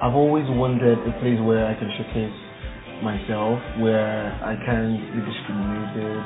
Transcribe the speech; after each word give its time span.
I've 0.00 0.16
always 0.16 0.48
wanted 0.48 0.96
a 0.96 1.12
place 1.20 1.36
where 1.44 1.68
I 1.68 1.76
can 1.76 1.92
showcase 1.92 2.32
myself, 3.04 3.60
where 3.84 4.32
I 4.40 4.56
can 4.64 4.96
be 4.96 5.20
discriminated, 5.20 6.16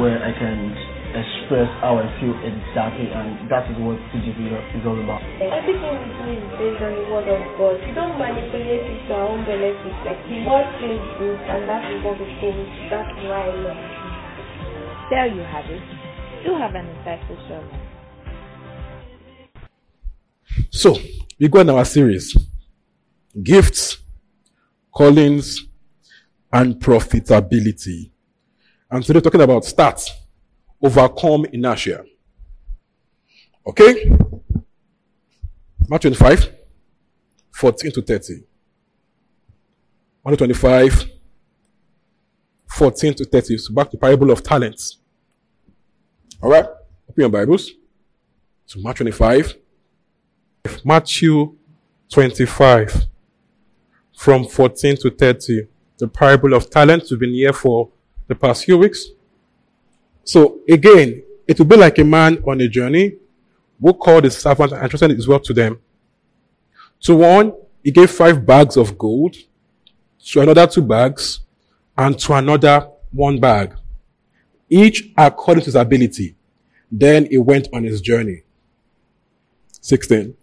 where 0.00 0.16
I 0.24 0.32
can 0.32 0.72
express 1.12 1.68
how 1.84 2.00
I 2.00 2.08
feel 2.16 2.32
exactly, 2.40 3.12
and 3.12 3.44
that 3.52 3.68
is 3.68 3.76
what 3.76 4.00
TGC 4.08 4.40
is 4.72 4.84
all 4.88 4.96
about. 4.96 5.20
Everything 5.36 5.84
we 6.00 6.08
do 6.16 6.32
is 6.32 6.48
based 6.56 6.80
on 6.80 6.96
the 6.96 7.04
word 7.12 7.28
of 7.28 7.44
God. 7.60 7.76
We 7.84 7.92
don't 7.92 8.16
manipulate 8.16 8.88
it 8.88 9.04
to 9.04 9.12
our 9.12 9.28
own 9.36 9.44
benefit. 9.44 9.92
Like 10.00 10.24
the 10.24 10.40
word 10.48 10.68
feels 10.80 11.04
good, 11.20 11.40
and 11.44 11.68
that 11.68 11.84
is 11.92 12.00
what 12.00 12.16
we 12.16 12.24
think. 12.40 12.56
That's 12.88 13.12
why 13.28 13.36
I 13.36 13.52
love 13.52 13.76
it. 13.84 14.00
There 15.12 15.28
you 15.28 15.44
have 15.44 15.68
it. 15.68 15.84
Do 16.40 16.56
have 16.56 16.72
an 16.72 16.88
insightful 16.88 17.36
sermon. 17.52 17.76
So, 20.72 20.96
we 21.36 21.52
go 21.52 21.60
in 21.60 21.68
our 21.68 21.84
series 21.84 22.32
Gifts, 23.42 23.98
Callings, 24.94 25.66
and 26.52 26.74
Profitability. 26.76 28.10
And 28.90 29.04
today, 29.04 29.20
talking 29.20 29.40
about 29.40 29.62
stats 29.62 30.10
overcome 30.82 31.44
inertia. 31.52 32.04
Okay? 33.66 34.10
Matthew 35.88 36.10
25, 36.14 36.52
14 37.52 37.92
to 37.92 38.02
30. 38.02 38.44
Matthew 40.24 40.36
25, 40.36 41.10
14 42.68 43.14
to 43.14 43.24
30. 43.24 43.58
So 43.58 43.74
back 43.74 43.90
to 43.90 43.96
parable 43.96 44.30
of 44.30 44.42
talents. 44.42 44.98
Alright? 46.42 46.66
Open 47.08 47.16
your 47.16 47.28
Bibles. 47.28 47.70
So 48.66 48.80
Matthew 48.80 49.10
25. 49.10 49.54
Matthew 50.84 51.56
25. 52.08 53.09
From 54.20 54.44
14 54.44 54.98
to 54.98 55.10
30. 55.10 55.66
The 55.96 56.06
parable 56.06 56.52
of 56.52 56.68
talents. 56.68 57.10
We've 57.10 57.20
been 57.20 57.32
here 57.32 57.54
for 57.54 57.88
the 58.28 58.34
past 58.34 58.66
few 58.66 58.76
weeks. 58.76 59.06
So 60.24 60.58
again, 60.68 61.22
it 61.48 61.58
will 61.58 61.64
be 61.64 61.76
like 61.78 61.98
a 61.98 62.04
man 62.04 62.36
on 62.46 62.60
a 62.60 62.68
journey 62.68 63.14
who 63.80 63.94
called 63.94 64.24
his 64.24 64.36
servant 64.36 64.72
and 64.72 64.82
entrusted 64.82 65.12
his 65.12 65.26
work 65.26 65.42
to 65.44 65.54
them. 65.54 65.80
To 67.04 67.16
one, 67.16 67.54
he 67.82 67.90
gave 67.92 68.10
five 68.10 68.44
bags 68.44 68.76
of 68.76 68.98
gold, 68.98 69.36
to 70.26 70.42
another 70.42 70.66
two 70.66 70.82
bags, 70.82 71.40
and 71.96 72.18
to 72.18 72.34
another 72.34 72.90
one 73.12 73.40
bag, 73.40 73.74
each 74.68 75.14
according 75.16 75.62
to 75.62 75.68
his 75.68 75.76
ability. 75.76 76.36
Then 76.92 77.24
he 77.24 77.38
went 77.38 77.68
on 77.72 77.84
his 77.84 78.02
journey. 78.02 78.42
16. 79.80 80.34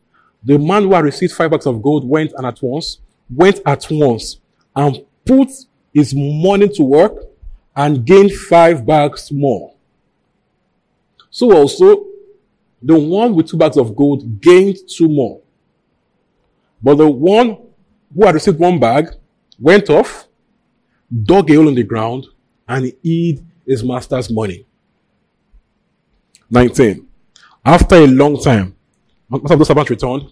The 0.44 0.58
man 0.58 0.82
who 0.82 0.96
had 0.96 1.04
received 1.04 1.34
five 1.34 1.52
bags 1.52 1.68
of 1.68 1.80
gold 1.84 2.10
went 2.10 2.34
and 2.36 2.48
at 2.48 2.60
once, 2.60 3.02
went 3.30 3.60
at 3.66 3.86
once 3.90 4.40
and 4.76 5.04
put 5.26 5.50
his 5.94 6.14
money 6.16 6.70
to 6.70 6.84
work 6.84 7.26
and 7.76 8.06
gained 8.06 8.34
five 8.34 8.86
bags 8.86 9.32
more. 9.32 9.74
So 11.30 11.56
also, 11.56 12.06
the 12.82 12.98
one 12.98 13.36
with 13.36 13.48
two 13.48 13.58
bags 13.58 13.78
of 13.78 13.96
gold 13.96 14.42
gained 14.42 14.78
two 14.88 15.08
more. 15.08 15.42
But 16.82 16.96
the 16.96 17.10
one 17.10 17.58
who 18.14 18.26
had 18.26 18.36
received 18.36 18.60
one 18.60 18.80
bag 18.80 19.10
went 19.60 19.90
off, 19.90 20.28
dug 21.24 21.50
a 21.50 21.56
hole 21.56 21.68
in 21.68 21.76
the 21.76 21.84
ground, 21.84 22.28
and 22.68 22.94
hid 23.04 23.46
his 23.66 23.84
master's 23.84 24.30
money. 24.30 24.66
19. 26.50 27.08
After 27.66 27.96
a 27.96 28.08
long 28.08 28.42
time, 28.42 28.76
most 29.30 29.52
of 29.52 29.60
those 29.60 29.68
servants 29.68 29.90
returned, 29.90 30.32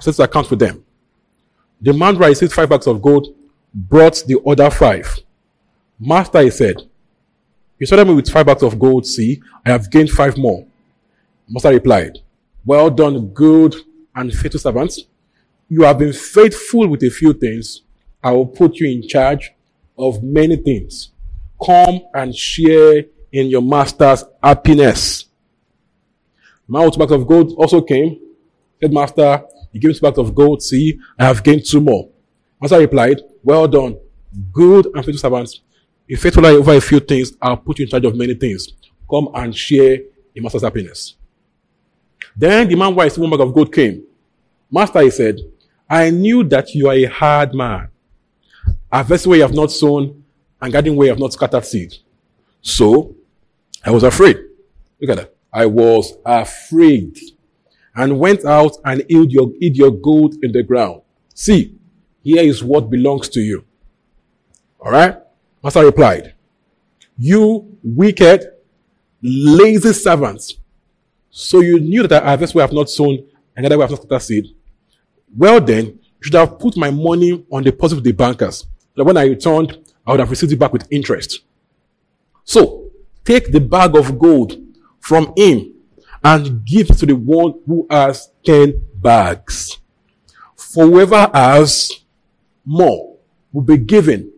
set 0.00 0.14
to 0.14 0.22
account 0.22 0.46
for 0.46 0.56
them. 0.56 0.83
The 1.80 1.92
man 1.92 2.16
who 2.16 2.24
received 2.24 2.52
five 2.52 2.68
bags 2.68 2.86
of 2.86 3.02
gold 3.02 3.34
brought 3.72 4.22
the 4.26 4.40
other 4.46 4.70
five. 4.70 5.18
Master, 5.98 6.40
he 6.40 6.50
said, 6.50 6.82
you 7.78 7.86
started 7.86 8.06
me 8.06 8.14
with 8.14 8.30
five 8.30 8.46
bags 8.46 8.62
of 8.62 8.78
gold. 8.78 9.06
See, 9.06 9.42
I 9.66 9.70
have 9.70 9.90
gained 9.90 10.10
five 10.10 10.38
more. 10.38 10.64
Master 11.48 11.70
replied, 11.70 12.18
Well 12.64 12.88
done, 12.88 13.28
good 13.28 13.74
and 14.14 14.32
faithful 14.32 14.60
servants. 14.60 15.00
You 15.68 15.82
have 15.82 15.98
been 15.98 16.12
faithful 16.12 16.86
with 16.88 17.02
a 17.02 17.10
few 17.10 17.32
things. 17.32 17.82
I 18.22 18.32
will 18.32 18.46
put 18.46 18.76
you 18.76 18.88
in 18.88 19.06
charge 19.06 19.52
of 19.98 20.22
many 20.22 20.56
things. 20.56 21.10
Come 21.64 22.00
and 22.14 22.34
share 22.34 23.04
in 23.32 23.48
your 23.48 23.62
master's 23.62 24.24
happiness. 24.42 25.26
Man 26.68 26.86
with 26.86 26.98
bags 26.98 27.12
of 27.12 27.26
gold 27.26 27.52
also 27.56 27.82
came. 27.82 28.20
Said, 28.80 28.92
Master, 28.92 29.44
you 29.74 29.80
gave 29.80 29.88
me 29.88 29.94
two 29.94 30.00
bags 30.00 30.18
of 30.18 30.34
gold. 30.34 30.62
See, 30.62 30.98
I 31.18 31.24
have 31.24 31.42
gained 31.42 31.66
two 31.66 31.80
more. 31.80 32.08
Master 32.60 32.78
replied, 32.78 33.20
Well 33.42 33.66
done, 33.66 33.98
good 34.52 34.86
and 34.86 35.04
faithful 35.04 35.18
servants. 35.18 35.60
If 36.08 36.22
faithful 36.22 36.46
over 36.46 36.74
a 36.74 36.80
few 36.80 37.00
things, 37.00 37.32
I'll 37.42 37.56
put 37.56 37.80
you 37.80 37.84
in 37.84 37.90
charge 37.90 38.04
of 38.04 38.14
many 38.14 38.34
things. 38.34 38.68
Come 39.10 39.28
and 39.34 39.54
share 39.54 39.98
in 40.34 40.42
master's 40.42 40.62
happiness. 40.62 41.16
Then 42.36 42.68
the 42.68 42.76
man 42.76 42.92
who 42.92 43.20
one 43.20 43.30
bag 43.30 43.40
of 43.40 43.52
gold 43.52 43.72
came. 43.74 44.04
Master, 44.70 45.00
he 45.00 45.10
said, 45.10 45.38
I 45.90 46.10
knew 46.10 46.44
that 46.44 46.72
you 46.72 46.88
are 46.88 46.94
a 46.94 47.04
hard 47.04 47.52
man, 47.52 47.88
harvesting 48.92 49.30
where 49.30 49.38
you 49.38 49.42
have 49.42 49.54
not 49.54 49.72
sown 49.72 50.24
and 50.60 50.72
gathering 50.72 50.94
where 50.96 51.06
you 51.06 51.12
have 51.12 51.20
not 51.20 51.32
scattered 51.32 51.64
seed. 51.64 51.94
So 52.62 53.14
I 53.84 53.90
was 53.90 54.04
afraid. 54.04 54.38
Look 55.00 55.10
at 55.10 55.16
that. 55.16 55.34
I 55.52 55.66
was 55.66 56.14
afraid 56.24 57.18
and 57.96 58.18
went 58.18 58.44
out 58.44 58.76
and 58.84 59.02
hid 59.08 59.32
your, 59.32 59.52
hid 59.60 59.76
your 59.76 59.90
gold 59.90 60.34
in 60.42 60.52
the 60.52 60.62
ground. 60.62 61.02
See, 61.34 61.76
here 62.22 62.42
is 62.42 62.62
what 62.62 62.90
belongs 62.90 63.28
to 63.30 63.40
you. 63.40 63.64
All 64.80 64.92
right. 64.92 65.16
Master 65.62 65.84
replied, 65.84 66.34
You 67.16 67.78
wicked, 67.82 68.46
lazy 69.22 69.92
servants. 69.92 70.56
So 71.30 71.60
you 71.60 71.80
knew 71.80 72.06
that 72.06 72.22
I 72.22 72.28
harvest 72.28 72.54
where 72.54 72.62
I 72.62 72.66
have 72.66 72.74
not 72.74 72.90
sown 72.90 73.26
and 73.56 73.64
that 73.64 73.70
way 73.70 73.84
I 73.84 73.88
have 73.88 73.90
not 73.90 74.02
scattered 74.02 74.22
seed. 74.22 74.44
Well 75.36 75.60
then, 75.60 75.86
you 75.86 76.20
should 76.20 76.34
have 76.34 76.58
put 76.58 76.76
my 76.76 76.90
money 76.90 77.44
on 77.50 77.62
deposit 77.62 77.96
with 77.96 78.04
the 78.04 78.12
bankers. 78.12 78.66
That 78.96 79.04
when 79.04 79.16
I 79.16 79.24
returned, 79.24 79.78
I 80.06 80.12
would 80.12 80.20
have 80.20 80.30
received 80.30 80.52
it 80.52 80.58
back 80.58 80.72
with 80.72 80.86
interest. 80.90 81.40
So, 82.44 82.90
take 83.24 83.50
the 83.50 83.60
bag 83.60 83.96
of 83.96 84.18
gold 84.18 84.56
from 85.00 85.32
him 85.36 85.73
and 86.24 86.64
give 86.64 86.88
to 86.88 87.06
the 87.06 87.14
one 87.14 87.54
who 87.66 87.86
has 87.90 88.30
ten 88.44 88.82
bags. 88.94 89.78
For 90.56 90.86
whoever 90.86 91.30
has 91.32 91.92
more 92.64 93.18
will 93.52 93.62
be 93.62 93.76
given 93.76 94.32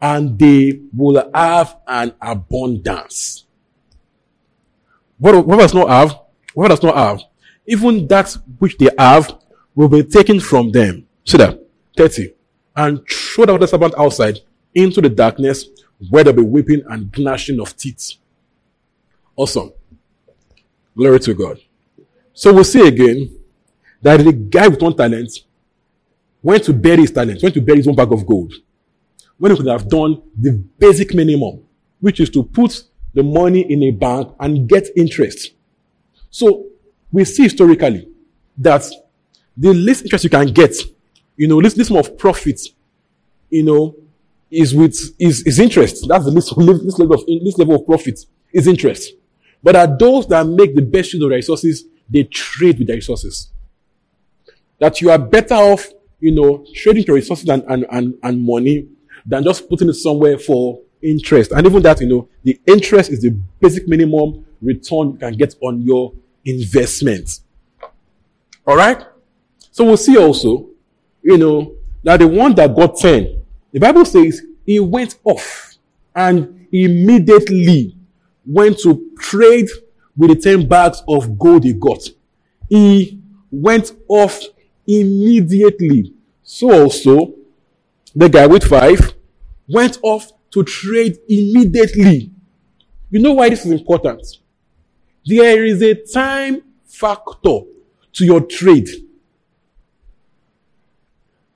and 0.00 0.38
they 0.38 0.80
will 0.96 1.30
have 1.34 1.76
an 1.86 2.14
abundance. 2.20 3.46
What, 5.18 5.46
does 5.58 5.74
not 5.74 5.88
have? 5.88 6.20
What 6.54 6.68
does 6.68 6.82
not 6.82 6.96
have? 6.96 7.22
Even 7.66 8.06
that 8.08 8.36
which 8.58 8.76
they 8.78 8.90
have 8.98 9.38
will 9.74 9.88
be 9.88 10.02
taken 10.02 10.40
from 10.40 10.70
them. 10.70 11.06
See 11.24 11.38
that? 11.38 11.58
30. 11.96 12.34
And 12.76 13.00
throw 13.08 13.56
the 13.56 13.66
servant 13.66 13.94
outside 13.98 14.40
into 14.74 15.00
the 15.00 15.08
darkness 15.08 15.66
where 16.10 16.24
there'll 16.24 16.42
be 16.42 16.48
weeping 16.48 16.82
and 16.88 17.16
gnashing 17.16 17.60
of 17.60 17.76
teeth. 17.76 18.14
Awesome. 19.36 19.72
Glory 20.96 21.18
to 21.20 21.34
God. 21.34 21.58
So 22.32 22.52
we'll 22.52 22.64
see 22.64 22.86
again 22.86 23.36
that 24.02 24.18
the 24.18 24.32
guy 24.32 24.68
with 24.68 24.82
one 24.82 24.96
talent 24.96 25.30
went 26.42 26.64
to 26.64 26.72
bury 26.72 27.02
his 27.02 27.10
talent, 27.10 27.42
went 27.42 27.54
to 27.54 27.60
bury 27.60 27.78
his 27.78 27.88
own 27.88 27.94
bag 27.94 28.12
of 28.12 28.26
gold 28.26 28.52
when 29.38 29.50
he 29.50 29.56
could 29.56 29.66
have 29.66 29.88
done 29.88 30.22
the 30.38 30.52
basic 30.52 31.14
minimum, 31.14 31.60
which 32.00 32.20
is 32.20 32.30
to 32.30 32.42
put 32.42 32.84
the 33.12 33.22
money 33.22 33.60
in 33.72 33.82
a 33.84 33.90
bank 33.90 34.34
and 34.40 34.68
get 34.68 34.88
interest. 34.96 35.54
So 36.30 36.66
we 37.12 37.24
see 37.24 37.44
historically 37.44 38.08
that 38.58 38.84
the 39.56 39.72
least 39.72 40.02
interest 40.02 40.24
you 40.24 40.30
can 40.30 40.46
get, 40.48 40.76
you 41.36 41.48
know, 41.48 41.56
least, 41.56 41.76
least 41.76 41.92
of 41.92 42.18
profit, 42.18 42.60
you 43.50 43.62
know, 43.62 43.96
is 44.50 44.74
with 44.74 44.94
is, 45.18 45.42
is 45.42 45.58
interest. 45.58 46.06
That's 46.08 46.24
the 46.24 46.30
least, 46.30 46.52
least 46.56 46.98
level 46.98 47.14
of 47.14 47.24
least 47.26 47.58
level 47.58 47.76
of 47.76 47.86
profit 47.86 48.24
is 48.52 48.66
interest. 48.66 49.12
But 49.64 49.76
are 49.76 49.86
those 49.86 50.28
that 50.28 50.46
make 50.46 50.76
the 50.76 50.82
best 50.82 51.14
use 51.14 51.22
of 51.22 51.30
their 51.30 51.38
resources, 51.38 51.84
they 52.08 52.24
trade 52.24 52.78
with 52.78 52.86
their 52.86 52.96
resources. 52.96 53.48
That 54.78 55.00
you 55.00 55.10
are 55.10 55.18
better 55.18 55.54
off, 55.54 55.88
you 56.20 56.32
know, 56.32 56.66
trading 56.74 57.04
your 57.04 57.16
resources 57.16 57.48
and, 57.48 57.64
and, 57.66 57.86
and, 57.90 58.14
and 58.22 58.44
money 58.44 58.88
than 59.24 59.42
just 59.42 59.66
putting 59.66 59.88
it 59.88 59.94
somewhere 59.94 60.38
for 60.38 60.82
interest. 61.02 61.52
And 61.52 61.66
even 61.66 61.82
that, 61.82 61.98
you 62.02 62.06
know, 62.06 62.28
the 62.42 62.60
interest 62.66 63.10
is 63.10 63.22
the 63.22 63.30
basic 63.58 63.88
minimum 63.88 64.44
return 64.60 65.12
you 65.12 65.18
can 65.18 65.32
get 65.32 65.54
on 65.62 65.80
your 65.80 66.12
investment. 66.44 67.40
All 68.66 68.76
right? 68.76 69.02
So 69.70 69.84
we'll 69.84 69.96
see 69.96 70.18
also, 70.18 70.68
you 71.22 71.38
know, 71.38 71.74
that 72.02 72.18
the 72.18 72.28
one 72.28 72.54
that 72.56 72.76
got 72.76 72.98
10, 72.98 73.42
the 73.72 73.80
Bible 73.80 74.04
says 74.04 74.42
he 74.66 74.78
went 74.78 75.16
off 75.24 75.74
and 76.14 76.66
immediately 76.70 77.93
went 78.46 78.78
to 78.80 79.10
trade 79.18 79.68
with 80.16 80.30
the 80.30 80.36
10 80.36 80.68
bags 80.68 81.02
of 81.08 81.38
gold 81.38 81.64
he 81.64 81.72
got. 81.72 82.08
He 82.68 83.20
went 83.50 83.92
off 84.08 84.40
immediately. 84.86 86.12
So 86.42 86.82
also, 86.82 87.34
the 88.14 88.28
guy 88.28 88.46
with 88.46 88.64
five 88.64 89.14
went 89.68 89.98
off 90.02 90.30
to 90.52 90.62
trade 90.62 91.18
immediately. 91.28 92.30
You 93.10 93.20
know 93.20 93.32
why 93.32 93.48
this 93.48 93.64
is 93.64 93.72
important? 93.72 94.24
There 95.26 95.64
is 95.64 95.82
a 95.82 95.94
time 95.94 96.62
factor 96.84 97.60
to 98.12 98.24
your 98.24 98.40
trade. 98.40 98.88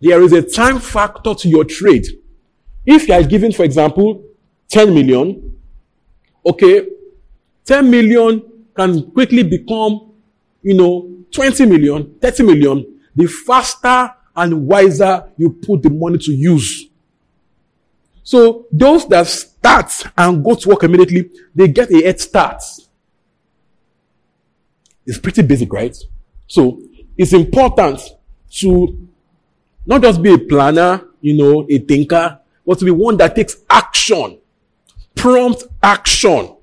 There 0.01 0.23
is 0.23 0.33
a 0.33 0.43
time 0.43 0.79
factor 0.79 1.35
to 1.35 1.49
your 1.49 1.65
trade. 1.65 2.07
If 2.87 3.09
you 3.09 3.15
are 3.15 3.23
given, 3.23 3.53
for 3.53 3.65
example, 3.65 4.25
10 4.69 4.95
million, 4.95 5.48
okay, 6.49 6.87
10 7.65 7.91
million 7.91 8.43
can 8.75 9.11
quickly 9.11 9.43
become, 9.43 10.13
you 10.63 10.75
know, 10.75 11.25
20 11.31 11.67
million, 11.67 12.15
30 12.21 12.43
million, 12.45 13.01
the 13.15 13.27
faster 13.27 14.15
and 14.35 14.67
wiser 14.67 15.31
you 15.37 15.51
put 15.51 15.83
the 15.83 15.91
money 15.91 16.19
to 16.19 16.33
use. 16.33 16.89
So 18.23 18.67
those 18.71 19.09
that 19.09 19.27
start 19.27 19.91
and 20.17 20.45
go 20.45 20.55
to 20.55 20.69
work 20.69 20.85
immediately, 20.85 21.31
they 21.55 21.69
get 21.69 21.91
a 21.91 22.03
head 22.03 22.21
start. 22.21 22.63
It's 25.07 25.19
pretty 25.19 25.43
basic, 25.43 25.73
right? 25.73 25.97
So 26.47 26.83
it's 27.17 27.33
important 27.33 28.01
to 28.61 29.09
not 29.87 30.03
just 30.03 30.23
be 30.23 30.35
a 30.35 30.39
planner, 30.39 31.03
you 31.21 31.35
know, 31.35 31.67
a 31.69 31.79
thinker, 31.79 32.39
but 32.67 32.79
to 32.79 32.85
be 32.85 32.91
one 32.91 33.17
that 33.17 33.35
takes 33.35 33.57
action, 33.69 34.39
prompt 35.19 35.65
action. 35.83 36.57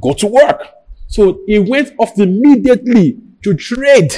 Go 0.00 0.14
to 0.14 0.26
work. 0.26 0.62
So 1.08 1.40
he 1.46 1.58
went 1.58 1.92
off 1.98 2.18
immediately 2.18 3.18
to 3.42 3.54
trade 3.54 4.12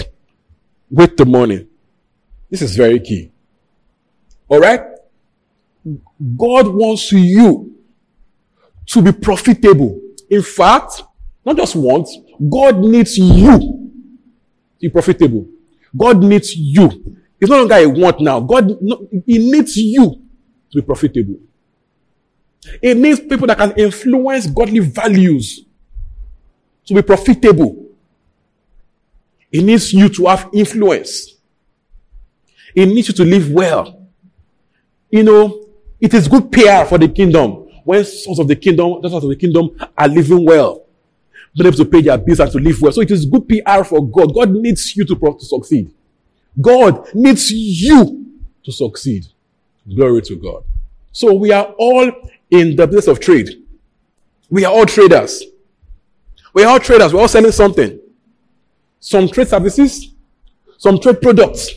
with 0.90 1.16
the 1.16 1.24
money. 1.24 1.66
This 2.50 2.62
is 2.62 2.76
very 2.76 3.00
key. 3.00 3.32
All 4.48 4.60
right? 4.60 4.80
God 6.36 6.68
wants 6.68 7.12
you 7.12 7.74
to 8.86 9.02
be 9.02 9.12
profitable. 9.12 10.00
In 10.30 10.42
fact, 10.42 11.02
not 11.44 11.56
just 11.56 11.76
wants, 11.76 12.16
God 12.48 12.78
needs 12.78 13.16
you 13.18 13.58
to 13.58 13.88
be 14.80 14.88
profitable. 14.88 15.46
God 15.96 16.22
needs 16.22 16.54
you. 16.54 17.16
It's 17.40 17.50
no 17.50 17.58
longer 17.58 17.76
a 17.76 17.86
want 17.86 18.20
now. 18.20 18.40
God, 18.40 18.70
He 19.26 19.38
needs 19.50 19.76
you 19.76 20.22
to 20.70 20.80
be 20.80 20.82
profitable. 20.82 21.38
It 22.82 22.96
needs 22.96 23.20
people 23.20 23.46
that 23.46 23.58
can 23.58 23.72
influence 23.72 24.46
godly 24.46 24.80
values 24.80 25.64
to 26.86 26.94
be 26.94 27.02
profitable. 27.02 27.86
It 29.50 29.62
needs 29.62 29.92
you 29.92 30.08
to 30.08 30.26
have 30.26 30.50
influence. 30.52 31.36
It 32.74 32.86
needs 32.86 33.08
you 33.08 33.14
to 33.14 33.24
live 33.24 33.50
well. 33.50 34.06
You 35.10 35.22
know, 35.22 35.66
it 36.00 36.12
is 36.14 36.28
good 36.28 36.52
PR 36.52 36.84
for 36.84 36.98
the 36.98 37.08
kingdom 37.08 37.68
when 37.84 38.04
sons 38.04 38.38
of 38.38 38.46
the 38.46 38.56
kingdom, 38.56 39.00
sons 39.02 39.24
of 39.24 39.30
the 39.30 39.36
kingdom 39.36 39.70
are 39.96 40.08
living 40.08 40.44
well, 40.44 40.84
being 41.56 41.68
able 41.68 41.76
to 41.78 41.84
pay 41.86 42.02
their 42.02 42.18
bills 42.18 42.40
and 42.40 42.52
to 42.52 42.58
live 42.58 42.80
well. 42.82 42.92
So 42.92 43.00
it 43.00 43.10
is 43.10 43.24
good 43.24 43.48
PR 43.48 43.82
for 43.82 44.06
God. 44.06 44.34
God 44.34 44.50
needs 44.50 44.94
you 44.94 45.06
to, 45.06 45.14
to 45.14 45.40
succeed. 45.40 45.90
God 46.60 47.14
needs 47.14 47.50
you 47.50 48.26
to 48.64 48.72
succeed. 48.72 49.26
Glory 49.88 50.20
to 50.22 50.36
God. 50.36 50.64
So 51.12 51.32
we 51.32 51.50
are 51.50 51.74
all 51.78 52.12
in 52.50 52.76
the 52.76 52.86
business 52.86 53.08
of 53.08 53.20
trade. 53.20 53.48
We 54.50 54.64
are 54.64 54.72
all 54.72 54.86
traders. 54.86 55.44
We 56.54 56.64
are 56.64 56.68
all 56.68 56.80
traders. 56.80 57.12
We're 57.12 57.20
all 57.20 57.28
selling 57.28 57.52
something. 57.52 58.00
Some 59.00 59.28
trade 59.28 59.48
services, 59.48 60.14
some 60.78 60.98
trade 60.98 61.20
products. 61.20 61.70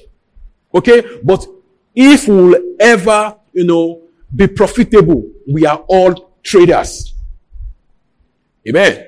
Okay? 0.74 1.20
But 1.24 1.46
if 1.94 2.28
we'll 2.28 2.56
ever, 2.80 3.36
you 3.54 3.66
know, 3.66 4.02
be 4.34 4.48
profitable, 4.48 5.30
we 5.48 5.66
are 5.66 5.84
all 5.88 6.32
traders. 6.42 7.14
Amen. 8.68 9.08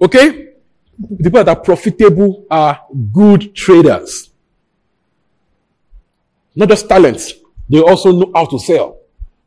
Okay? 0.00 0.48
The 0.98 1.24
people 1.24 1.44
that 1.44 1.48
are 1.48 1.62
profitable 1.62 2.44
are 2.50 2.80
good 3.12 3.54
traders. 3.54 4.30
Not 6.54 6.68
just 6.68 6.88
talents, 6.88 7.34
they 7.68 7.80
also 7.80 8.12
know 8.12 8.32
how 8.34 8.44
to 8.46 8.58
sell. 8.58 8.99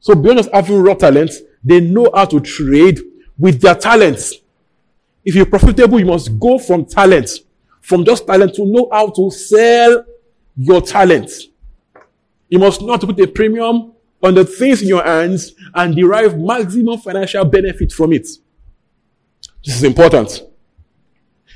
So 0.03 0.13
beyond 0.15 0.39
just 0.39 0.51
having 0.51 0.81
raw 0.81 0.95
talents, 0.95 1.39
they 1.63 1.79
know 1.79 2.11
how 2.13 2.25
to 2.25 2.41
trade 2.41 2.99
with 3.37 3.61
their 3.61 3.73
talents. 3.73 4.35
If 5.23 5.33
you're 5.33 5.45
profitable, 5.45 5.97
you 5.97 6.05
must 6.05 6.37
go 6.37 6.59
from 6.59 6.83
talent, 6.83 7.29
from 7.79 8.03
just 8.03 8.27
talent 8.27 8.53
to 8.55 8.65
know 8.65 8.89
how 8.91 9.11
to 9.11 9.31
sell 9.31 10.03
your 10.57 10.81
talent. 10.81 11.31
You 12.49 12.59
must 12.59 12.81
not 12.81 12.99
put 12.99 13.17
a 13.21 13.27
premium 13.27 13.93
on 14.21 14.33
the 14.33 14.43
things 14.43 14.81
in 14.81 14.89
your 14.89 15.05
hands 15.05 15.53
and 15.73 15.95
derive 15.95 16.37
maximum 16.37 16.99
financial 16.99 17.45
benefit 17.45 17.93
from 17.93 18.11
it. 18.11 18.27
This 19.63 19.77
is 19.77 19.83
important. 19.85 20.43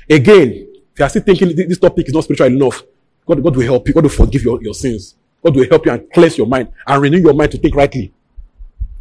Again, 0.08 0.68
if 0.94 0.98
you 0.98 1.04
are 1.04 1.08
still 1.10 1.22
thinking 1.22 1.54
this 1.54 1.78
topic 1.78 2.08
is 2.08 2.14
not 2.14 2.24
spiritual 2.24 2.46
enough, 2.46 2.82
God, 3.26 3.42
God 3.42 3.56
will 3.56 3.66
help 3.66 3.86
you. 3.86 3.92
God 3.92 4.04
will 4.04 4.10
forgive 4.10 4.42
your, 4.42 4.62
your 4.62 4.72
sins. 4.72 5.16
God 5.44 5.54
will 5.54 5.68
help 5.68 5.84
you 5.84 5.92
and 5.92 6.10
cleanse 6.10 6.38
your 6.38 6.46
mind 6.46 6.72
and 6.86 7.02
renew 7.02 7.18
your 7.18 7.34
mind 7.34 7.52
to 7.52 7.58
think 7.58 7.74
rightly. 7.74 8.14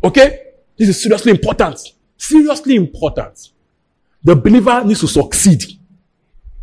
Okay? 0.04 0.40
This 0.78 0.90
is 0.90 1.02
seriously 1.02 1.32
important. 1.32 1.80
Seriously 2.18 2.76
important. 2.76 3.50
The 4.24 4.36
believer 4.36 4.84
needs 4.84 5.00
to 5.02 5.08
succeed. 5.08 5.64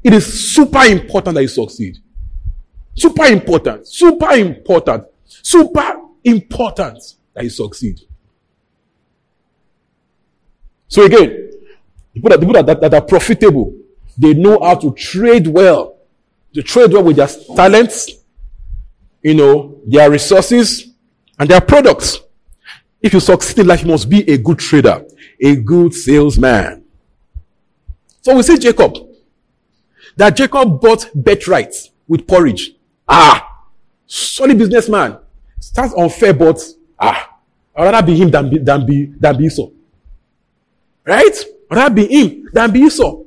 It 0.02 0.12
is 0.12 0.54
super 0.54 0.84
important 0.84 1.34
that 1.34 1.42
you 1.42 1.48
succeed. 1.48 1.98
Super 2.94 3.24
important. 3.24 3.86
Super 3.86 4.32
important. 4.32 5.04
Super 5.24 6.00
important 6.22 6.98
that 7.32 7.44
you 7.44 7.50
succeed. 7.50 8.00
So 10.88 11.04
again, 11.04 11.50
people 12.12 12.30
that, 12.30 12.38
people 12.38 12.62
that, 12.62 12.80
that 12.80 12.94
are 12.94 13.02
profitable, 13.02 13.74
they 14.16 14.34
know 14.34 14.60
how 14.62 14.76
to 14.76 14.92
trade 14.92 15.46
well. 15.46 15.96
They 16.54 16.62
trade 16.62 16.92
well 16.92 17.02
with 17.02 17.16
their 17.16 17.28
talents, 17.56 18.10
you 19.22 19.34
know, 19.34 19.80
their 19.86 20.10
resources, 20.10 20.92
and 21.38 21.48
their 21.48 21.60
products. 21.60 22.20
If 23.04 23.12
you 23.12 23.20
succeed 23.20 23.58
in 23.58 23.66
life, 23.66 23.82
you 23.82 23.88
must 23.88 24.08
be 24.08 24.26
a 24.30 24.38
good 24.38 24.58
trader, 24.58 25.04
a 25.38 25.56
good 25.56 25.92
salesman. 25.92 26.84
So 28.22 28.34
we 28.34 28.42
see 28.42 28.56
Jacob. 28.56 28.96
That 30.16 30.34
Jacob 30.34 30.80
bought 30.80 31.12
birthright 31.14 31.74
with 32.08 32.26
porridge. 32.26 32.76
Ah, 33.06 33.66
solid 34.06 34.56
businessman. 34.56 35.18
Starts 35.60 35.92
unfair, 35.94 36.32
but 36.32 36.58
ah, 36.98 37.28
I'd 37.76 37.92
rather 37.92 38.06
be 38.06 38.16
him 38.16 38.30
than 38.30 38.48
be, 38.48 38.58
than 38.58 38.86
be, 38.86 39.12
than 39.20 39.36
be. 39.36 39.50
Right? 41.04 41.44
I'd 41.70 41.76
rather 41.76 41.94
be 41.94 42.06
him 42.06 42.48
than 42.54 42.72
be 42.72 42.80
Esau. 42.80 43.22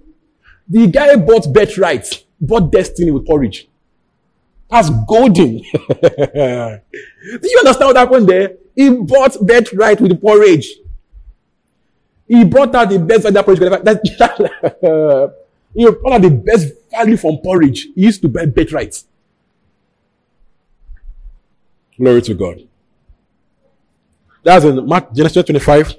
The 0.68 0.88
guy 0.88 1.18
bought 1.18 1.54
birthright, 1.54 2.26
bought 2.42 2.72
destiny 2.72 3.12
with 3.12 3.28
porridge. 3.28 3.70
That's 4.70 4.90
golden. 5.08 5.58
Do 6.02 6.82
you 7.44 7.60
understand 7.60 7.88
what 7.88 7.96
happened 7.96 8.28
there? 8.28 8.58
He 8.76 8.90
bought 8.90 9.38
birthright 9.46 10.02
with 10.02 10.22
porridge. 10.22 10.68
He 12.28 12.44
brought 12.44 12.76
out 12.76 12.90
the 12.90 13.00
best 13.00 13.24
value 13.24 13.42
porridge. 13.44 13.60
That, 13.60 15.34
he 15.74 15.90
brought 15.90 16.14
out 16.14 16.22
the 16.22 16.30
best 16.30 16.74
value 16.92 17.18
from 17.18 17.38
porridge. 17.38 17.88
He 17.96 18.02
used 18.02 18.22
to 18.22 18.28
buy 18.28 18.46
birthright. 18.46 19.04
Glory 21.98 22.22
to 22.24 22.34
God. 22.34 22.68
That's 24.44 24.66
in 24.66 24.86
Mark, 24.86 25.14
Genesis 25.14 25.44
25, 25.46 25.96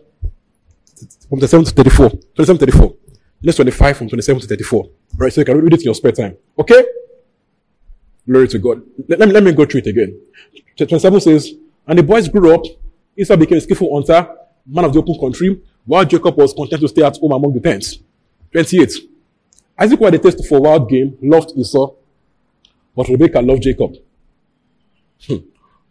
from 1.29 1.39
27 1.39 1.65
to 1.65 1.71
34. 1.73 2.11
27 2.11 2.59
to 2.59 2.67
34. 2.67 2.97
Genesis 3.43 3.57
25 3.57 3.97
from 3.97 4.09
27 4.09 4.43
to 4.43 4.47
34. 4.47 4.89
Right, 5.17 5.33
so 5.33 5.41
you 5.41 5.45
can 5.45 5.61
read 5.61 5.73
it 5.73 5.81
in 5.81 5.85
your 5.87 5.95
spare 5.95 6.13
time. 6.13 6.37
Okay? 6.59 6.85
Glory 8.29 8.49
to 8.49 8.59
God. 8.59 8.83
Let, 9.09 9.21
let, 9.21 9.29
me, 9.29 9.35
let 9.35 9.43
me 9.43 9.53
go 9.53 9.65
through 9.65 9.81
it 9.81 9.87
again. 9.87 10.21
27 10.77 11.21
says, 11.21 11.55
And 11.87 11.99
the 11.99 12.03
boys 12.03 12.29
grew 12.29 12.55
up. 12.55 12.63
Esau 13.17 13.37
became 13.37 13.59
a 13.59 13.61
skillful 13.61 13.95
hunter, 13.95 14.29
man 14.67 14.85
of 14.85 14.93
the 14.93 14.99
open 14.99 15.19
country, 15.19 15.61
while 15.87 16.05
Jacob 16.05 16.37
was 16.37 16.53
content 16.53 16.83
to 16.83 16.89
stay 16.89 17.03
at 17.03 17.17
home 17.17 17.33
among 17.33 17.55
the 17.55 17.61
tents. 17.61 17.99
28. 18.53 18.93
Isaac 19.79 19.99
had 19.99 20.15
a 20.15 20.19
taste 20.19 20.47
for 20.47 20.61
wild 20.61 20.89
game, 20.91 21.17
loved 21.23 21.53
Esau, 21.57 21.95
but 22.95 23.09
Rebekah 23.09 23.41
loved 23.41 23.63
Jacob. 23.63 23.97
Hmm. 25.27 25.37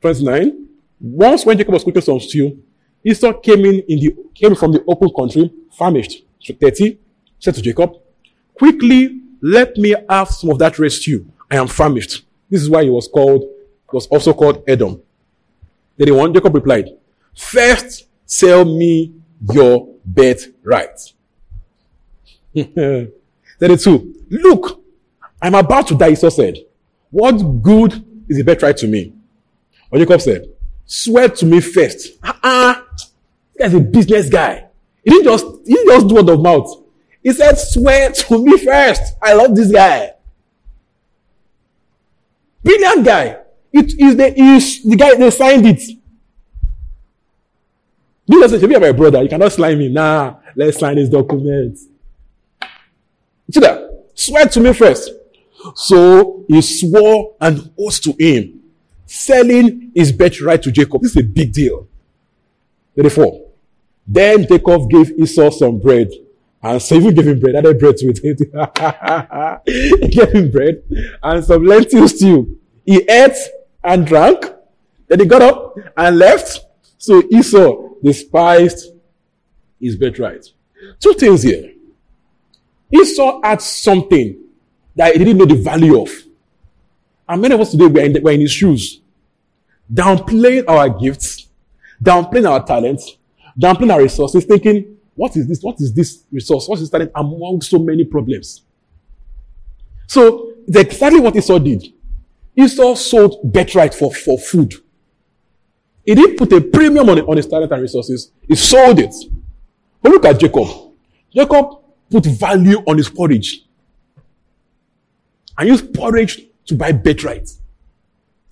29. 0.01 0.67
Once 1.01 1.45
when 1.45 1.57
Jacob 1.57 1.73
was 1.73 1.83
cooking 1.83 2.01
some 2.01 2.19
stew, 2.19 2.61
Esau 3.03 3.33
came 3.33 3.65
in, 3.65 3.79
in 3.87 3.99
the, 3.99 4.15
came 4.35 4.55
from 4.55 4.73
the 4.73 4.83
open 4.87 5.09
country, 5.17 5.51
famished. 5.71 6.23
So 6.39 6.53
30, 6.53 6.99
said 7.39 7.55
to 7.55 7.61
Jacob, 7.61 7.93
quickly 8.53 9.21
let 9.41 9.75
me 9.77 9.95
have 10.07 10.29
some 10.29 10.51
of 10.51 10.59
that 10.59 10.75
stew. 10.91 11.31
I 11.49 11.55
am 11.55 11.67
famished. 11.67 12.26
This 12.49 12.61
is 12.61 12.69
why 12.69 12.83
he 12.83 12.89
was 12.89 13.07
called, 13.07 13.43
was 13.91 14.07
also 14.07 14.33
called 14.33 14.63
Edom. 14.67 15.01
31, 15.99 16.33
Jacob 16.33 16.53
replied, 16.55 16.89
first 17.35 18.07
sell 18.25 18.63
me 18.65 19.13
your 19.51 19.95
birthright. 20.05 21.13
32, 23.59 24.25
look, 24.29 24.83
I'm 25.41 25.55
about 25.55 25.87
to 25.87 25.95
die, 25.95 26.09
Esau 26.11 26.29
said. 26.29 26.57
What 27.09 27.61
good 27.61 27.93
is 28.27 28.37
the 28.37 28.43
birthright 28.43 28.77
to 28.77 28.87
me? 28.87 29.13
Or 29.91 29.99
Jacob 29.99 30.21
said, 30.21 30.45
swear 30.85 31.29
to 31.29 31.45
me 31.45 31.61
first. 31.61 32.17
Uh-uh. 32.23 32.81
This 32.95 33.11
guy's 33.59 33.73
a 33.73 33.79
business 33.79 34.29
guy. 34.29 34.65
He 35.03 35.11
didn't 35.11 35.25
just, 35.25 35.45
he 35.65 35.73
didn't 35.73 35.89
just 35.89 36.07
do 36.07 36.15
word 36.15 36.29
of 36.29 36.41
mouth. 36.41 36.83
He 37.23 37.31
said, 37.31 37.55
swear 37.55 38.11
to 38.11 38.43
me 38.43 38.57
first. 38.57 39.15
I 39.21 39.33
love 39.33 39.55
this 39.55 39.71
guy. 39.71 40.13
Brilliant 42.67 43.05
guy. 43.05 43.37
It 43.71 43.93
is 43.97 44.17
the, 44.17 44.37
is 44.37 44.83
the 44.83 44.95
guy, 44.97 45.15
they 45.15 45.29
signed 45.31 45.65
it. 45.65 45.81
You 48.25 48.41
listen 48.41 48.59
to 48.59 48.67
me, 48.67 48.77
my 48.77 48.91
brother. 48.91 49.23
You 49.23 49.29
cannot 49.29 49.53
slime 49.53 49.77
me. 49.77 49.87
Nah, 49.87 50.35
let's 50.53 50.77
sign 50.77 50.97
this 50.97 51.07
document. 51.07 51.77
See 53.49 53.61
that? 53.61 54.09
Swear 54.13 54.47
to 54.47 54.59
me 54.59 54.73
first. 54.73 55.11
So 55.75 56.43
he 56.49 56.61
swore 56.61 57.35
an 57.39 57.73
oath 57.79 58.01
to 58.01 58.13
him, 58.19 58.59
selling 59.05 59.93
his 59.95 60.11
birthright 60.11 60.61
to 60.63 60.71
Jacob. 60.71 61.01
This 61.03 61.11
is 61.11 61.23
a 61.23 61.23
big 61.23 61.53
deal. 61.53 61.87
34. 62.97 63.45
Then 64.05 64.45
Jacob 64.45 64.89
gave 64.89 65.11
Esau 65.11 65.51
some 65.51 65.79
bread. 65.79 66.09
And 66.67 66.81
so 66.81 66.95
even 66.95 67.15
gave 67.15 67.27
him 67.27 67.39
bread, 67.39 67.55
added 67.55 67.79
bread 67.79 67.95
to 67.95 68.07
it. 68.09 69.61
he 70.01 70.07
gave 70.09 70.31
him 70.33 70.51
bread 70.51 70.83
and 71.23 71.45
some 71.45 71.63
lentils 71.65 72.17
stew. 72.17 72.59
He 72.85 72.97
ate 73.09 73.37
and 73.85 74.05
drank. 74.05 74.43
Then 75.07 75.21
he 75.21 75.25
got 75.25 75.41
up 75.41 75.75
and 75.95 76.17
left. 76.17 76.59
So 76.97 77.23
Esau 77.31 77.91
despised 78.03 78.91
his 79.79 79.95
birthright. 79.95 80.45
Two 80.99 81.13
things 81.13 81.43
here. 81.43 81.71
Esau 82.91 83.39
had 83.41 83.61
something 83.61 84.37
that 84.93 85.13
he 85.13 85.19
didn't 85.19 85.37
know 85.37 85.45
the 85.45 85.55
value 85.55 86.01
of. 86.01 86.11
And 87.29 87.41
many 87.41 87.55
of 87.55 87.61
us 87.61 87.71
today 87.71 87.87
were 87.87 88.01
in, 88.01 88.11
the, 88.11 88.19
were 88.19 88.31
in 88.31 88.41
his 88.41 88.51
shoes, 88.51 88.99
downplaying 89.93 90.65
our 90.67 90.89
gifts, 90.89 91.47
downplaying 92.03 92.49
our 92.49 92.65
talents, 92.65 93.17
downplaying 93.57 93.93
our 93.93 94.01
resources, 94.01 94.43
thinking, 94.43 94.96
what 95.17 95.35
is 95.35 95.47
this? 95.47 95.61
What 95.61 95.81
is 95.81 95.93
this 95.93 96.23
resource? 96.31 96.67
What 96.67 96.79
is 96.79 96.89
talent 96.89 97.11
among 97.15 97.61
so 97.61 97.79
many 97.79 98.05
problems? 98.05 98.61
So 100.05 100.53
exactly 100.67 101.19
what 101.19 101.35
Esau 101.35 101.57
did. 101.57 101.91
Esau 102.55 102.95
sold 102.95 103.41
birthright 103.51 103.93
for, 103.93 104.13
for 104.13 104.37
food. 104.37 104.75
He 106.05 106.15
didn't 106.15 106.37
put 106.37 106.53
a 106.53 106.61
premium 106.61 107.09
on, 107.09 107.19
on 107.21 107.35
his 107.35 107.47
talent 107.47 107.71
and 107.71 107.81
resources. 107.81 108.31
He 108.47 108.55
sold 108.55 108.99
it. 108.99 109.13
But 110.01 110.11
look 110.11 110.25
at 110.25 110.39
Jacob. 110.39 110.67
Jacob 111.33 111.65
put 112.09 112.25
value 112.25 112.77
on 112.87 112.97
his 112.97 113.09
porridge 113.09 113.65
and 115.57 115.67
use 115.67 115.81
porridge 115.81 116.43
to 116.67 116.75
buy 116.75 116.91
birthright. 116.91 117.49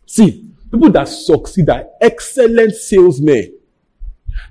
See, 0.07 0.50
people 0.72 0.89
that 0.91 1.07
succeed 1.07 1.69
are 1.69 1.86
excellent 2.01 2.74
salesmen. 2.74 3.54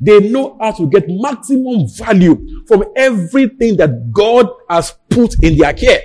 They 0.00 0.20
know 0.20 0.56
how 0.60 0.72
to 0.72 0.88
get 0.88 1.08
maximum 1.08 1.88
value 1.88 2.64
from 2.66 2.84
everything 2.96 3.76
that 3.76 4.12
God 4.12 4.48
has 4.68 4.92
put 5.08 5.42
in 5.42 5.56
their 5.58 5.72
care. 5.72 6.00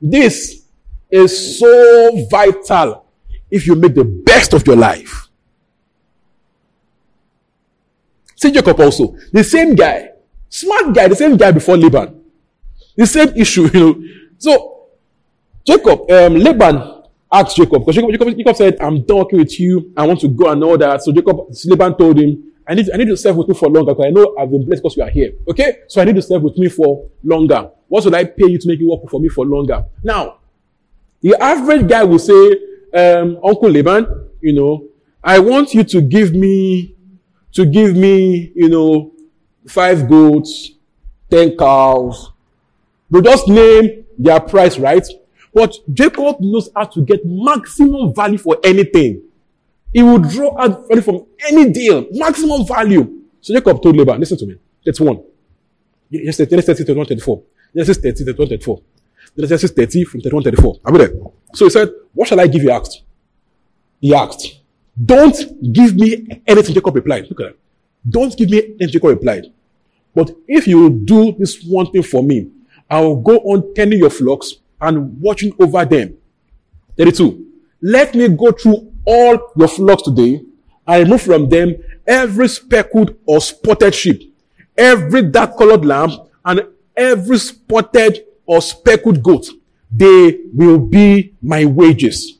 This 0.00 0.64
is 1.10 1.58
so 1.58 2.26
vital 2.30 3.04
if 3.50 3.66
you 3.66 3.74
make 3.74 3.94
the 3.94 4.04
best 4.04 4.52
of 4.54 4.66
your 4.66 4.76
life. 4.76 5.28
See 8.36 8.50
Jacob 8.50 8.80
also, 8.80 9.14
the 9.32 9.44
same 9.44 9.74
guy, 9.74 10.10
smart 10.48 10.94
guy, 10.94 11.08
the 11.08 11.16
same 11.16 11.36
guy 11.36 11.50
before 11.52 11.76
Laban, 11.76 12.22
the 12.96 13.06
same 13.06 13.28
issue, 13.36 13.68
you 13.74 13.80
know. 13.80 14.02
So 14.38 14.86
Jacob, 15.66 16.10
um, 16.10 16.36
Laban 16.36 16.99
asked 17.32 17.56
Jacob, 17.56 17.82
because 17.82 17.94
Jacob, 17.94 18.10
Jacob, 18.10 18.36
Jacob, 18.36 18.56
said, 18.56 18.76
I'm 18.80 19.04
done 19.04 19.18
working 19.18 19.38
with 19.38 19.58
you. 19.60 19.92
I 19.96 20.06
want 20.06 20.20
to 20.20 20.28
go 20.28 20.50
and 20.50 20.62
all 20.64 20.76
that. 20.78 21.02
So 21.02 21.12
Jacob, 21.12 21.36
Laban 21.66 21.96
told 21.96 22.18
him, 22.18 22.52
I 22.66 22.74
need, 22.74 22.90
I 22.92 22.96
need 22.96 23.08
to 23.08 23.16
serve 23.16 23.36
with 23.36 23.48
you 23.48 23.54
for 23.54 23.68
longer 23.68 23.94
because 23.94 24.06
I 24.06 24.10
know 24.10 24.34
I've 24.38 24.50
been 24.50 24.64
blessed 24.64 24.82
because 24.82 24.96
you 24.96 25.02
are 25.02 25.10
here. 25.10 25.32
Okay? 25.48 25.78
So 25.88 26.00
I 26.00 26.04
need 26.04 26.16
to 26.16 26.22
serve 26.22 26.42
with 26.42 26.56
me 26.56 26.68
for 26.68 27.08
longer. 27.24 27.70
What 27.88 28.04
should 28.04 28.14
I 28.14 28.24
pay 28.24 28.46
you 28.46 28.58
to 28.58 28.68
make 28.68 28.78
you 28.78 28.90
work 28.90 29.10
for 29.10 29.20
me 29.20 29.28
for 29.28 29.44
longer? 29.44 29.84
Now, 30.04 30.38
the 31.20 31.36
average 31.42 31.88
guy 31.88 32.04
will 32.04 32.18
say, 32.18 32.52
um, 32.94 33.38
Uncle 33.44 33.70
Laban, 33.70 34.30
you 34.40 34.52
know, 34.52 34.86
I 35.22 35.38
want 35.38 35.74
you 35.74 35.84
to 35.84 36.00
give 36.00 36.32
me, 36.32 36.94
to 37.52 37.66
give 37.66 37.96
me, 37.96 38.52
you 38.54 38.68
know, 38.68 39.12
five 39.68 40.08
goats, 40.08 40.70
ten 41.30 41.56
cows. 41.56 42.32
They 43.10 43.20
just 43.20 43.48
name 43.48 44.04
their 44.18 44.40
price, 44.40 44.78
right? 44.78 45.06
But 45.52 45.74
Jacob 45.92 46.36
knows 46.40 46.70
how 46.74 46.84
to 46.84 47.04
get 47.04 47.20
maximum 47.24 48.14
value 48.14 48.38
for 48.38 48.58
anything. 48.62 49.22
He 49.92 50.02
will 50.02 50.18
draw 50.18 50.56
out 50.60 50.86
value 50.88 51.02
from 51.02 51.26
any 51.48 51.70
deal, 51.70 52.06
maximum 52.12 52.66
value. 52.66 53.22
So 53.40 53.54
Jacob 53.54 53.82
told 53.82 53.96
Laban, 53.96 54.20
listen 54.20 54.38
to 54.38 54.46
me. 54.46 54.56
That's 54.84 55.00
one. 55.00 55.22
Genesis 56.12 56.48
30, 56.48 56.62
31, 56.84 57.06
34. 57.06 57.42
Genesis 57.74 57.96
30, 57.98 58.24
31, 58.24 58.48
34. 58.48 58.82
Genesis 59.36 59.70
30 59.70 60.04
from 60.04 60.20
31, 60.20 60.42
34. 60.44 60.76
Are 60.84 60.92
we 60.92 60.98
there? 60.98 61.12
So 61.54 61.64
he 61.66 61.70
said, 61.70 61.88
what 62.14 62.28
shall 62.28 62.40
I 62.40 62.46
give 62.46 62.62
you 62.62 62.70
asked? 62.70 63.02
He 64.00 64.14
asked, 64.14 64.60
don't 65.04 65.36
give 65.72 65.96
me 65.96 66.42
anything, 66.46 66.74
Jacob 66.74 66.94
replied. 66.94 67.26
Look 67.28 67.40
at 67.40 67.46
that. 67.48 67.58
Don't 68.08 68.36
give 68.36 68.50
me 68.50 68.58
anything, 68.58 68.88
Jacob 68.88 69.10
replied. 69.10 69.46
But 70.14 70.30
if 70.48 70.66
you 70.66 70.90
do 70.90 71.32
this 71.38 71.64
one 71.64 71.90
thing 71.90 72.02
for 72.02 72.22
me, 72.22 72.50
I 72.88 73.00
will 73.00 73.20
go 73.20 73.36
on 73.38 73.72
tending 73.74 74.00
your 74.00 74.10
flocks 74.10 74.54
and 74.80 75.20
watching 75.20 75.52
over 75.58 75.84
them. 75.84 76.16
32. 76.96 77.46
Let 77.82 78.14
me 78.14 78.28
go 78.28 78.52
through 78.52 78.92
all 79.04 79.52
your 79.56 79.68
flocks 79.68 80.02
today 80.02 80.42
and 80.86 81.04
remove 81.04 81.22
from 81.22 81.48
them 81.48 81.76
every 82.06 82.48
speckled 82.48 83.16
or 83.26 83.40
spotted 83.40 83.94
sheep, 83.94 84.36
every 84.76 85.22
dark 85.22 85.56
colored 85.56 85.84
lamb, 85.84 86.10
and 86.44 86.66
every 86.96 87.38
spotted 87.38 88.24
or 88.46 88.60
speckled 88.60 89.22
goat. 89.22 89.48
They 89.90 90.40
will 90.52 90.78
be 90.78 91.34
my 91.42 91.64
wages. 91.64 92.38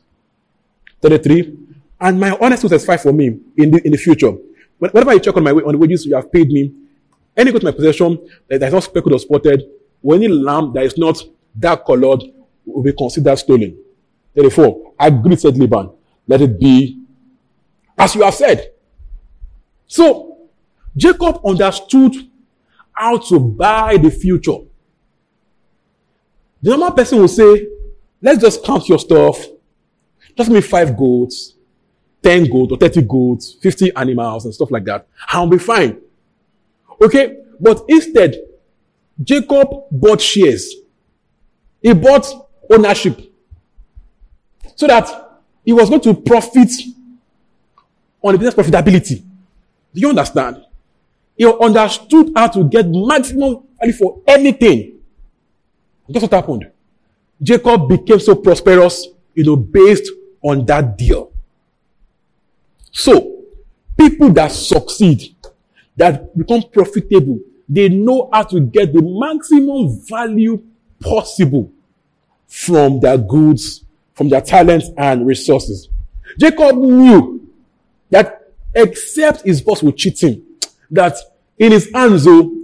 33. 1.01 1.57
And 1.99 2.19
my 2.19 2.37
honest 2.39 2.63
will 2.63 2.69
satisfy 2.69 2.97
for 2.97 3.13
me 3.13 3.39
in 3.57 3.71
the, 3.71 3.81
in 3.85 3.91
the 3.91 3.97
future. 3.97 4.31
Whenever 4.79 5.13
you 5.13 5.19
check 5.19 5.37
on 5.37 5.43
my 5.43 5.51
on 5.51 5.73
the 5.73 5.77
wages 5.77 6.05
you 6.05 6.15
have 6.15 6.31
paid 6.31 6.47
me, 6.49 6.73
any 7.37 7.51
goat 7.51 7.61
in 7.61 7.67
my 7.67 7.71
possession 7.71 8.17
that 8.47 8.61
is 8.63 8.73
not 8.73 8.83
speckled 8.83 9.13
or 9.13 9.19
spotted, 9.19 9.63
or 10.01 10.15
any 10.15 10.27
lamb 10.27 10.73
that 10.73 10.83
is 10.83 10.97
not 10.97 11.21
that 11.55 11.85
colored 11.85 12.23
will 12.65 12.83
be 12.83 12.93
considered 12.93 13.35
stolen. 13.37 13.77
34. 14.35 14.93
Agree, 14.99 15.35
said 15.35 15.57
Laban. 15.57 15.91
Let 16.27 16.41
it 16.41 16.59
be 16.59 17.01
as 18.01 18.15
you 18.15 18.23
have 18.23 18.33
said. 18.33 18.71
So, 19.85 20.49
Jacob 20.95 21.41
understood 21.45 22.15
how 22.91 23.17
to 23.17 23.39
buy 23.39 23.97
the 23.97 24.09
future. 24.09 24.57
The 26.61 26.71
normal 26.71 26.91
person 26.91 27.19
will 27.19 27.27
say, 27.27 27.67
let's 28.21 28.41
just 28.41 28.63
count 28.63 28.89
your 28.89 28.99
stuff. 28.99 29.37
Just 30.35 30.49
give 30.49 30.51
me 30.51 30.61
five 30.61 30.95
goats, 30.97 31.55
10 32.23 32.49
goats 32.49 32.71
or 32.71 32.77
30 32.77 33.01
goats, 33.03 33.57
50 33.61 33.95
animals 33.95 34.45
and 34.45 34.53
stuff 34.53 34.71
like 34.71 34.85
that. 34.85 35.07
I'll 35.27 35.47
be 35.47 35.57
fine. 35.57 36.01
Okay? 37.01 37.37
But 37.59 37.83
instead, 37.87 38.35
Jacob 39.21 39.67
bought 39.91 40.21
shares. 40.21 40.73
He 41.81 41.93
bought 41.93 42.27
ownership. 42.69 43.19
So 44.75 44.87
that 44.87 45.41
he 45.65 45.73
was 45.73 45.89
going 45.89 46.01
to 46.01 46.13
profit 46.13 46.69
on 48.21 48.33
the 48.33 48.37
business 48.39 48.55
profitability. 48.55 49.23
Do 49.93 50.01
you 50.01 50.09
understand? 50.09 50.63
He 51.35 51.45
understood 51.45 52.31
how 52.35 52.47
to 52.47 52.63
get 52.63 52.87
maximum 52.89 53.63
value 53.79 53.93
for 53.93 54.21
anything. 54.27 54.99
Guess 56.11 56.23
what 56.23 56.31
happened? 56.31 56.71
Jacob 57.41 57.89
became 57.89 58.19
so 58.19 58.35
prosperous, 58.35 59.07
you 59.33 59.43
know, 59.43 59.55
based 59.55 60.11
on 60.43 60.65
that 60.65 60.97
deal. 60.97 61.31
So, 62.91 63.43
people 63.97 64.31
that 64.33 64.51
succeed, 64.51 65.35
that 65.95 66.37
become 66.37 66.63
profitable, 66.71 67.39
they 67.67 67.89
know 67.89 68.29
how 68.31 68.43
to 68.43 68.59
get 68.59 68.93
the 68.93 69.01
maximum 69.01 69.99
value 70.07 70.61
possible 71.01 71.71
from 72.47 72.99
their 72.99 73.17
goods, 73.17 73.83
from 74.13 74.29
their 74.29 74.41
talents 74.41 74.89
and 74.97 75.25
resources. 75.25 75.89
Jacob 76.37 76.75
knew 76.75 77.49
that 78.09 78.53
except 78.73 79.41
his 79.43 79.61
boss 79.61 79.83
will 79.83 79.91
cheat 79.91 80.21
him, 80.21 80.43
that 80.89 81.15
in 81.57 81.71
his 81.71 81.89
hands, 81.93 82.25
though, 82.25 82.55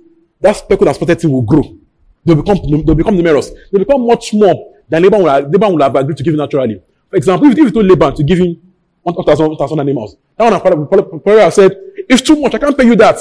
that 0.41 0.55
speckle 0.55 0.85
that 0.85 0.95
spotted 0.95 1.21
him 1.21 1.31
will 1.31 1.41
grow. 1.41 1.77
They'll 2.23 2.41
become, 2.41 2.57
they'll 2.85 2.95
become 2.95 3.15
numerous. 3.15 3.51
They'll 3.71 3.83
become 3.83 4.05
much 4.05 4.33
more 4.33 4.73
than 4.89 5.03
Laban 5.03 5.21
will, 5.21 5.29
have, 5.29 5.43
Laban 5.49 5.71
will 5.71 5.81
have 5.81 5.95
agreed 5.95 6.17
to 6.17 6.23
give 6.23 6.35
naturally. 6.35 6.81
For 7.09 7.15
example, 7.15 7.49
if, 7.49 7.57
you 7.57 7.71
told 7.71 7.85
Laban 7.85 8.15
to 8.15 8.23
give 8.23 8.39
him 8.39 8.61
1,000 9.03 9.47
1,000 9.49 9.79
animals, 9.79 10.17
that 10.35 10.51
one 10.51 10.87
probably 10.87 11.39
have 11.39 11.53
said, 11.53 11.71
it's 12.09 12.21
too 12.21 12.35
much, 12.41 12.53
I 12.55 12.57
can't 12.57 12.77
pay 12.77 12.85
you 12.85 12.95
that. 12.97 13.17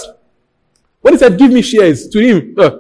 When 1.00 1.14
he 1.14 1.18
said, 1.18 1.38
give 1.38 1.52
me 1.52 1.62
shares 1.62 2.08
to 2.08 2.18
him, 2.18 2.54
uh, 2.58 2.78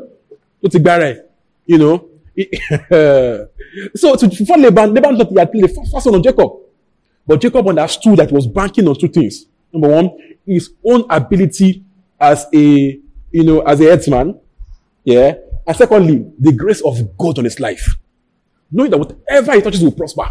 you 1.66 1.78
know, 1.78 2.08
so 3.94 4.16
to, 4.16 4.44
for 4.44 4.58
Laban, 4.58 4.92
Laban 4.92 5.16
thought 5.16 5.30
he 5.30 5.38
had 5.38 5.50
the 5.52 5.68
first 5.68 6.04
son 6.04 6.14
of 6.14 6.22
Jacob. 6.22 6.50
But 7.26 7.40
Jacob 7.40 7.66
understood 7.66 8.18
that 8.18 8.28
he 8.28 8.34
was 8.34 8.46
banking 8.46 8.86
on 8.86 8.94
two 8.94 9.08
things. 9.08 9.46
Number 9.72 9.88
one, 9.88 10.10
his 10.46 10.70
own 10.84 11.04
ability 11.10 11.84
as 12.20 12.46
a, 12.54 13.00
you 13.30 13.44
know, 13.44 13.60
as 13.60 13.80
a 13.80 13.84
headsman. 13.84 14.38
Yeah. 15.04 15.34
And 15.66 15.76
secondly, 15.76 16.30
the 16.38 16.52
grace 16.52 16.80
of 16.82 17.16
God 17.16 17.38
on 17.38 17.44
his 17.44 17.58
life. 17.58 17.96
Knowing 18.70 18.90
that 18.90 18.98
whatever 18.98 19.52
he 19.52 19.62
touches 19.62 19.82
will 19.82 19.92
prosper. 19.92 20.28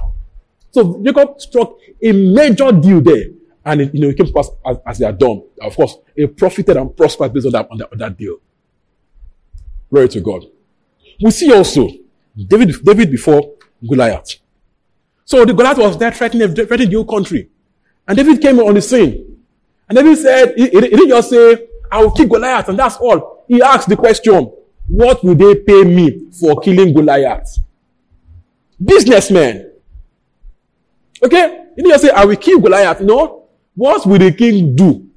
So 0.72 1.02
Jacob 1.04 1.42
struck 1.42 1.78
a 2.02 2.12
major 2.12 2.72
deal 2.72 3.02
there. 3.02 3.26
And 3.66 3.82
it, 3.82 3.96
you 3.96 4.02
know, 4.02 4.10
it 4.10 4.18
came 4.18 4.28
to 4.28 4.34
pass 4.34 4.50
as, 4.66 4.78
as 4.86 4.98
they 5.00 5.06
had 5.06 5.18
done. 5.18 5.42
Of 5.60 5.76
course, 5.76 5.98
he 6.16 6.28
profited 6.28 6.78
and 6.78 6.96
prospered 6.96 7.34
based 7.34 7.48
on 7.48 7.52
that, 7.54 7.68
on 7.72 7.78
that, 7.80 7.92
on 7.92 7.98
that 7.98 8.18
deal. 8.18 8.38
Glory 9.90 10.08
to 10.10 10.22
God. 10.22 10.46
We 11.22 11.32
see 11.32 11.54
also 11.54 11.90
David, 12.36 12.76
David 12.84 13.12
before 13.12 13.56
Goliath. 13.88 14.36
So 15.24 15.44
the 15.46 15.54
Goliath 15.54 15.78
was 15.78 15.98
there 15.98 16.12
threatening, 16.12 16.54
threatening 16.54 16.90
the 16.90 16.96
whole 16.96 17.06
country. 17.06 17.50
And 18.08 18.18
David 18.18 18.42
came 18.42 18.60
on 18.60 18.74
the 18.76 18.82
scene. 18.82 19.38
And 19.90 19.98
David 19.98 20.18
said, 20.18 20.54
he, 20.56 20.70
he 20.70 20.80
didn't 20.80 21.10
just 21.10 21.30
say, 21.30 21.68
I 21.92 22.04
will 22.04 22.12
kill 22.12 22.28
Goliath 22.28 22.70
and 22.70 22.78
that's 22.78 22.98
all. 22.98 23.46
He 23.48 23.62
asked 23.62 23.90
the 23.90 23.96
question, 23.96 24.52
what 24.88 25.24
will 25.24 25.36
they 25.36 25.56
pay 25.56 25.84
me 25.84 26.30
for 26.32 26.60
killing 26.60 26.94
Goliath? 26.94 27.60
Businessman. 28.84 29.72
Okay? 31.24 31.66
He 31.76 31.82
didn't 31.82 31.92
just 31.92 32.04
say, 32.04 32.12
I 32.12 32.26
will 32.26 32.36
kill 32.36 32.60
Goliath. 32.60 33.02
No. 33.02 33.48
What 33.74 34.06
will 34.06 34.20
the 34.20 34.32
king 34.32 34.76
do 34.76 35.10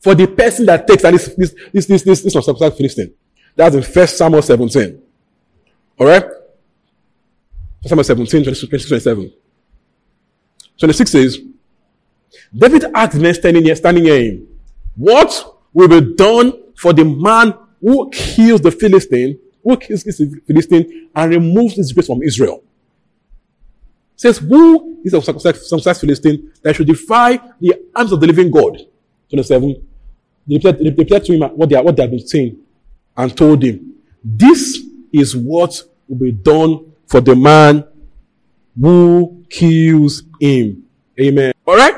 for 0.00 0.14
the 0.14 0.26
person 0.26 0.66
that 0.66 0.86
takes 0.86 1.04
and 1.04 1.14
this 1.14 1.34
this 1.36 1.54
this 1.72 1.86
this 1.86 2.02
this, 2.02 2.22
this 2.22 2.34
was 2.34 2.46
Philistine? 2.76 3.12
That's 3.54 3.74
in 3.74 3.82
First 3.82 4.16
Samuel 4.16 4.42
17. 4.42 5.01
Alright? 6.00 6.24
Samuel 7.84 8.04
17, 8.04 8.44
26, 8.44 8.88
27. 8.88 9.32
26 10.78 11.10
says, 11.10 11.38
David 12.54 12.84
asked 12.94 13.18
the 13.18 13.34
standing 13.34 13.64
here, 13.64 13.76
standing 13.76 14.04
here 14.04 14.22
him, 14.22 14.48
What 14.96 15.58
will 15.72 15.88
be 15.88 16.14
done 16.14 16.52
for 16.76 16.92
the 16.92 17.04
man 17.04 17.54
who 17.80 18.10
kills 18.10 18.60
the 18.60 18.70
Philistine, 18.70 19.38
who 19.62 19.76
kills 19.76 20.04
the 20.04 20.42
Philistine 20.46 21.10
and 21.14 21.30
removes 21.30 21.74
his 21.74 21.92
grace 21.92 22.06
from 22.06 22.22
Israel? 22.22 22.62
Says, 24.16 24.38
Who 24.38 25.00
is 25.04 25.14
a 25.14 25.22
circumcised 25.22 26.00
Philistine 26.00 26.52
that 26.62 26.76
should 26.76 26.86
defy 26.86 27.40
the 27.60 27.74
arms 27.94 28.12
of 28.12 28.20
the 28.20 28.26
living 28.26 28.50
God? 28.50 28.78
27. 29.30 29.88
They 30.46 30.58
replied 30.58 31.24
to 31.24 31.32
him 31.34 31.42
what 31.56 31.68
they, 31.68 31.80
what 31.80 31.96
they 31.96 32.02
had 32.02 32.10
been 32.10 32.26
saying 32.26 32.58
and 33.16 33.36
told 33.36 33.62
him, 33.62 33.94
This 34.22 34.78
is 35.12 35.36
what 35.36 35.82
will 36.08 36.16
be 36.16 36.32
done 36.32 36.92
for 37.06 37.20
the 37.20 37.36
man 37.36 37.84
who 38.80 39.44
kills 39.50 40.22
him. 40.40 40.84
Amen. 41.20 41.52
All 41.66 41.76
right? 41.76 41.94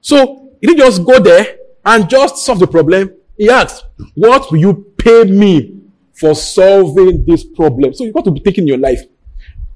So, 0.00 0.50
he 0.60 0.66
didn't 0.66 0.80
just 0.80 1.04
go 1.04 1.18
there 1.18 1.56
and 1.84 2.08
just 2.08 2.38
solve 2.38 2.58
the 2.58 2.66
problem. 2.66 3.12
He 3.36 3.48
asked, 3.48 3.84
what 4.14 4.50
will 4.50 4.58
you 4.58 4.92
pay 4.96 5.24
me 5.24 5.80
for 6.12 6.34
solving 6.34 7.24
this 7.24 7.44
problem? 7.44 7.94
So 7.94 8.04
you've 8.04 8.14
got 8.14 8.24
to 8.24 8.30
be 8.30 8.40
thinking 8.40 8.66
your 8.66 8.78
life. 8.78 9.00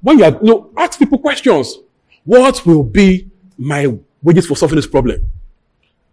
When 0.02 0.18
you 0.18 0.24
are, 0.24 0.32
you 0.32 0.38
know, 0.42 0.70
ask 0.76 0.98
people 0.98 1.18
questions. 1.18 1.78
What 2.24 2.64
will 2.66 2.84
be 2.84 3.30
my 3.56 3.96
wages 4.22 4.46
for 4.46 4.56
solving 4.56 4.76
this 4.76 4.86
problem? 4.86 5.30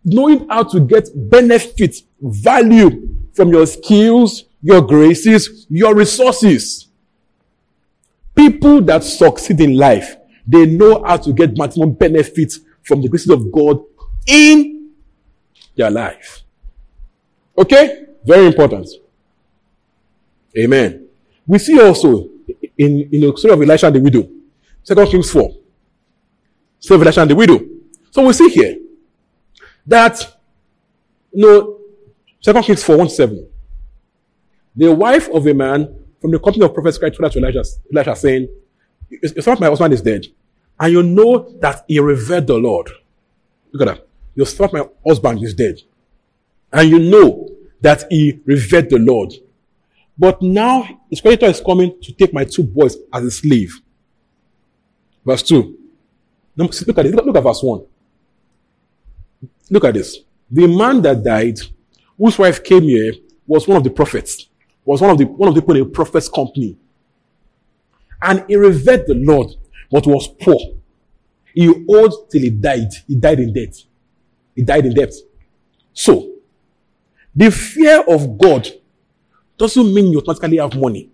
Knowing 0.06 0.48
how 0.48 0.64
to 0.64 0.80
get 0.80 1.10
benefit, 1.30 1.98
value 2.22 3.16
from 3.34 3.50
your 3.50 3.66
skills, 3.66 4.46
your 4.64 4.82
graces, 4.82 5.68
your 5.70 5.94
resources. 5.94 6.88
People 8.34 8.82
that 8.82 9.04
succeed 9.04 9.60
in 9.60 9.78
life, 9.78 10.16
they 10.48 10.66
know 10.66 11.04
how 11.04 11.18
to 11.18 11.34
get 11.34 11.56
maximum 11.56 11.92
benefit 11.92 12.54
from 12.82 13.02
the 13.02 13.10
graces 13.10 13.30
of 13.30 13.52
God 13.52 13.84
in 14.26 14.92
their 15.76 15.92
life. 15.92 16.44
Okay? 17.58 18.06
Very 18.26 18.48
important. 18.48 18.88
Amen. 20.58 21.08
We 21.46 21.60
see 21.60 21.80
also 21.80 22.30
in, 22.78 23.10
in 23.12 23.22
the 23.22 23.34
story 23.36 23.54
of 23.54 23.62
Elisha 23.62 23.88
and 23.88 23.96
the 23.98 24.00
widow, 24.00 24.30
Second 24.82 25.08
Kings 25.08 25.30
4. 25.30 25.56
Story 26.80 27.02
Elisha 27.02 27.22
and 27.22 27.32
the 27.32 27.36
widow. 27.36 27.60
So 28.12 28.26
we 28.26 28.34
see 28.34 28.50
here 28.50 28.78
that, 29.86 30.38
you 31.34 31.46
know, 31.46 31.80
Second 32.40 32.64
Kings 32.64 32.84
4, 32.84 32.98
1 32.98 33.10
7. 33.10 33.50
The 34.76 34.92
wife 34.92 35.30
of 35.30 35.46
a 35.48 35.54
man 35.54 35.94
from 36.20 36.32
the 36.32 36.40
company 36.40 36.66
of 36.66 36.74
prophets 36.74 36.98
cried 36.98 37.14
to 37.14 37.40
Elijah, 37.40 37.64
Elijah 37.92 38.16
saying, 38.16 38.48
It's 39.10 39.46
not 39.46 39.60
my 39.60 39.68
husband 39.68 39.94
is 39.94 40.02
dead. 40.02 40.26
And 40.80 40.94
you 40.94 41.04
know 41.04 41.54
that 41.60 41.86
he 41.88 42.00
revered 42.00 42.48
the 42.48 42.56
Lord. 42.56 42.90
Look 43.72 43.88
at 43.88 43.98
that. 43.98 44.08
Your 44.36 44.46
son, 44.46 44.70
my 44.74 44.88
husband 45.06 45.44
is 45.44 45.54
dead. 45.54 45.80
And 46.72 46.90
you 46.90 47.00
know 47.00 47.50
that 47.82 48.06
he 48.10 48.40
revered 48.46 48.90
the 48.90 48.98
Lord. 48.98 49.34
But 50.18 50.42
now 50.42 51.02
his 51.10 51.22
creditor 51.22 51.48
is 51.48 51.62
coming 51.62 52.00
to 52.02 52.12
take 52.14 52.34
my 52.34 52.46
two 52.46 52.64
boys 52.64 52.98
as 53.14 53.24
a 53.24 53.32
slave. 53.32 53.80
Verse 55.26 55.44
2. 55.44 55.78
Look 56.56 56.98
at 56.98 57.06
it. 57.06 57.16
Look 57.16 57.36
at 57.36 57.44
verse 57.44 57.62
1. 57.62 57.86
Look 59.70 59.84
at 59.86 59.94
this. 59.94 60.20
The 60.50 60.68
man 60.68 61.02
that 61.04 61.24
died, 61.24 61.60
whose 62.18 62.38
wife 62.38 62.64
came 62.64 62.84
here, 62.84 63.14
was 63.46 63.68
one 63.68 63.78
of 63.78 63.84
the 63.84 63.90
prophets 63.90 64.48
was 64.86 65.02
one 65.02 65.12
of 65.12 65.18
the 65.18 65.26
one 65.26 65.50
of 65.50 65.56
the 65.56 65.62
people 65.62 65.76
in 65.76 65.84
a 65.84 65.86
prophet's 65.86 66.30
company. 66.30 66.78
And 68.22 68.46
he 68.48 68.56
revered 68.56 69.06
the 69.08 69.16
Lord, 69.16 69.52
but 69.92 70.08
was 70.08 70.28
poor. 70.28 70.58
He 71.54 71.68
owed 71.68 72.12
till 72.32 72.42
he 72.42 72.50
died. 72.50 72.90
He 73.08 73.16
died 73.16 73.40
in 73.40 73.54
debt. 73.54 73.76
He 74.56 74.64
died 74.64 74.86
in 74.86 74.94
debt. 74.94 75.14
So, 75.94 76.32
the 77.36 77.52
fear 77.52 78.02
of 78.08 78.38
God 78.38 78.68
doesn't 79.58 79.94
mean 79.94 80.12
you 80.12 80.20
automatically 80.20 80.58
have 80.58 80.76
money. 80.76 81.10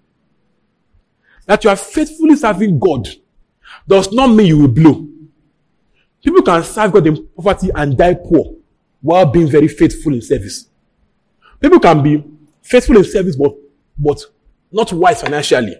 That 1.45 1.63
you 1.63 1.69
are 1.69 1.75
faithfully 1.75 2.35
serving 2.35 2.79
God 2.79 3.07
does 3.87 4.11
not 4.11 4.27
mean 4.27 4.47
you 4.47 4.59
will 4.59 4.67
blow. 4.67 5.07
People 6.23 6.41
can 6.41 6.63
serve 6.63 6.91
God 6.91 7.07
in 7.07 7.27
poverty 7.35 7.69
and 7.73 7.97
die 7.97 8.13
poor 8.13 8.55
while 9.01 9.25
being 9.25 9.47
very 9.49 9.67
faithful 9.67 10.13
in 10.13 10.21
service. 10.21 10.67
People 11.59 11.79
can 11.79 12.03
be 12.03 12.23
faithful 12.69 12.97
in 12.97 13.03
service, 13.03 13.35
but, 13.35 13.55
but 13.97 14.21
not 14.71 14.93
wise 14.93 15.21
financially, 15.21 15.75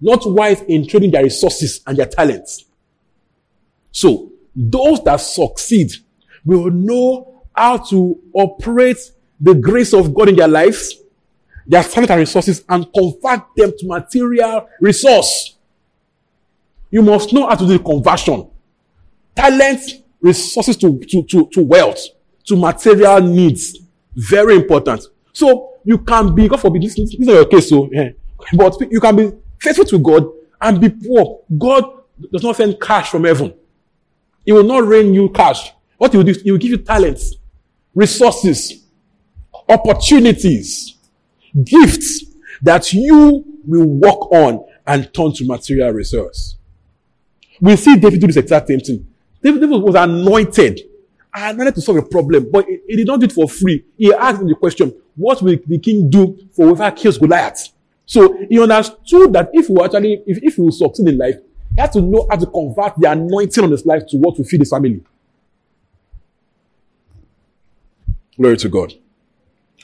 not 0.00 0.20
wise 0.24 0.62
in 0.62 0.86
trading 0.86 1.10
their 1.10 1.24
resources 1.24 1.80
and 1.86 1.98
their 1.98 2.06
talents. 2.06 2.64
So, 3.90 4.32
those 4.54 5.02
that 5.04 5.16
succeed 5.16 5.92
will 6.44 6.70
know 6.70 7.42
how 7.54 7.78
to 7.78 8.20
operate 8.32 8.98
the 9.40 9.54
grace 9.54 9.92
of 9.92 10.14
God 10.14 10.28
in 10.28 10.36
their 10.36 10.48
lives, 10.48 10.94
their 11.66 11.82
talent 11.82 12.10
and 12.10 12.20
resources, 12.20 12.64
and 12.68 12.86
convert 12.92 13.42
them 13.56 13.72
to 13.78 13.86
material 13.86 14.68
resource. 14.80 15.56
You 16.90 17.02
must 17.02 17.32
know 17.32 17.48
how 17.48 17.56
to 17.56 17.66
do 17.66 17.76
the 17.76 17.84
conversion. 17.84 18.48
Talent, 19.34 19.80
resources 20.20 20.76
to, 20.78 20.98
to, 20.98 21.22
to, 21.24 21.48
to 21.52 21.62
wealth, 21.62 22.00
to 22.46 22.56
material 22.56 23.20
needs. 23.20 23.78
Very 24.16 24.56
important. 24.56 25.04
So 25.38 25.74
you 25.84 25.98
can 25.98 26.34
be, 26.34 26.48
God 26.48 26.60
forbid, 26.60 26.82
this, 26.82 26.98
is 26.98 27.16
not 27.20 27.32
your 27.32 27.44
case, 27.44 27.68
so, 27.68 27.88
yeah. 27.92 28.08
but 28.54 28.76
you 28.90 29.00
can 29.00 29.14
be 29.14 29.30
faithful 29.60 29.84
to 29.84 29.98
God 30.00 30.26
and 30.60 30.80
be 30.80 30.88
poor. 30.88 31.42
God 31.56 31.84
does 32.32 32.42
not 32.42 32.56
send 32.56 32.80
cash 32.80 33.08
from 33.08 33.22
heaven. 33.22 33.54
He 34.44 34.50
will 34.50 34.64
not 34.64 34.84
rain 34.84 35.14
you 35.14 35.28
cash. 35.28 35.70
What 35.96 36.10
he 36.10 36.16
will 36.16 36.24
do 36.24 36.32
he 36.32 36.50
will 36.50 36.58
give 36.58 36.72
you 36.72 36.78
talents, 36.78 37.36
resources, 37.94 38.84
opportunities, 39.68 40.96
gifts 41.62 42.24
that 42.60 42.92
you 42.92 43.44
will 43.64 43.86
work 43.86 44.32
on 44.32 44.66
and 44.88 45.14
turn 45.14 45.32
to 45.34 45.46
material 45.46 45.92
resource. 45.92 46.56
We 47.60 47.76
see 47.76 47.94
David 47.94 48.20
do 48.20 48.26
this 48.26 48.38
exact 48.38 48.66
same 48.66 48.80
thing. 48.80 49.06
David 49.40 49.70
was 49.70 49.94
anointed 49.94 50.80
I 51.32 51.52
wanted 51.52 51.74
to 51.74 51.80
solve 51.80 51.98
a 51.98 52.02
problem, 52.02 52.50
but 52.50 52.66
he, 52.66 52.78
he 52.88 52.96
did 52.96 53.06
not 53.06 53.20
do 53.20 53.26
it 53.26 53.32
for 53.32 53.48
free. 53.48 53.84
He 53.96 54.12
asked 54.12 54.40
the 54.40 54.54
question, 54.54 54.94
what 55.14 55.42
will 55.42 55.56
the 55.66 55.78
king 55.78 56.08
do 56.08 56.38
for 56.52 56.66
whoever 56.66 56.90
kills 56.94 57.18
Goliath? 57.18 57.70
So 58.06 58.38
he 58.48 58.60
understood 58.60 59.32
that 59.34 59.50
if 59.52 59.66
he 59.66 59.76
actually, 59.82 60.22
if, 60.26 60.38
if 60.42 60.54
he 60.54 60.62
will 60.62 60.72
succeed 60.72 61.08
in 61.08 61.18
life, 61.18 61.36
he 61.74 61.80
had 61.80 61.92
to 61.92 62.00
know 62.00 62.26
how 62.30 62.36
to 62.36 62.46
convert 62.46 62.98
the 62.98 63.10
anointing 63.10 63.62
on 63.62 63.70
his 63.70 63.84
life 63.84 64.06
to 64.08 64.16
what 64.16 64.38
will 64.38 64.44
feed 64.44 64.60
his 64.60 64.70
family. 64.70 65.02
Glory 68.36 68.56
to 68.56 68.68
God. 68.68 68.94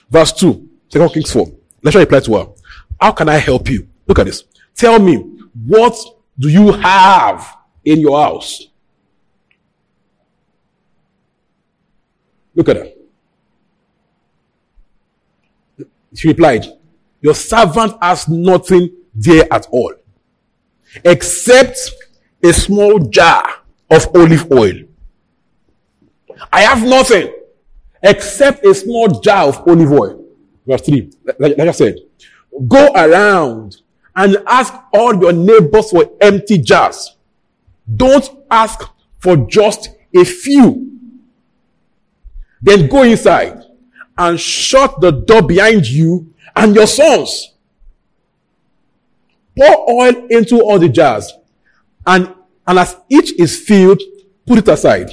Verse 0.09 0.33
2, 0.33 0.69
2 0.89 1.09
Kings 1.11 1.33
4. 1.33 1.53
Let's 1.83 1.97
reply 1.97 2.21
to 2.21 2.37
her. 2.37 2.47
How 3.01 3.13
can 3.13 3.29
I 3.29 3.37
help 3.37 3.69
you? 3.69 3.89
Look 4.07 4.19
at 4.19 4.27
this. 4.27 4.45
Tell 4.75 4.99
me, 4.99 5.17
what 5.67 5.97
do 6.39 6.49
you 6.49 6.73
have 6.73 7.57
in 7.85 8.01
your 8.01 8.23
house? 8.23 8.69
Look 12.55 12.69
at 12.69 12.77
her. 12.77 12.89
She 16.15 16.29
replied, 16.29 16.67
Your 17.21 17.35
servant 17.35 17.95
has 18.01 18.29
nothing 18.29 18.91
there 19.15 19.47
at 19.53 19.67
all, 19.71 19.95
except 21.05 21.79
a 22.43 22.53
small 22.53 22.99
jar 22.99 23.43
of 23.91 24.09
olive 24.15 24.51
oil. 24.53 24.75
I 26.53 26.63
have 26.63 26.83
nothing 26.83 27.33
except 28.03 28.65
a 28.65 28.75
small 28.75 29.21
jar 29.21 29.49
of 29.49 29.67
olive 29.67 29.93
oil. 29.93 30.25
Verse 30.67 30.83
3, 30.83 31.11
like, 31.39 31.59
like 31.59 31.69
I 31.69 31.73
said, 31.73 31.97
go 32.69 32.93
around 32.95 33.83
and 34.17 34.37
ask 34.47 34.73
all 34.93 35.15
your 35.17 35.33
neighbors 35.33 35.91
for 35.91 36.11
empty 36.21 36.59
jars. 36.59 37.17
Don't 37.97 38.29
ask 38.51 38.81
for 39.19 39.37
just 39.37 39.91
a 40.15 40.25
few. 40.25 40.94
Then 42.65 42.89
go 42.89 43.03
inside 43.03 43.63
and 44.17 44.41
shut 44.41 44.99
the 44.99 45.11
door 45.11 45.43
behind 45.43 45.87
you 45.87 46.33
and 46.57 46.75
your 46.75 46.87
sons. 46.87 47.53
Pour 49.57 49.91
oil 49.91 50.27
into 50.31 50.63
all 50.63 50.79
the 50.79 50.89
jars 50.89 51.31
and, 52.07 52.35
and 52.67 52.79
as 52.79 52.97
each 53.11 53.39
is 53.39 53.61
filled, 53.61 54.01
put 54.47 54.59
it 54.59 54.69
aside. 54.69 55.11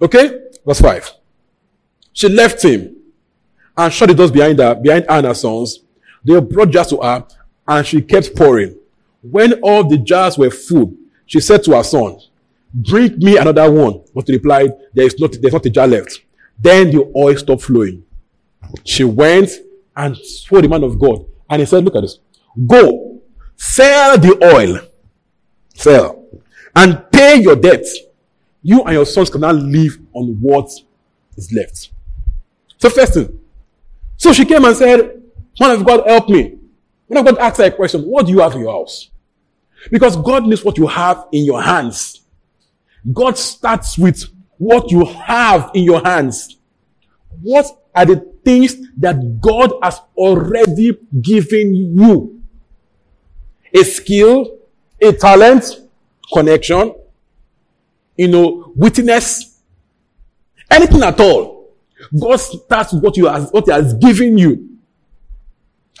Okay? 0.00 0.42
Verse 0.64 0.80
5. 0.80 1.12
She 2.12 2.28
left 2.28 2.62
him 2.62 2.98
and 3.76 3.92
shut 3.92 4.08
the 4.08 4.14
doors 4.14 4.30
behind 4.30 4.60
her, 4.60 4.76
behind 4.76 5.06
her 5.06 5.10
and 5.10 5.26
her 5.26 5.34
sons. 5.34 5.80
They 6.24 6.38
brought 6.40 6.70
jars 6.70 6.86
to 6.90 6.98
her 6.98 7.26
and 7.66 7.84
she 7.84 8.00
kept 8.00 8.36
pouring. 8.36 8.78
When 9.22 9.54
all 9.54 9.82
the 9.82 9.98
jars 9.98 10.38
were 10.38 10.50
full, 10.50 10.94
she 11.26 11.40
said 11.40 11.64
to 11.64 11.72
her 11.76 11.82
son, 11.82 12.20
Bring 12.72 13.18
me 13.18 13.38
another 13.38 13.68
one. 13.72 14.04
But 14.14 14.28
he 14.28 14.34
replied, 14.34 14.72
There 14.92 15.06
is 15.06 15.18
not, 15.18 15.36
there's 15.40 15.52
not 15.52 15.66
a 15.66 15.70
jar 15.70 15.88
left. 15.88 16.20
Then 16.58 16.90
the 16.90 17.12
oil 17.16 17.36
stopped 17.36 17.62
flowing. 17.62 18.04
She 18.84 19.04
went 19.04 19.50
and 19.96 20.16
told 20.46 20.64
the 20.64 20.68
man 20.68 20.84
of 20.84 20.98
God. 20.98 21.26
And 21.48 21.60
he 21.60 21.66
said, 21.66 21.84
Look 21.84 21.96
at 21.96 22.02
this. 22.02 22.18
Go, 22.66 23.20
sell 23.56 24.18
the 24.18 24.38
oil, 24.54 24.80
sell, 25.74 26.26
and 26.74 27.10
pay 27.10 27.40
your 27.40 27.56
debt. 27.56 27.84
You 28.62 28.82
and 28.84 28.94
your 28.94 29.06
sons 29.06 29.28
cannot 29.30 29.56
live 29.56 29.98
on 30.14 30.38
what 30.40 30.70
is 31.36 31.52
left. 31.52 31.90
So, 32.78 32.88
first 32.88 33.14
thing. 33.14 33.40
So 34.16 34.32
she 34.32 34.44
came 34.44 34.64
and 34.64 34.76
said, 34.76 35.22
Man 35.60 35.70
of 35.70 35.84
God, 35.84 36.06
help 36.06 36.28
me. 36.28 36.58
Man 37.08 37.18
of 37.18 37.26
God 37.26 37.38
asked 37.38 37.58
her 37.58 37.64
a 37.64 37.70
question 37.70 38.02
What 38.02 38.26
do 38.26 38.32
you 38.32 38.40
have 38.40 38.54
in 38.54 38.60
your 38.60 38.72
house? 38.72 39.10
Because 39.90 40.16
God 40.16 40.46
knows 40.46 40.64
what 40.64 40.78
you 40.78 40.86
have 40.86 41.26
in 41.32 41.44
your 41.44 41.62
hands. 41.62 42.22
God 43.12 43.36
starts 43.36 43.98
with 43.98 44.24
what 44.58 44.90
you 44.90 45.04
have 45.04 45.70
in 45.74 45.84
your 45.84 46.02
hands. 46.02 46.56
What 47.42 47.66
are 47.94 48.06
the 48.06 48.34
things 48.44 48.76
that 48.98 49.40
God 49.40 49.72
has 49.82 50.00
already 50.16 50.96
given 51.20 51.74
you? 51.74 52.42
A 53.72 53.82
skill, 53.84 54.58
a 55.00 55.12
talent, 55.12 55.64
connection, 56.32 56.94
you 58.16 58.28
know, 58.28 58.72
witness, 58.76 59.60
anything 60.70 61.02
at 61.02 61.18
all. 61.20 61.74
God 62.18 62.36
starts 62.36 62.92
with 62.92 63.02
what 63.02 63.16
you 63.16 63.26
has, 63.26 63.50
what 63.50 63.64
He 63.64 63.72
has 63.72 63.94
given 63.94 64.38
you. 64.38 64.78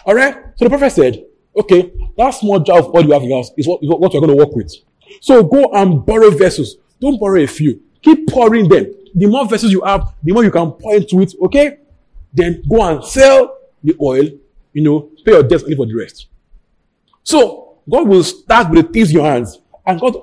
Alright? 0.06 0.36
So 0.56 0.66
the 0.66 0.68
prophet 0.68 0.92
said, 0.92 1.24
okay, 1.56 1.92
that 2.16 2.30
small 2.30 2.60
jar 2.60 2.78
of 2.78 2.94
oil 2.94 3.04
you 3.04 3.12
have 3.12 3.22
in 3.22 3.30
your 3.30 3.38
house 3.38 3.50
is 3.56 3.66
what, 3.66 3.82
is 3.82 3.88
what 3.88 4.12
you're 4.12 4.20
going 4.20 4.36
to 4.36 4.44
work 4.44 4.54
with. 4.54 4.72
So 5.20 5.42
go 5.42 5.70
and 5.72 6.04
borrow 6.04 6.30
vessels. 6.30 6.76
Don't 7.00 7.18
borrow 7.18 7.40
a 7.40 7.46
few. 7.46 7.82
Keep 8.04 8.28
pouring 8.28 8.68
them. 8.68 8.92
The 9.14 9.26
more 9.26 9.46
vessels 9.48 9.72
you 9.72 9.80
have, 9.80 10.12
the 10.22 10.32
more 10.32 10.44
you 10.44 10.50
can 10.50 10.72
pour 10.72 10.94
into 10.94 11.20
it, 11.22 11.32
okay? 11.40 11.78
Then 12.32 12.62
go 12.68 12.82
and 12.82 13.02
sell 13.04 13.56
the 13.82 13.96
oil, 14.00 14.28
you 14.72 14.82
know, 14.82 15.10
pay 15.24 15.32
your 15.32 15.42
debts 15.42 15.62
and 15.62 15.70
leave 15.70 15.78
for 15.78 15.86
the 15.86 15.94
rest. 15.94 16.26
So, 17.22 17.78
God 17.88 18.06
will 18.06 18.22
start 18.22 18.70
with 18.70 18.86
the 18.86 18.92
things 18.92 19.10
in 19.10 19.16
your 19.16 19.24
hands. 19.24 19.58
And 19.86 19.98
God 19.98 20.16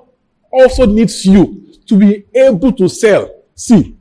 also 0.52 0.86
needs 0.86 1.26
you 1.26 1.76
to 1.88 1.98
be 1.98 2.26
able 2.36 2.72
to 2.74 2.88
sell. 2.88 3.30
See, 3.56 3.96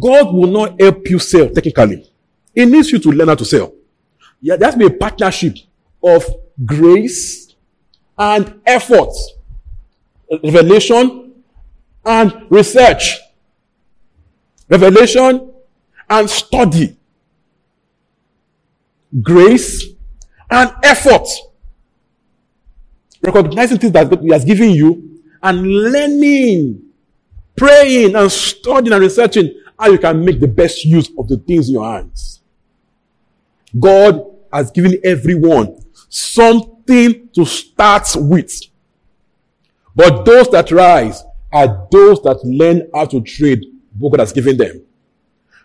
God 0.00 0.32
will 0.32 0.50
not 0.50 0.80
help 0.80 1.08
you 1.08 1.18
sell 1.18 1.48
technically. 1.48 2.10
He 2.54 2.64
needs 2.64 2.90
you 2.90 2.98
to 3.00 3.10
learn 3.10 3.28
how 3.28 3.34
to 3.34 3.44
sell. 3.44 3.72
Yeah, 4.40 4.56
to 4.56 4.76
be 4.76 4.86
a 4.86 4.90
partnership 4.90 5.56
of 6.02 6.24
grace 6.64 7.54
and 8.18 8.60
effort, 8.64 9.12
revelation 10.42 11.25
and 12.06 12.46
research, 12.48 13.18
revelation 14.68 15.52
and 16.08 16.30
study, 16.30 16.96
grace 19.20 19.84
and 20.48 20.72
effort, 20.84 21.26
recognizing 23.20 23.78
things 23.78 23.92
that 23.92 24.08
God 24.08 24.30
has 24.30 24.44
given 24.44 24.70
you 24.70 25.20
and 25.42 25.66
learning, 25.66 26.82
praying 27.56 28.14
and 28.14 28.30
studying 28.30 28.92
and 28.92 29.02
researching 29.02 29.60
how 29.78 29.88
you 29.88 29.98
can 29.98 30.24
make 30.24 30.38
the 30.38 30.48
best 30.48 30.84
use 30.84 31.10
of 31.18 31.26
the 31.26 31.36
things 31.38 31.68
in 31.68 31.74
your 31.74 31.92
hands. 31.92 32.40
God 33.78 34.24
has 34.52 34.70
given 34.70 34.98
everyone 35.04 35.84
something 36.08 37.28
to 37.34 37.44
start 37.44 38.08
with. 38.14 38.62
But 39.94 40.24
those 40.24 40.48
that 40.50 40.70
rise 40.70 41.24
are 41.52 41.86
those 41.90 42.22
that 42.22 42.40
learn 42.44 42.88
how 42.94 43.04
to 43.06 43.20
trade 43.20 43.64
what 43.98 44.10
God 44.10 44.20
has 44.20 44.32
given 44.32 44.56
them. 44.56 44.82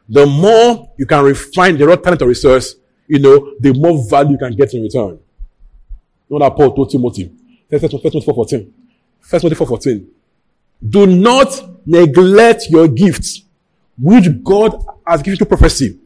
The 0.08 0.26
more 0.26 0.92
you 0.98 1.06
can 1.06 1.24
refine 1.24 1.78
the 1.78 1.88
raw 1.88 1.96
talent 1.96 2.22
or 2.22 2.28
resource, 2.28 2.76
you 3.08 3.20
know, 3.20 3.54
the 3.60 3.74
more 3.74 4.08
value 4.10 4.32
you 4.32 4.38
can 4.38 4.56
get 4.56 4.74
in 4.74 4.84
return. 4.84 5.20
You 6.30 6.40
know 6.40 6.40
that 6.40 6.56
Paul 6.56 6.74
told 6.74 6.90
Timothy. 6.90 7.32
First 7.70 7.90
Timothy 7.90 8.20
4.14. 8.20 8.72
First 9.20 9.44
Timothy 9.44 9.66
4.14. 9.66 10.08
Do 10.90 11.06
not 11.06 11.86
neglect 11.86 12.68
your 12.70 12.88
gifts, 12.88 13.44
which 13.98 14.28
God 14.44 14.84
has 15.06 15.22
given 15.22 15.38
to 15.40 15.46
prophecy, 15.46 16.00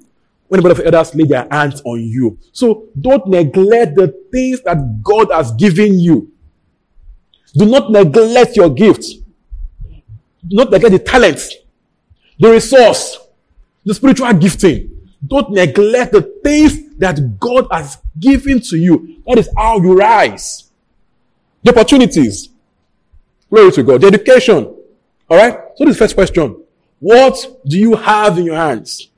when 0.47 0.65
of 0.65 0.79
others 0.79 1.15
lay 1.15 1.25
their 1.25 1.47
hands 1.49 1.81
on 1.85 2.01
you. 2.01 2.37
So 2.51 2.87
don't 2.99 3.25
neglect 3.27 3.95
the 3.95 4.13
things 4.31 4.61
that 4.63 5.01
God 5.01 5.31
has 5.31 5.51
given 5.53 5.99
you. 5.99 6.31
Do 7.55 7.65
not 7.65 7.89
neglect 7.89 8.55
your 8.55 8.69
gifts. 8.69 9.15
Not 10.49 10.71
neglect 10.71 10.93
the 10.93 10.99
talents, 10.99 11.55
the 12.39 12.51
resource, 12.51 13.17
the 13.83 13.93
spiritual 13.93 14.31
gifting. 14.33 14.91
Don't 15.25 15.51
neglect 15.51 16.11
the 16.11 16.21
things 16.43 16.95
that 16.97 17.39
God 17.39 17.67
has 17.71 17.97
given 18.19 18.59
to 18.61 18.77
you. 18.77 19.21
That 19.25 19.39
is 19.39 19.49
how 19.55 19.79
you 19.79 19.97
rise. 19.97 20.69
The 21.63 21.71
opportunities. 21.71 22.49
Glory 23.49 23.71
to 23.71 23.83
God. 23.83 24.01
The 24.01 24.07
education. 24.07 24.75
Alright? 25.29 25.57
So 25.75 25.85
this 25.85 25.97
first 25.97 26.15
question. 26.15 26.61
What 26.99 27.61
do 27.65 27.79
you 27.79 27.95
have 27.95 28.37
in 28.37 28.45
your 28.45 28.55
hands? 28.55 29.09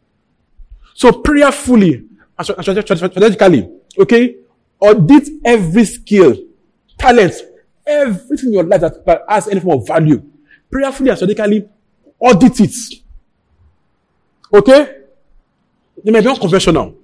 So 0.93 1.11
prayerfully 1.11 2.05
and 2.37 2.45
strategically, 2.45 3.69
okay, 3.99 4.37
audit 4.79 5.29
every 5.43 5.85
skill, 5.85 6.37
talent, 6.97 7.33
everything 7.85 8.49
in 8.49 8.53
your 8.53 8.63
life 8.63 8.81
that 8.81 9.23
has 9.27 9.47
any 9.47 9.59
form 9.59 9.79
of 9.79 9.87
value. 9.87 10.23
Prayerfully 10.69 11.09
and 11.09 11.17
strategically 11.17 11.67
audit 12.19 12.59
it. 12.59 12.75
Okay? 14.53 14.95
They 16.03 16.11
may 16.11 16.21
be 16.21 16.27
unconventional. 16.27 16.95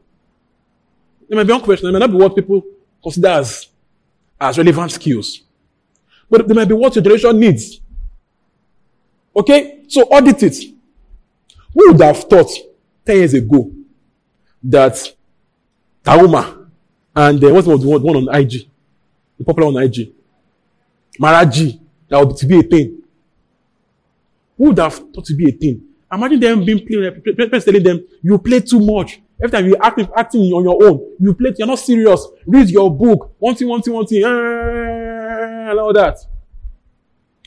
They 1.29 1.35
may 1.35 1.43
be 1.43 1.53
unconventional. 1.53 1.91
They 1.91 1.99
may 1.99 2.05
not 2.05 2.11
be 2.11 2.17
what 2.17 2.35
people 2.35 2.63
consider 3.01 3.27
as, 3.29 3.67
as 4.39 4.57
relevant 4.57 4.91
skills. 4.91 5.41
But 6.29 6.47
they 6.47 6.53
may 6.53 6.65
be 6.65 6.73
what 6.73 6.95
your 6.95 7.03
generation 7.03 7.39
needs. 7.39 7.79
Okay? 9.35 9.83
So 9.87 10.01
audit 10.03 10.43
it. 10.43 10.57
Who 11.73 11.91
would 11.91 12.01
have 12.01 12.23
thought 12.23 12.49
10 13.05 13.15
years 13.15 13.33
ago 13.33 13.71
that 14.63 14.93
Taaooma 16.03 16.63
and 17.15 17.43
uh, 17.43 17.49
what's 17.53 17.67
the 17.67 17.77
one, 17.77 18.15
on 18.27 18.35
IG? 18.35 18.67
The 19.37 19.43
popular 19.43 19.71
one 19.71 19.77
on 19.77 19.83
IG. 19.83 20.13
Maraji, 21.19 21.79
that 22.09 22.25
would 22.25 22.47
be 22.47 22.59
a 22.59 22.63
thing. 22.63 23.02
Who 24.57 24.65
would 24.65 24.77
have 24.79 24.93
thought 24.93 25.25
to 25.25 25.35
be 25.35 25.49
a 25.49 25.51
thing? 25.51 25.81
Imagine 26.11 26.39
them 26.39 26.65
being 26.65 26.85
playing, 26.85 27.23
telling 27.61 27.83
them, 27.83 28.05
you 28.21 28.37
play 28.37 28.59
too 28.59 28.79
much. 28.79 29.19
Every 29.41 29.51
time 29.51 29.65
you 29.65 29.75
act 29.81 29.99
acting 30.15 30.41
on 30.53 30.63
your 30.63 30.83
own, 30.83 31.15
you 31.19 31.33
play, 31.33 31.53
you're 31.57 31.67
not 31.67 31.79
serious. 31.79 32.27
Read 32.45 32.69
your 32.69 32.95
book. 32.95 33.33
One 33.39 33.55
thing, 33.55 33.67
one 33.67 33.81
thing, 33.81 33.93
one 33.93 34.05
thing, 34.05 34.23
and 34.23 35.79
all 35.79 35.91
that. 35.93 36.17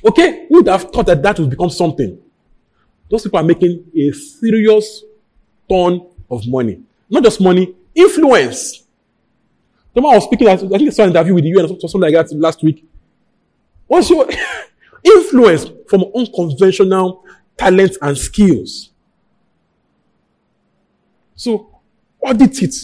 Okay? 0.05 0.47
Who 0.49 0.57
would 0.57 0.69
have 0.69 0.83
thought 0.92 1.07
that 1.07 1.23
that 1.23 1.38
would 1.38 1.51
become 1.51 1.71
something? 1.71 2.19
Those 3.09 3.23
people 3.23 3.38
are 3.38 3.45
making 3.45 3.85
a 3.97 4.12
serious 4.12 5.05
ton 5.69 6.07
of 6.29 6.47
money. 6.47 6.81
Not 7.09 7.23
just 7.23 7.40
money, 7.40 7.75
influence. 7.95 8.83
Man 9.95 10.05
was 10.05 10.25
speaking, 10.25 10.49
I 10.49 10.57
think 10.57 10.73
I 10.73 10.90
saw 10.90 11.05
an 11.05 11.11
interview 11.11 11.35
with 11.35 11.45
you 11.45 11.59
and 11.59 11.81
something 11.81 12.01
like 12.01 12.12
that 12.12 12.31
last 12.33 12.62
week. 12.62 12.85
What's 13.87 14.11
your 14.11 14.29
influence 15.07 15.66
from 15.88 16.05
unconventional 16.14 17.25
talents 17.57 17.99
and 18.03 18.19
skills? 18.19 18.90
So, 21.35 21.81
audit 22.21 22.62
it. 22.62 22.75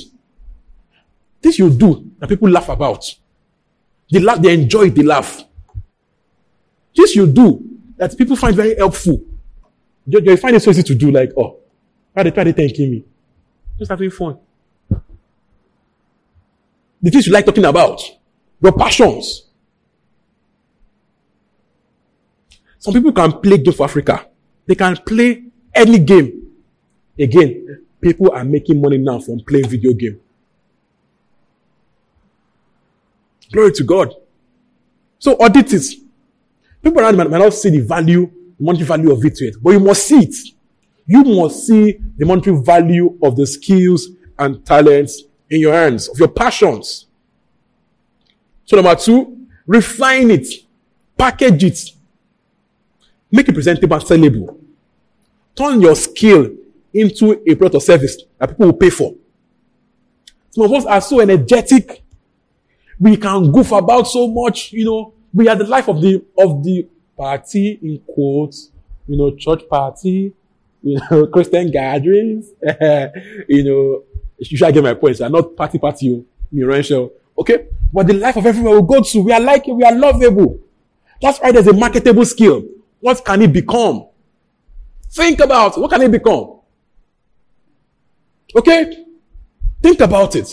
This 1.41 1.59
you 1.59 1.71
do 1.71 2.11
that 2.19 2.29
people 2.29 2.49
laugh 2.49 2.69
about. 2.69 3.15
They 4.11 4.21
laugh, 4.21 4.41
they 4.41 4.55
enjoy 4.55 4.91
they 4.91 5.03
laugh. 5.03 5.43
This 6.95 7.17
you 7.17 7.27
do 7.27 7.63
that 7.97 8.17
people 8.17 8.37
find 8.37 8.55
very 8.55 8.77
helpful. 8.77 9.23
You 10.07 10.37
find 10.37 10.57
it 10.57 10.61
so 10.61 10.71
easy 10.71 10.83
to 10.83 10.95
do, 10.95 11.11
like, 11.11 11.31
oh, 11.37 11.59
why 12.13 12.25
they 12.25 12.31
try 12.31 12.45
to 12.45 12.53
thanking 12.53 12.91
me? 12.91 13.05
Just 13.79 13.91
having 13.91 14.11
fun. 14.11 14.39
The 17.01 17.11
things 17.11 17.27
you 17.27 17.33
like 17.33 17.47
talking 17.47 17.65
about, 17.65 18.01
your 18.61 18.73
passions. 18.73 19.42
Some 22.83 22.95
people 22.95 23.13
can 23.13 23.41
play 23.41 23.59
games 23.59 23.77
for 23.77 23.85
Africa. 23.85 24.27
They 24.67 24.75
can 24.75 24.97
play 24.97 25.45
any 25.73 26.01
game. 26.01 26.51
Again, 27.17 27.85
people 28.01 28.33
are 28.33 28.43
making 28.43 28.81
money 28.81 28.99
now 28.99 29.21
from 29.21 29.39
playing 29.39 29.69
video 29.69 29.93
game. 29.93 30.21
Glory 33.53 33.71
to 33.71 33.85
God. 33.85 34.13
So 35.21 35.35
audit 35.35 35.73
it. 35.73 35.85
People 36.83 37.03
around 37.03 37.19
might, 37.19 37.31
not 37.31 37.55
see 37.55 37.71
the 37.71 37.87
value, 37.87 38.29
the 38.59 38.65
monetary 38.65 38.89
value 38.89 39.13
of 39.13 39.25
it 39.25 39.41
yet, 39.41 39.55
but 39.63 39.71
you 39.71 39.79
must 39.79 40.05
see 40.09 40.19
it. 40.19 40.35
You 41.07 41.23
must 41.23 41.65
see 41.65 42.01
the 42.17 42.27
monetary 42.27 42.61
value 42.65 43.17
of 43.23 43.37
the 43.37 43.47
skills 43.47 44.09
and 44.41 44.67
talents 44.67 45.23
in 45.49 45.61
your 45.61 45.73
hands, 45.73 46.09
of 46.09 46.19
your 46.19 46.27
passions. 46.27 47.07
So 48.65 48.75
number 48.75 48.97
two, 48.97 49.47
refine 49.69 50.33
it, 50.33 50.49
package 51.17 51.63
it, 51.63 51.79
make 53.33 53.49
it 53.49 53.55
presentable 53.55 53.97
sellable. 53.99 54.59
Turn 55.57 55.81
your 55.81 55.97
skill 55.97 56.51
into 56.95 57.33
a 57.51 57.55
product 57.55 57.75
or 57.75 57.81
service 57.81 58.23
that 58.39 58.51
people 58.51 58.67
will 58.67 58.73
pay 58.75 58.91
for. 58.91 59.15
Some 60.51 60.65
of 60.65 60.73
us 60.73 60.85
are 60.85 61.01
so 61.01 61.21
energetic. 61.21 62.03
We 63.01 63.17
can 63.17 63.51
goof 63.51 63.73
about 63.73 64.07
so 64.07 64.29
much, 64.29 64.73
you 64.73 64.85
know. 64.85 65.15
We 65.35 65.49
are 65.49 65.57
the 65.57 65.65
life 65.65 65.89
of 65.89 66.01
the 66.01 66.23
of 66.37 66.63
the 66.63 66.87
party 67.17 67.79
in 67.83 68.01
quotes, 68.07 68.71
you 69.09 69.17
know, 69.17 69.35
church 69.35 69.63
party, 69.69 70.35
you 70.83 71.01
know, 71.11 71.27
Christian 71.33 71.71
gatherings, 71.71 72.51
you 73.49 73.65
know. 73.65 74.05
You 74.39 74.57
should 74.57 74.75
get 74.75 74.83
my 74.83 74.95
points. 74.95 75.21
I'm 75.21 75.33
not 75.33 75.57
party 75.57 75.79
party, 75.79 76.07
you 76.07 76.27
Miranshel. 76.53 77.13
Okay? 77.39 77.69
But 77.93 78.09
the 78.09 78.15
life 78.15 78.37
of 78.37 78.45
everywhere 78.45 78.79
we 78.81 78.87
go 78.87 79.03
to, 79.03 79.21
we 79.23 79.33
are 79.33 79.41
like 79.41 79.67
we 79.67 79.85
are 79.85 79.95
lovable. 79.95 80.59
That's 81.21 81.39
why 81.39 81.53
there's 81.53 81.69
a 81.69 81.73
marketable 81.73 82.25
skill. 82.25 82.65
What 83.03 83.25
can 83.25 83.43
it 83.43 83.53
become? 83.53 84.07
Think 85.11 85.41
about 85.41 85.77
what 85.77 85.91
can 85.91 86.03
it 86.03 86.11
become? 86.13 86.61
Okay? 88.55 89.05
Think 89.83 90.01
about 90.01 90.37
it. 90.37 90.49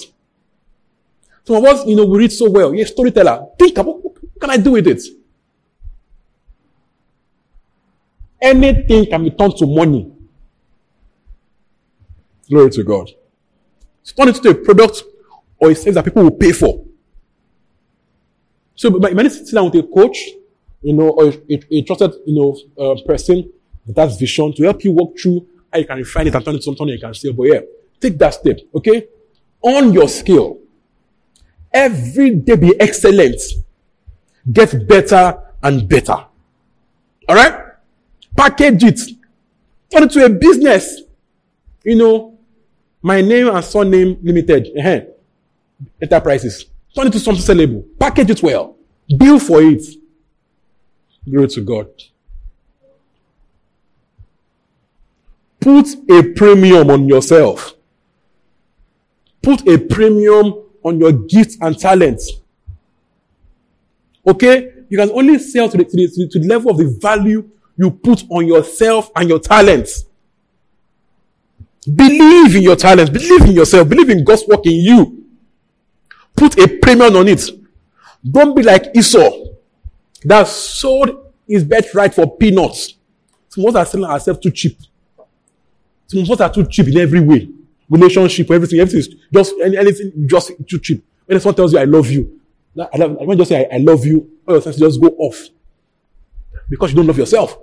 Some 1.44 1.58
of 1.58 1.64
us, 1.66 1.86
you 1.86 1.96
know, 1.96 2.06
we 2.06 2.18
read 2.18 2.32
so 2.32 2.50
well. 2.50 2.74
You're 2.74 2.86
a 2.86 2.88
storyteller. 2.88 3.50
Think 3.58 3.78
about 3.78 4.04
what 4.04 4.16
can 4.42 4.50
I 4.50 4.58
do 4.58 4.72
with 4.72 4.88
it? 4.88 5.04
Anything 8.42 9.06
can 9.06 9.24
be 9.24 9.30
turned 9.30 9.56
to 9.58 9.68
money. 9.68 10.12
Glory 12.50 12.72
to 12.72 12.84
God. 12.84 13.12
So 14.02 14.16
turn 14.16 14.30
it 14.30 14.38
into 14.38 14.50
a 14.50 14.56
product 14.56 15.04
or 15.60 15.70
a 15.70 15.76
service 15.76 15.94
that 15.94 16.06
people 16.06 16.24
will 16.24 16.32
pay 16.32 16.52
for. 16.52 16.84
So, 18.76 18.90
but 18.90 19.14
many 19.14 19.30
sit 19.30 19.54
down 19.54 19.66
with 19.70 19.76
a 19.76 19.88
coach, 19.88 20.18
you 20.82 20.94
know, 20.94 21.10
or 21.10 21.30
a, 21.30 21.60
a 21.72 21.82
trusted, 21.84 22.14
you 22.26 22.36
know, 22.36 22.58
uh, 22.78 22.96
person 23.06 23.52
that 23.88 24.18
vision 24.20 24.54
to 24.54 24.64
help 24.64 24.84
you 24.84 24.92
walk 24.92 25.18
through 25.18 25.46
how 25.72 25.80
you 25.80 25.86
can 25.86 25.98
refine 25.98 26.28
it 26.28 26.36
and 26.36 26.46
turn 26.46 26.56
it 26.56 26.60
to 26.60 26.64
something 26.64 26.88
you 26.88 27.00
can 27.00 27.14
sell. 27.14 27.34
But 27.34 27.44
yeah, 27.44 27.60
take 28.00 28.18
that 28.20 28.34
step, 28.34 28.60
okay? 28.76 29.08
On 29.62 29.92
your 29.94 30.08
skill. 30.08 30.60
Every 31.72 32.36
day 32.36 32.56
be 32.56 32.80
excellent. 32.80 33.40
Get 34.52 34.88
better 34.88 35.44
and 35.62 35.88
better. 35.88 36.26
Alright? 37.28 37.54
Package 38.36 38.84
it. 38.84 39.00
Turn 39.92 40.04
it 40.04 40.12
to 40.12 40.26
a 40.26 40.30
business. 40.30 41.02
You 41.84 41.96
know, 41.96 42.38
my 43.02 43.22
name 43.22 43.50
and 43.50 43.64
surname 43.64 44.18
limited. 44.24 44.70
Uh-huh. 44.78 45.02
Enterprises. 46.02 46.66
Turn 46.96 47.08
it 47.08 47.14
to 47.14 47.20
something 47.20 47.44
sellable. 47.44 47.86
Package 48.00 48.32
it 48.32 48.44
well. 48.44 48.76
Bill 49.18 49.40
for 49.40 49.62
it. 49.62 49.84
Glory 51.30 51.48
to 51.50 51.62
God. 51.62 51.90
Put 55.60 55.88
a 56.10 56.24
premium 56.34 56.90
on 56.90 57.08
yourself. 57.08 57.76
Put 59.42 59.68
a 59.68 59.78
premium 59.78 60.64
on 60.84 61.00
your 61.00 61.12
gifts 61.12 61.58
and 61.62 61.78
talents. 61.78 62.32
Okay? 64.26 64.72
You 64.90 64.98
can 64.98 65.12
only 65.12 65.38
sell 65.40 65.70
to 65.70 65.78
the, 65.78 65.84
to 65.84 65.92
the, 65.96 66.30
to 66.32 66.40
the 66.40 66.48
level 66.48 66.72
of 66.72 66.78
the 66.78 66.98
value 67.02 67.50
you 67.78 67.92
put 67.92 68.24
on 68.30 68.48
yourself 68.48 69.12
and 69.16 69.30
your 69.30 69.40
talents. 69.40 70.06
Believe 71.94 72.56
in 72.56 72.64
your 72.64 72.76
talents. 72.76 73.10
Believe 73.12 73.42
in 73.42 73.52
yourself. 73.52 73.88
Believe 73.88 74.10
in 74.10 74.24
God's 74.24 74.48
work 74.48 74.66
in 74.66 74.74
you. 74.74 75.26
Put 76.36 76.58
a 76.58 76.68
premium 76.80 77.16
on 77.16 77.28
it. 77.28 77.50
Don't 78.30 78.56
be 78.56 78.64
like 78.64 78.88
Esau 78.96 79.39
that 80.24 80.48
sold 80.48 81.34
his 81.48 81.64
birthright 81.64 82.14
for 82.14 82.38
peanuts. 82.38 82.96
Some 83.50 83.66
of 83.66 83.76
us 83.76 83.88
are 83.88 83.92
selling 83.92 84.10
ourselves 84.10 84.40
too 84.40 84.52
cheap. 84.52 84.78
Some 86.08 86.22
of 86.22 86.32
us 86.32 86.42
are 86.42 86.54
too 86.54 86.66
cheap 86.66 86.88
in 86.88 86.98
every 86.98 87.20
way. 87.20 87.50
Relationship, 87.90 88.52
everything, 88.52 88.80
everything 88.80 89.00
is 89.00 89.16
just 89.34 89.56
anything 89.64 90.28
just 90.28 90.52
too 90.68 90.80
cheap. 90.80 91.04
When 91.26 91.40
someone 91.40 91.56
tells 91.56 91.74
you 91.74 91.80
I 91.80 91.86
love 91.86 92.10
you, 92.10 92.40
I, 92.80 92.88
I 92.94 93.36
just 93.36 93.50
say 93.50 93.68
I, 93.72 93.76
I 93.76 93.78
love 93.80 94.06
you, 94.06 94.30
all 94.48 94.56
your 94.56 94.62
senses 94.62 94.80
just 94.80 95.02
go 95.02 95.08
off. 95.18 95.50
Because 96.70 96.92
you 96.92 96.98
don't 96.98 97.08
love 97.08 97.18
yourself. 97.18 97.58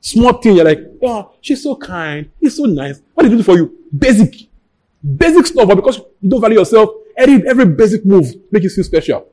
Small 0.00 0.32
thing, 0.34 0.56
you're 0.56 0.64
like, 0.64 0.80
oh, 1.02 1.32
she's 1.40 1.62
so 1.62 1.76
kind, 1.76 2.30
he's 2.40 2.56
so 2.56 2.64
nice. 2.64 3.02
What 3.12 3.24
did 3.24 3.32
he 3.32 3.38
do 3.38 3.42
for 3.42 3.56
you? 3.56 3.76
Basic. 3.96 4.48
Basic 5.16 5.46
stuff, 5.46 5.68
but 5.68 5.74
because 5.74 5.98
you 6.20 6.30
don't 6.30 6.40
value 6.40 6.58
yourself, 6.58 6.90
every, 7.16 7.46
every 7.48 7.66
basic 7.66 8.04
move 8.06 8.34
make 8.50 8.62
you 8.62 8.70
feel 8.70 8.84
special. 8.84 9.28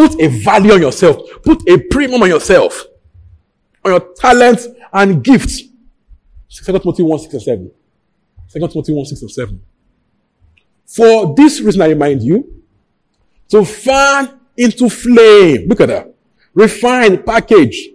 Put 0.00 0.18
a 0.18 0.28
value 0.28 0.72
on 0.72 0.80
yourself. 0.80 1.18
Put 1.42 1.68
a 1.68 1.78
premium 1.78 2.22
on 2.22 2.30
yourself. 2.30 2.86
On 3.84 3.92
your 3.92 4.00
talents 4.16 4.66
and 4.94 5.22
gifts. 5.22 5.60
2 6.48 6.78
Timothy 6.78 7.02
1, 7.02 7.18
6 7.18 7.34
and 7.34 7.42
7. 7.42 7.70
2 8.50 8.58
Timothy 8.68 8.92
1, 8.94 9.04
6 9.04 9.20
and 9.20 9.30
7. 9.30 9.62
For 10.86 11.34
this 11.36 11.60
reason 11.60 11.82
I 11.82 11.88
remind 11.88 12.22
you, 12.22 12.62
to 13.50 13.62
fan 13.62 14.40
into 14.56 14.88
flame. 14.88 15.68
Look 15.68 15.82
at 15.82 15.88
that. 15.88 16.14
Refine, 16.54 17.22
package. 17.22 17.90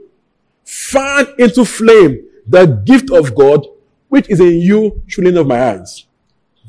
Fan 0.63 1.25
into 1.39 1.65
flame 1.65 2.23
the 2.45 2.67
gift 2.85 3.09
of 3.09 3.33
God 3.33 3.65
which 4.09 4.29
is 4.29 4.39
in 4.39 4.61
you 4.61 5.01
through 5.11 5.35
of 5.39 5.47
my 5.47 5.71
eyes. 5.71 6.05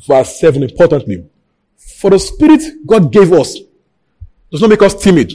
Verse 0.07 0.41
7, 0.41 0.63
importantly. 0.63 1.29
For 1.77 2.09
the 2.09 2.19
spirit 2.19 2.63
God 2.87 3.13
gave 3.13 3.35
us 3.35 3.59
does 4.51 4.61
not 4.61 4.71
make 4.71 4.83
us 4.83 4.95
timid, 4.95 5.33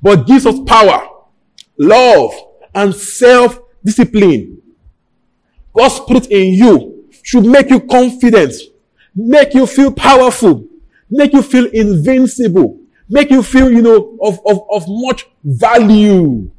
but 0.00 0.26
gives 0.26 0.46
us 0.46 0.58
power, 0.66 1.08
love, 1.78 2.32
and 2.74 2.94
self-discipline. 2.94 4.60
God's 5.74 5.94
spirit 5.94 6.26
in 6.26 6.54
you 6.54 7.08
should 7.22 7.44
make 7.44 7.70
you 7.70 7.80
confident, 7.80 8.52
make 9.14 9.54
you 9.54 9.66
feel 9.66 9.92
powerful, 9.92 10.66
make 11.10 11.32
you 11.32 11.42
feel 11.42 11.66
invincible, 11.66 12.80
make 13.08 13.30
you 13.30 13.42
feel, 13.42 13.70
you 13.70 13.82
know, 13.82 14.18
of, 14.20 14.40
of, 14.46 14.62
of 14.70 14.84
much 14.88 15.26
value. 15.42 16.50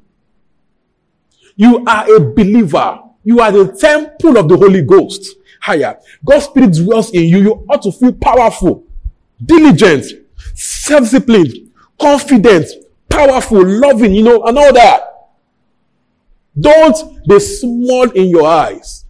You 1.55 1.83
are 1.85 2.15
a 2.15 2.19
believer. 2.19 2.99
You 3.23 3.41
are 3.41 3.51
the 3.51 3.73
temple 3.73 4.37
of 4.37 4.47
the 4.47 4.55
Holy 4.55 4.81
Ghost. 4.81 5.35
Higher. 5.61 5.99
God's 6.23 6.45
spirit 6.45 6.71
dwells 6.73 7.11
in 7.11 7.25
you. 7.25 7.39
You 7.39 7.65
ought 7.69 7.81
to 7.81 7.91
feel 7.91 8.13
powerful, 8.13 8.85
diligent, 9.43 10.05
self-disciplined, 10.55 11.68
confident, 11.99 12.65
powerful, 13.09 13.65
loving, 13.65 14.13
you 14.13 14.23
know, 14.23 14.43
and 14.43 14.57
all 14.57 14.73
that. 14.73 15.01
Don't 16.59 17.27
be 17.27 17.39
small 17.39 18.09
in 18.11 18.29
your 18.29 18.47
eyes. 18.47 19.05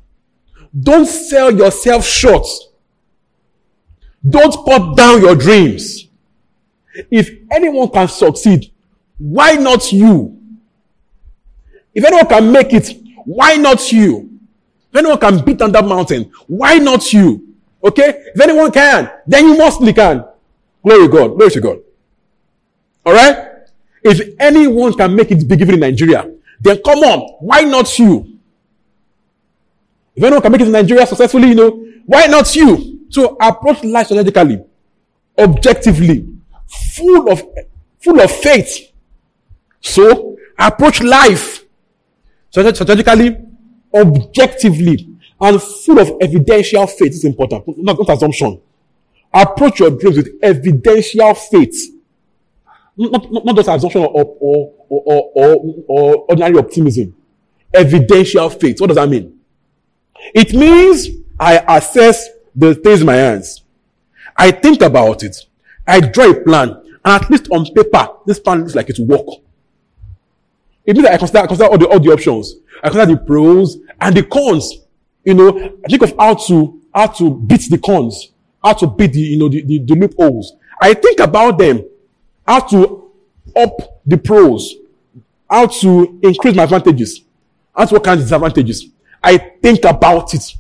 Don't 0.78 1.06
sell 1.06 1.52
yourself 1.52 2.06
short. 2.06 2.46
Don't 4.28 4.54
put 4.66 4.96
down 4.96 5.22
your 5.22 5.36
dreams. 5.36 6.08
If 7.10 7.30
anyone 7.52 7.90
can 7.90 8.08
succeed, 8.08 8.72
why 9.18 9.54
not 9.54 9.92
you? 9.92 10.38
If 11.94 12.06
anyone 12.06 12.28
can 12.28 12.52
make 12.52 12.74
it, 12.74 12.98
why 13.26 13.56
not 13.56 13.92
you? 13.92 14.40
If 14.92 14.98
anyone 14.98 15.20
can 15.20 15.44
beat 15.46 15.58
down 15.58 15.72
that 15.72 15.86
mountain, 15.86 16.32
why 16.48 16.78
not 16.78 17.12
you? 17.14 17.56
Okay? 17.84 18.24
If 18.34 18.42
anyone 18.42 18.72
can, 18.72 19.10
then 19.26 19.46
you 19.46 19.58
mostly 19.58 19.94
can. 19.94 20.26
Glory 20.84 21.08
to 21.08 21.12
God. 21.12 21.28
Glory 21.38 21.52
to 21.52 21.62
God. 21.62 21.80
Alright? 23.06 23.38
If 24.04 24.36
anyone 24.40 24.94
can 24.94 25.16
make 25.16 25.32
it 25.32 25.48
big 25.48 25.62
even 25.62 25.76
in 25.76 25.80
Nigeria, 25.82 26.30
then 26.62 26.82
come 26.84 27.00
on, 27.00 27.20
why 27.40 27.62
not 27.62 27.98
you? 28.00 28.38
If 30.16 30.24
anyone 30.24 30.42
can 30.42 30.52
make 30.52 30.62
it 30.62 30.68
in 30.68 30.74
Nigeria 30.74 31.06
successfully, 31.06 31.50
you 31.50 31.56
know, 31.56 31.86
why 32.06 32.26
not 32.28 32.54
you? 32.56 33.00
So 33.10 33.38
approach 33.40 33.84
life 33.84 34.08
strategically, 34.08 34.64
objectively, 35.38 36.28
full 36.68 37.32
of 37.32 37.42
full 38.02 38.20
of 38.20 38.32
faith. 38.32 38.92
So 39.82 40.38
approach 40.58 41.02
life 41.02 41.66
strategically, 42.50 43.38
objectively, 43.94 45.10
and 45.40 45.62
full 45.62 46.00
of 46.00 46.12
evidential 46.22 46.86
faith. 46.88 47.14
It's 47.14 47.24
important, 47.24 47.64
not, 47.78 47.98
not 47.98 48.10
assumption. 48.10 48.62
Approach 49.34 49.80
your 49.80 49.92
dreams 49.92 50.18
with 50.18 50.30
evidential 50.42 51.34
faith. 51.36 51.99
Not, 53.02 53.32
not, 53.32 53.46
not 53.46 53.56
just 53.56 53.70
assumption 53.70 54.02
or, 54.02 54.10
or, 54.10 54.74
or, 54.90 55.32
or, 55.34 55.84
or 55.88 56.16
ordinary 56.28 56.58
optimism. 56.58 57.16
Evidential 57.74 58.50
faith. 58.50 58.82
What 58.82 58.88
does 58.88 58.98
that 58.98 59.08
mean? 59.08 59.40
It 60.36 60.54
means 60.54 61.08
I 61.40 61.64
assess 61.78 62.28
the 62.54 62.76
things 62.76 63.00
in 63.00 63.06
my 63.06 63.16
hands. 63.16 63.64
I 64.36 64.52
think 64.52 64.82
about 64.82 65.24
it. 65.24 65.38
I 65.88 66.02
draw 66.02 66.30
a 66.30 66.44
plan. 66.44 66.70
And 67.06 67.24
at 67.24 67.30
least 67.30 67.48
on 67.52 67.66
paper, 67.74 68.10
this 68.26 68.40
plan 68.40 68.60
looks 68.60 68.76
like 68.76 68.90
it 68.90 69.00
will 69.00 69.06
work. 69.06 69.42
It 70.86 70.98
means 70.98 71.08
I 71.08 71.18
consider, 71.18 71.40
I 71.40 71.48
consider 71.48 71.70
all 71.70 71.78
the, 71.78 71.88
all 71.88 72.00
the 72.02 72.12
options. 72.12 72.56
I 72.84 72.90
consider 72.90 73.14
the 73.14 73.18
pros 73.20 73.78
and 74.02 74.16
the 74.16 74.24
cons. 74.24 74.74
You 75.24 75.36
know, 75.36 75.58
I 75.86 75.88
think 75.88 76.02
of 76.02 76.14
how 76.20 76.34
to, 76.34 76.82
how 76.94 77.08
to 77.08 77.32
beat 77.32 77.70
the 77.70 77.78
cons, 77.78 78.34
how 78.62 78.74
to 78.74 78.88
beat 78.88 79.14
the, 79.14 79.22
you 79.22 79.40
know, 79.40 79.48
the, 79.48 79.64
the, 79.64 79.80
the 79.80 79.96
loopholes. 79.96 80.54
I 80.82 80.94
think 80.94 81.22
about 81.22 81.58
them, 81.58 81.86
how 82.50 82.60
to 82.62 83.12
up 83.56 84.02
the 84.08 84.18
pros, 84.18 84.74
how 85.48 85.68
to 85.68 86.20
increase 86.24 86.56
my 86.56 86.64
advantages, 86.64 87.22
how 87.76 87.86
to 87.86 87.94
work 87.94 88.08
on 88.08 88.18
disadvantages. 88.18 88.88
I 89.24 89.38
think 89.38 89.86
about 89.86 90.34
it. 90.34 90.56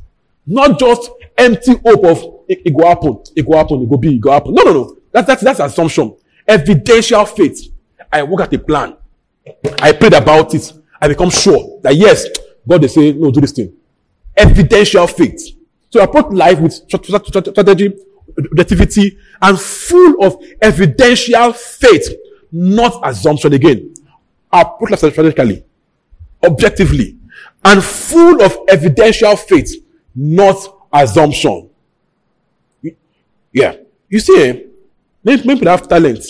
Not 0.45 0.77
just 0.77 1.09
empty 1.35 1.73
hope 1.83 2.03
of 2.05 2.43
it, 2.47 2.61
it 2.63 2.77
go 2.77 2.87
happen, 2.87 3.23
it 3.35 3.43
go 3.43 3.57
happen, 3.57 3.81
it 3.81 3.89
go 3.89 3.97
be, 3.97 4.15
it 4.15 4.21
go 4.21 4.31
happen. 4.31 4.53
No, 4.53 4.61
no, 4.63 4.73
no. 4.73 4.97
That's, 5.11 5.25
that's, 5.25 5.43
that's 5.43 5.59
assumption. 5.59 6.15
Evidential 6.47 7.25
faith. 7.25 7.71
I 8.11 8.21
work 8.21 8.41
at 8.41 8.53
a 8.53 8.59
plan. 8.59 8.95
I 9.81 9.91
prayed 9.93 10.13
about 10.13 10.53
it. 10.53 10.71
I 11.01 11.07
become 11.07 11.31
sure 11.31 11.79
that 11.81 11.95
yes, 11.95 12.27
God 12.67 12.83
they 12.83 12.87
say, 12.87 13.13
no, 13.13 13.31
do 13.31 13.41
this 13.41 13.51
thing. 13.51 13.73
Evidential 14.37 15.07
faith. 15.07 15.55
So 15.89 16.01
I 16.01 16.05
put 16.05 16.31
life 16.31 16.59
with 16.59 16.73
strategy, 16.73 17.95
objectivity, 18.45 19.17
and 19.41 19.59
full 19.59 20.23
of 20.23 20.37
evidential 20.61 21.53
faith, 21.53 22.09
not 22.51 22.99
assumption 23.07 23.53
again. 23.53 23.93
I 24.51 24.63
put 24.63 24.91
life 24.91 24.99
strategically, 24.99 25.63
objectively, 26.43 27.17
and 27.63 27.83
full 27.83 28.41
of 28.41 28.57
evidential 28.67 29.35
faith, 29.35 29.71
not 30.15 30.57
assumption. 30.91 31.69
Yeah. 33.51 33.75
You 34.09 34.19
see, 34.19 34.41
eh, 34.41 34.63
many 35.23 35.41
people 35.41 35.67
have 35.67 35.87
talent. 35.87 36.23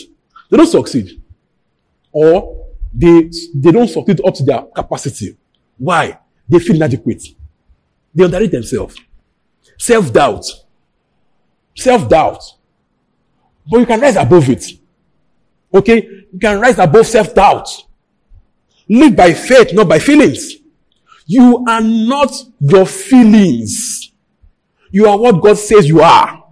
They 0.49 0.57
don't 0.57 0.67
succeed. 0.67 1.21
Or 2.11 2.67
they, 2.93 3.29
they 3.55 3.71
don't 3.71 3.87
succeed 3.87 4.19
up 4.25 4.33
to 4.35 4.43
their 4.43 4.61
capacity. 4.63 5.37
Why? 5.77 6.19
They 6.47 6.59
feel 6.59 6.75
inadequate. 6.75 7.23
They 8.13 8.23
underrate 8.25 8.51
themselves. 8.51 8.95
Self-doubt. 9.77 10.45
Self-doubt. 11.79 12.43
But 13.71 13.79
you 13.79 13.85
can 13.85 14.01
rise 14.01 14.17
above 14.17 14.49
it. 14.49 14.65
Okay? 15.73 16.25
You 16.33 16.39
can 16.39 16.59
rise 16.59 16.77
above 16.77 17.07
self-doubt. 17.07 17.69
Live 18.89 19.15
by 19.15 19.33
faith, 19.33 19.73
not 19.73 19.87
by 19.87 19.99
feelings. 19.99 20.55
You 21.25 21.63
are 21.67 21.81
not 21.81 22.31
your 22.59 22.85
feelings. 22.85 24.11
You 24.91 25.07
are 25.07 25.17
what 25.17 25.41
God 25.41 25.57
says 25.57 25.87
you 25.87 26.01
are. 26.01 26.43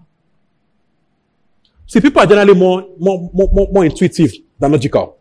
See, 1.87 1.99
people 1.99 2.21
are 2.21 2.27
generally 2.27 2.53
more, 2.53 2.87
more, 2.97 3.29
more, 3.33 3.67
more, 3.71 3.85
intuitive 3.85 4.31
than 4.59 4.71
logical. 4.71 5.17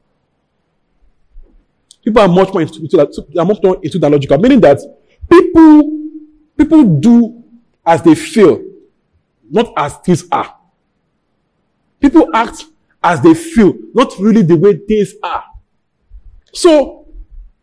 People 2.05 2.23
are 2.23 2.29
much 2.29 2.53
more 2.53 2.63
into, 2.63 3.01
are 3.39 3.45
much 3.45 3.59
more 3.63 3.81
into 3.83 3.99
than 3.99 4.13
logical, 4.13 4.39
meaning 4.39 4.61
that 4.61 4.79
people, 5.29 5.91
people 6.57 6.85
do 7.01 7.43
as 7.85 8.03
they 8.03 8.15
feel, 8.15 8.63
not 9.51 9.73
as 9.77 9.97
things 9.99 10.25
are. 10.31 10.57
People 12.01 12.29
act 12.35 12.65
as 13.03 13.21
they 13.21 13.35
feel, 13.35 13.75
not 13.95 14.13
really 14.19 14.43
the 14.43 14.57
way 14.57 14.77
things 14.77 15.15
are. 15.23 15.45
So, 16.53 17.07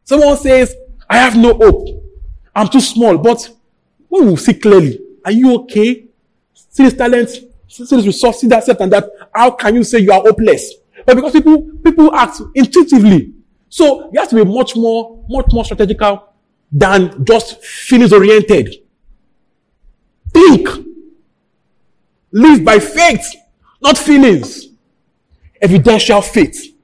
someone 0.04 0.38
says, 0.38 0.76
I 1.10 1.18
have 1.18 1.36
no 1.36 1.54
hope. 1.54 2.04
I'm 2.56 2.68
too 2.68 2.82
small. 2.82 3.18
But 3.18 3.50
we 4.10 4.36
see 4.36 4.54
clearly, 4.54 5.00
are 5.26 5.32
you 5.32 5.56
okay? 5.62 6.06
See 6.54 6.84
this 6.84 6.94
talent, 6.94 7.30
see 7.68 7.86
this 7.86 8.06
resource, 8.06 8.40
see 8.40 8.48
that, 8.48 8.68
and 8.80 8.92
that. 8.94 9.10
How 9.34 9.52
can 9.52 9.76
you 9.76 9.84
say 9.84 10.00
you 10.00 10.12
are 10.12 10.22
hopeless? 10.22 10.74
But 11.06 11.16
because 11.16 11.34
people, 11.34 11.62
people 11.84 12.14
act 12.14 12.42
intuitively. 12.56 13.34
So 13.70 14.10
you 14.14 14.20
have 14.20 14.30
to 14.30 14.36
be 14.36 14.46
much 14.46 14.76
more, 14.76 15.26
much 15.28 15.48
more 15.52 15.66
strategical 15.66 16.30
than 16.72 17.26
just 17.26 17.64
feelings 17.64 18.14
oriented. 18.14 18.76
Think. 20.34 20.70
Live 22.34 22.66
by 22.66 22.80
faith, 22.80 23.36
not 23.82 23.98
feelings. 23.98 24.70
Evidential 25.62 26.22
faith. 26.22 26.76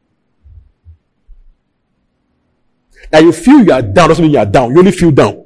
That 3.10 3.24
you 3.24 3.32
feel 3.32 3.64
you 3.64 3.74
are 3.74 3.82
down 3.82 4.10
doesn't 4.10 4.24
mean 4.24 4.34
you 4.34 4.40
are 4.40 4.46
down. 4.46 4.72
You 4.72 4.78
only 4.80 4.92
feel 4.92 5.10
down. 5.10 5.46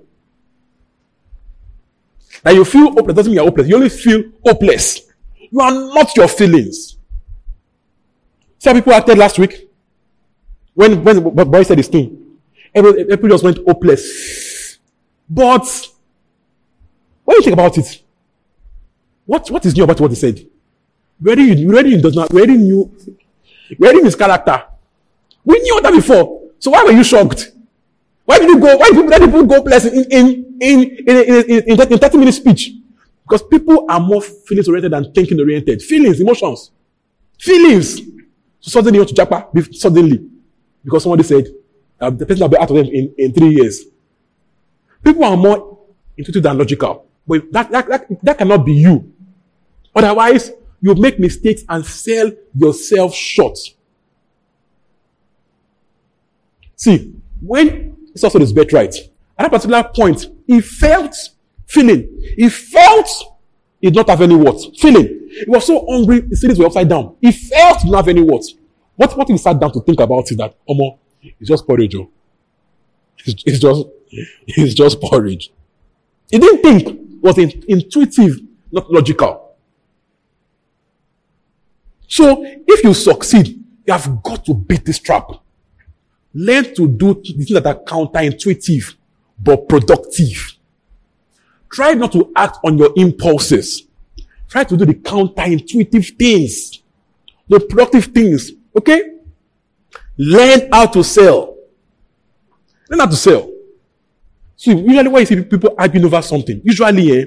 That 2.44 2.54
you 2.54 2.66
feel 2.66 2.92
hopeless 2.92 3.16
doesn't 3.16 3.32
mean 3.32 3.36
you're 3.36 3.46
hopeless. 3.46 3.68
You 3.70 3.76
only 3.76 3.90
feel 3.90 4.24
hopeless. 4.46 5.02
You 5.50 5.62
are 5.62 5.72
not 5.72 6.16
your 6.18 6.28
feelings. 6.28 6.98
Some 8.60 8.76
people 8.76 8.94
acted 8.94 9.18
last 9.18 9.40
week 9.40 9.70
when 10.74 11.02
when 11.04 11.50
boy 11.50 11.64
said 11.64 11.78
his 11.78 11.88
thing. 11.88 12.40
Everybody 12.76 13.30
just 13.30 13.44
went 13.44 13.66
hopeless. 13.66 14.80
But 15.30 15.66
what 17.24 17.36
do 17.36 17.38
you 17.38 17.44
think 17.44 17.54
about 17.54 17.78
it? 17.78 18.03
What 19.26 19.50
what 19.50 19.66
is 19.66 19.76
new 19.76 19.84
about 19.84 20.00
what 20.00 20.12
he 20.12 20.16
said? 20.16 20.46
We 21.22 21.32
already, 21.32 21.66
we 21.66 21.74
already 21.74 22.02
does 22.02 22.16
not 22.16 22.32
we 22.34 22.42
already 22.42 22.58
knew 22.58 22.92
we 23.80 23.88
already 23.88 24.00
knew 24.00 24.06
his 24.06 24.16
character. 24.16 24.64
We 25.46 25.60
knew 25.60 25.82
that 25.82 25.92
before. 25.92 26.42
So 26.60 26.72
why 26.72 26.84
were 26.84 26.92
you 26.92 27.04
shocked? 27.04 27.52
Why 28.26 28.40
did 28.40 28.50
you 28.50 28.60
go? 28.60 28.78
Why 28.78 28.90
did 28.90 29.26
people, 29.26 29.46
go 29.46 29.62
bless 29.64 29.86
in 29.86 30.06
in 30.12 30.58
in 30.60 30.82
in, 31.08 31.18
in, 31.18 31.64
in, 31.68 31.82
in 31.92 31.98
30 31.98 32.18
minute 32.18 32.34
speech? 32.34 32.72
Because 33.24 33.44
people 33.44 33.86
are 33.90 34.00
more 34.00 34.22
feelings 34.22 34.68
oriented 34.68 34.92
than 34.92 35.12
thinking 35.14 35.40
oriented. 35.40 35.82
Feelings, 35.82 36.20
emotions, 36.20 36.72
feelings. 37.40 38.00
So 38.60 38.72
suddenly 38.72 38.98
you 38.98 39.02
want 39.02 39.16
to 39.16 39.26
japa 39.26 39.76
suddenly 39.76 40.30
because 40.84 41.04
somebody 41.04 41.24
said 41.24 41.48
uh, 42.00 42.10
the 42.10 42.26
person 42.26 42.44
will 42.44 42.50
be 42.50 42.58
out 42.58 42.70
of 42.70 42.76
them 42.76 42.86
in, 42.86 43.14
in 43.18 43.34
three 43.34 43.56
years. 43.56 43.86
People 45.04 45.24
are 45.24 45.36
more 45.38 45.80
intuitive 46.18 46.44
than 46.44 46.58
logical, 46.58 47.08
but 47.28 47.52
that, 47.52 47.72
that, 47.72 47.88
that, 47.88 48.24
that 48.24 48.38
cannot 48.38 48.66
be 48.66 48.74
you. 48.74 49.13
Otherwise, 49.96 50.52
you 50.82 50.96
make 50.96 51.20
mistakes 51.20 51.64
and 51.70 51.86
sell 51.86 52.32
yourself 52.56 53.14
short. 53.14 53.58
See, 56.76 57.14
when 57.42 57.96
it's 58.14 58.24
also 58.24 58.40
his 58.40 58.52
birthright, 58.52 58.96
at 59.38 59.46
a 59.46 59.50
particular 59.50 59.84
point, 59.96 60.28
he 60.46 60.60
felt 60.62 61.16
feeling. 61.66 62.10
He 62.36 62.50
felt 62.50 63.08
he 63.82 63.90
did 63.90 63.96
not 63.96 64.10
have 64.10 64.22
any 64.22 64.36
words. 64.36 64.68
Feeling. 64.78 65.30
He 65.30 65.46
was 65.48 65.66
so 65.66 65.86
hungry, 65.90 66.22
his 66.28 66.42
feelings 66.42 66.60
were 66.60 66.66
upside 66.66 66.90
down. 66.90 67.16
He 67.22 67.32
felt 67.32 67.78
he 67.80 67.86
did 67.86 67.92
not 67.92 68.06
have 68.06 68.08
any 68.10 68.22
words. 68.22 68.56
What, 68.96 69.18
what 69.18 69.28
he 69.30 69.38
sat 69.38 69.60
down 69.60 69.72
to 69.72 69.80
think 69.82 70.00
about 70.00 70.30
it 70.32 70.38
that, 70.38 70.56
Omo, 70.70 70.98
it's 71.22 71.50
just 71.50 71.66
porridge, 71.66 71.96
oh. 71.96 72.10
It's, 73.26 73.44
it's 73.46 73.60
just, 73.60 73.86
it's 74.12 74.74
just 74.74 75.02
porridge. 75.02 75.52
He 76.30 76.38
didn't 76.38 76.62
think, 76.62 76.88
it 76.88 77.24
was 77.24 77.38
in, 77.38 77.64
intuitive, 77.68 78.40
not 78.72 78.92
logical. 78.92 79.43
So, 82.14 82.44
if 82.46 82.84
you 82.84 82.94
succeed, 82.94 83.48
you 83.88 83.92
have 83.92 84.22
got 84.22 84.46
to 84.46 84.54
beat 84.54 84.86
this 84.86 85.00
trap. 85.00 85.32
Learn 86.32 86.66
to 86.76 86.88
do 86.88 87.16
the 87.16 87.34
things 87.34 87.50
that 87.50 87.66
are 87.66 87.80
counterintuitive 87.84 88.94
but 89.40 89.68
productive. 89.68 90.60
Try 91.72 91.96
not 91.96 92.12
to 92.12 92.32
act 92.36 92.60
on 92.64 92.78
your 92.78 92.94
impulses. 92.98 93.88
Try 94.48 94.64
to 94.64 94.78
do 94.78 94.86
the 94.86 94.94
counterintuitive 94.94 96.16
things, 96.16 96.84
the 97.48 97.60
productive 97.62 98.06
things. 98.14 98.52
Okay? 98.78 99.18
Learn 100.16 100.70
how 100.72 100.86
to 100.86 101.04
sell. 101.04 101.58
Learn 102.92 103.00
how 103.00 103.08
to 103.08 103.16
sell. 103.16 103.50
See, 104.56 104.72
usually 104.72 105.08
when 105.08 105.22
you 105.22 105.26
see 105.26 105.44
people 105.44 105.74
arguing 105.80 106.06
over 106.06 106.22
something, 106.22 106.62
usually 106.64 107.22
eh, 107.22 107.26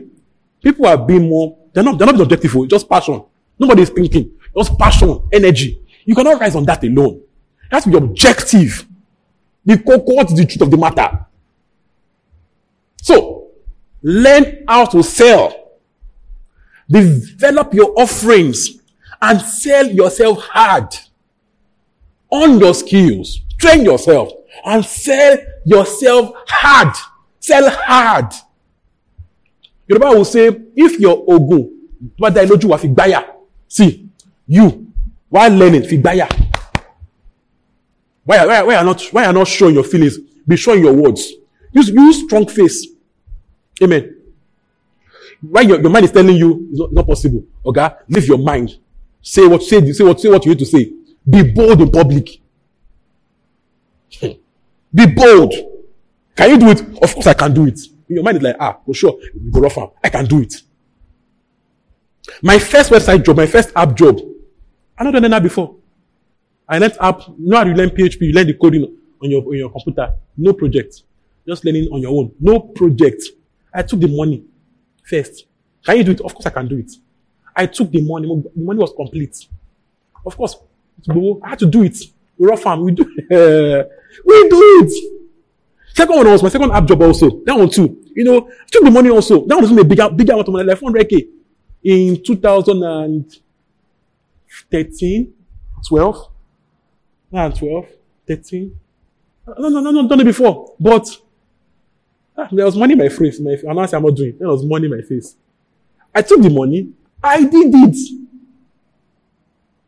people 0.63 0.87
are 0.87 0.97
being 0.97 1.29
more, 1.29 1.59
they're 1.73 1.83
not, 1.83 1.99
they're 1.99 2.07
not 2.07 2.13
being 2.13 2.23
objective, 2.23 2.69
just 2.69 2.89
passion. 2.89 3.25
Nobody 3.59 3.83
is 3.83 3.91
thinking. 3.91 4.31
Just 4.57 4.79
passion, 4.79 5.23
energy. 5.33 5.81
You 6.05 6.15
cannot 6.15 6.41
rise 6.41 6.55
on 6.57 6.65
that 6.65 6.83
alone. 6.85 7.21
That's 7.71 7.87
be 7.87 7.97
objective. 7.97 8.87
The 9.65 9.77
what 9.85 10.31
is 10.31 10.37
the 10.39 10.47
truth 10.47 10.63
of 10.63 10.71
the 10.71 10.77
matter? 10.77 11.27
So, 13.03 13.49
learn 14.03 14.65
how 14.69 14.87
to 14.87 15.03
sell. 15.03 15.55
Develop 16.89 17.75
your 17.75 17.93
offerings 18.01 18.81
and 19.21 19.41
sell 19.41 19.87
yourself 19.87 20.39
hard 20.47 20.95
on 22.31 22.59
your 22.61 22.75
skills. 22.75 23.41
Train 23.59 23.85
yourself 23.85 24.31
and 24.65 24.85
sell 24.85 25.39
yourself 25.65 26.31
hard. 26.49 26.95
Sell 27.41 27.69
hard. 27.71 28.33
Yoruba 29.89 30.07
will 30.17 30.25
say, 30.25 30.49
if 30.77 30.99
your 31.01 31.25
ogun, 31.29 31.71
bá 32.19 32.31
dá 32.31 32.43
lójú 32.45 32.69
wa 32.71 32.77
fi 32.79 32.89
gbáyà. 32.89 33.25
See, 33.69 34.06
you, 34.47 34.93
while 35.29 35.51
learning, 35.51 35.83
fi 35.85 35.99
gbáyà. 35.99 36.29
Why, 38.25 38.45
why, 38.45 38.63
why 38.63 38.75
are 38.77 38.85
not, 38.85 39.03
why 39.13 39.25
are 39.25 39.33
not 39.33 39.47
showing 39.47 39.75
your 39.75 39.85
feelings? 39.85 40.19
Be 40.47 40.57
showing 40.57 40.83
your 40.83 40.93
words. 40.93 41.33
Use, 41.73 41.89
use 41.91 42.25
strong 42.25 42.47
face. 42.47 42.87
Amen. 43.83 44.17
Why 45.41 45.61
your, 45.63 45.81
your 45.81 45.91
mind 45.91 46.07
is 46.07 46.13
telling 46.13 46.37
you 46.37 46.69
it's 46.71 46.81
not, 46.81 46.93
not 46.93 47.07
possible. 47.07 47.45
Okay? 47.65 47.89
Leave 48.09 48.27
your 48.27 48.39
mind. 48.39 48.79
Say 49.23 49.47
what, 49.47 49.63
say, 49.63 49.93
say 49.93 50.05
what, 50.05 50.21
say 50.21 50.29
what 50.29 50.45
you 50.45 50.51
need 50.53 50.59
to 50.59 50.67
say. 50.67 50.93
Be 51.29 51.43
bold 51.43 51.81
in 51.81 51.91
public. 51.91 52.41
Be 54.21 55.07
bold. 55.07 55.53
Can 56.37 56.51
you 56.51 56.59
do 56.59 56.71
it? 56.71 56.81
Of 57.03 57.15
course 57.15 57.27
I 57.27 57.35
can 57.35 57.53
do 57.53 57.67
it. 57.67 57.79
Your 58.09 58.23
mind 58.23 58.39
is 58.39 58.43
like, 58.43 58.57
ah, 58.61 58.79
for 58.85 58.95
sure, 58.95 59.19
go 59.51 59.61
rough. 59.61 59.79
I 60.03 60.09
can 60.09 60.25
do 60.27 60.41
it. 60.41 60.55
My 62.43 62.59
first 62.59 62.91
website 62.91 63.25
job, 63.25 63.37
my 63.37 63.47
first 63.47 63.73
app 63.75 63.95
job, 63.95 64.21
I 64.99 65.05
not 65.05 65.13
done 65.13 65.31
that 65.31 65.43
before. 65.43 65.77
I 66.69 66.79
learned 66.79 66.97
app, 67.01 67.29
you 67.29 67.35
know 67.51 67.57
how 67.59 67.65
you 67.65 67.75
learn 67.75 67.91
PHP, 67.91 68.21
you 68.23 68.33
learn 68.33 68.47
the 68.47 68.55
coding 68.55 68.97
on 69.23 69.31
your, 69.31 69.43
on 69.43 69.57
your 69.57 69.71
computer. 69.71 70.13
No 70.37 70.53
project. 70.53 71.03
Just 71.47 71.65
learning 71.65 71.89
on 71.93 72.01
your 72.01 72.11
own. 72.11 72.33
No 72.41 72.61
project. 72.61 73.23
I 73.73 73.83
took 73.83 74.01
the 74.01 74.09
money 74.09 74.45
first. 75.05 75.47
Can 75.85 75.99
you 75.99 76.05
do 76.05 76.11
it? 76.13 76.21
Of 76.21 76.35
course 76.35 76.47
I 76.47 76.51
can 76.51 76.67
do 76.67 76.79
it. 76.79 76.91
I 77.55 77.67
took 77.67 77.91
the 77.91 78.01
money. 78.01 78.27
The 78.27 78.51
money 78.57 78.81
was 78.81 78.93
complete. 78.95 79.47
Of 80.25 80.37
course, 80.37 80.57
I 81.09 81.49
had 81.51 81.59
to 81.61 81.67
do 81.67 81.85
it. 81.85 81.97
We're 82.37 82.53
off 82.53 82.63
farm. 82.63 82.81
We 82.83 82.93
do, 82.93 83.03
it. 83.03 83.91
we 84.25 84.49
do 84.49 84.83
it. 84.83 84.93
Second 85.95 86.17
one 86.17 86.27
was 86.27 86.43
my 86.43 86.49
second 86.49 86.73
app 86.73 86.85
job 86.87 87.01
also. 87.03 87.41
That 87.45 87.57
one 87.57 87.71
too. 87.71 88.03
You 88.15 88.25
know, 88.25 88.51
took 88.71 88.85
the 88.85 88.91
money 88.91 89.09
also. 89.09 89.47
That 89.47 89.55
one 89.55 89.63
was 89.63 89.71
a 89.79 89.85
bigger, 89.85 90.11
bigger 90.11 90.33
amount 90.33 90.49
of 90.49 90.53
money, 90.53 90.69
like 90.69 90.79
400k 90.79 91.29
in 91.85 92.23
2013, 94.71 95.33
12, 95.89 96.29
and 97.33 97.57
12, 97.57 97.87
13. 98.27 98.81
No, 99.47 99.69
no, 99.69 99.81
no, 99.81 99.91
no, 99.91 100.09
done 100.09 100.21
it 100.21 100.25
before. 100.25 100.75
But 100.79 101.09
ah, 102.37 102.49
there 102.51 102.65
was 102.65 102.77
money 102.77 102.93
in 102.95 102.99
my 102.99 103.09
face. 103.09 103.39
My, 103.41 103.57
I'm 103.69 103.77
not 103.77 103.91
saying 103.91 104.03
I'm 104.03 104.09
not 104.09 104.17
doing. 104.17 104.31
it. 104.31 104.39
There 104.39 104.49
was 104.49 104.65
money 104.65 104.87
in 104.87 104.97
my 104.97 105.03
face. 105.03 105.37
I 106.15 106.23
took 106.23 106.43
the 106.43 106.51
money. 106.51 106.93
I 107.23 107.45
did 107.45 107.73
it. 107.75 108.27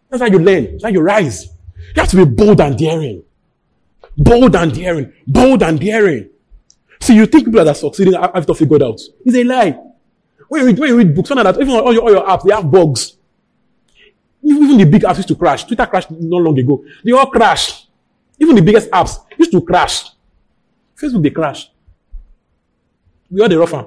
That's 0.09 0.23
how 0.23 0.29
you 0.29 0.39
learn. 0.39 0.73
That's 0.73 0.85
how 0.85 0.91
you 0.91 1.01
rise. 1.01 1.47
You 1.47 2.03
have 2.03 2.09
to 2.11 2.17
be 2.17 2.25
bold 2.25 2.61
and 2.61 2.79
daring. 2.79 3.23
Bold 4.17 4.55
and 4.57 4.73
daring. 4.73 5.13
Bold 5.27 5.63
and 5.63 5.81
daring. 5.81 6.31
See, 7.01 7.15
you 7.15 7.27
think 7.27 7.45
people 7.45 7.65
that 7.65 7.69
are 7.69 7.75
succeeding 7.75 8.15
have 8.15 8.33
it 8.35 8.49
all 8.49 8.55
figured 8.55 8.83
out. 8.83 9.01
It's 9.25 9.37
a 9.37 9.45
lie. 9.45 9.79
When 10.49 10.63
you 10.63 10.67
read, 10.67 10.79
when 10.79 10.89
you 10.89 10.97
read 10.97 11.15
books, 11.15 11.29
that 11.29 11.61
even 11.61 11.71
all 11.71 11.93
your, 11.93 12.03
all 12.03 12.11
your 12.11 12.27
apps, 12.27 12.45
they 12.45 12.55
have 12.55 12.71
bugs. 12.71 13.18
Even 14.49 14.79
the 14.79 14.85
big 14.87 15.03
apps 15.03 15.17
used 15.17 15.29
to 15.29 15.37
crash. 15.37 15.65
Twitter 15.65 15.87
crashed 15.87 16.11
not 16.11 16.41
long 16.41 16.59
ago. 16.59 16.83
They 17.05 17.13
all 17.13 17.27
crashed. 17.27 17.89
Even 18.39 18.55
the 18.57 18.63
biggest 18.63 18.91
apps 18.91 19.19
used 19.37 19.53
to 19.53 19.61
crash. 19.61 20.11
Facebook, 20.97 21.23
they 21.23 21.31
crash. 21.31 21.71
We 23.31 23.43
are 23.43 23.49
the 23.49 23.59
rougher. 23.59 23.87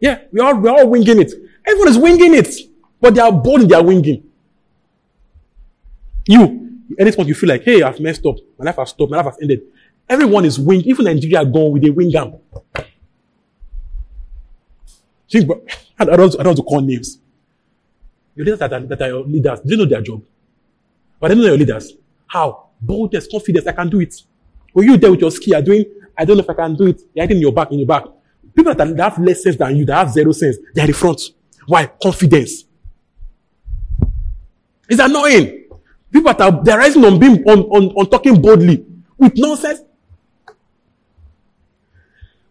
Yeah, 0.00 0.20
we 0.32 0.40
are, 0.40 0.54
we 0.54 0.68
are 0.68 0.78
all 0.78 0.88
winging 0.88 1.20
it. 1.20 1.32
Everyone 1.66 1.88
is 1.88 1.98
winging 1.98 2.34
it. 2.34 2.54
But 3.00 3.14
they 3.14 3.20
are 3.20 3.32
bold 3.32 3.62
in 3.62 3.68
their 3.68 3.82
winging. 3.82 4.24
You, 6.26 6.80
at 6.98 7.06
any 7.06 7.12
point 7.12 7.28
you 7.28 7.34
feel 7.34 7.48
like, 7.48 7.62
hey, 7.64 7.82
I've 7.82 8.00
messed 8.00 8.24
up. 8.24 8.36
My 8.58 8.64
life 8.66 8.76
has 8.76 8.90
stopped. 8.90 9.10
My 9.10 9.18
life 9.18 9.26
has 9.26 9.38
ended. 9.42 9.62
Everyone 10.08 10.44
is 10.44 10.58
wing. 10.58 10.80
Even 10.82 11.04
Nigeria 11.04 11.44
gone 11.44 11.72
with 11.72 11.84
a 11.84 11.90
wing 11.90 12.16
arm. 12.16 12.34
Think, 15.30 15.50
I 15.98 16.04
don't, 16.04 16.34
I 16.40 16.42
don't 16.42 16.46
want 16.46 16.56
to 16.56 16.62
call 16.62 16.80
names. 16.80 17.18
Your 18.38 18.44
leaders 18.44 18.60
that 18.60 18.72
are, 18.72 18.80
that 18.80 19.02
are 19.02 19.08
your 19.08 19.24
leaders, 19.24 19.58
do 19.60 19.70
you 19.72 19.76
know 19.76 19.84
their 19.84 20.00
job? 20.00 20.22
But 21.18 21.28
they 21.28 21.34
know 21.34 21.42
your 21.42 21.56
leaders. 21.56 21.92
How? 22.28 22.68
Boldness, 22.80 23.26
confidence, 23.26 23.66
I 23.66 23.72
can 23.72 23.88
do 23.88 23.98
it. 23.98 24.14
When 24.72 24.86
you 24.86 24.96
there 24.96 25.10
with 25.10 25.20
your 25.20 25.32
skill, 25.32 25.56
are 25.56 25.62
doing, 25.62 25.84
I 26.16 26.24
don't 26.24 26.36
know 26.36 26.44
if 26.44 26.50
I 26.50 26.54
can 26.54 26.76
do 26.76 26.86
it. 26.86 27.02
You're 27.12 27.24
hiding 27.24 27.38
in 27.38 27.42
your 27.42 27.52
back, 27.52 27.72
in 27.72 27.80
your 27.80 27.88
back. 27.88 28.04
People 28.54 28.76
that 28.76 28.96
have 28.96 29.18
less 29.18 29.42
sense 29.42 29.56
than 29.56 29.74
you, 29.74 29.84
that 29.86 29.96
have 29.96 30.12
zero 30.12 30.30
sense, 30.30 30.56
they're 30.72 30.84
in 30.84 30.92
the 30.92 30.96
front. 30.96 31.20
Why? 31.66 31.86
Confidence. 32.00 32.62
It's 34.88 35.00
annoying. 35.00 35.64
People 36.12 36.32
that 36.32 36.40
are 36.40 36.62
they're 36.62 36.78
rising 36.78 37.04
on 37.04 37.18
being 37.18 37.42
on, 37.42 37.58
on, 37.58 37.84
on 37.96 38.08
talking 38.08 38.40
boldly 38.40 38.86
with 39.18 39.32
nonsense. 39.34 39.80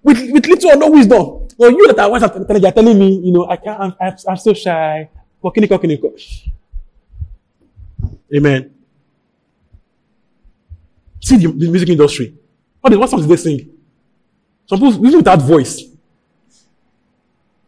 With, 0.04 0.32
with 0.34 0.46
little 0.48 0.72
or 0.72 0.76
no 0.76 0.92
wisdom. 0.92 1.48
Well, 1.58 1.72
you 1.72 1.88
that 1.88 2.00
are 2.00 2.12
wise 2.12 2.22
you're 2.62 2.72
telling 2.74 3.00
me, 3.00 3.22
you 3.24 3.32
know, 3.32 3.48
I 3.48 3.56
can't, 3.56 3.80
I'm, 3.80 3.96
I'm, 4.02 4.16
I'm 4.28 4.38
so 4.38 4.54
shy. 4.54 5.10
Amen. 8.36 8.74
See 11.22 11.38
the, 11.38 11.48
the 11.48 11.70
music 11.70 11.90
industry. 11.90 12.36
What, 12.82 12.98
what 12.98 13.10
songs 13.10 13.24
do 13.24 13.28
they 13.30 13.36
sing? 13.42 13.70
Some 14.66 14.80
people, 14.80 15.06
even 15.06 15.18
without 15.18 15.42
voice. 15.42 15.84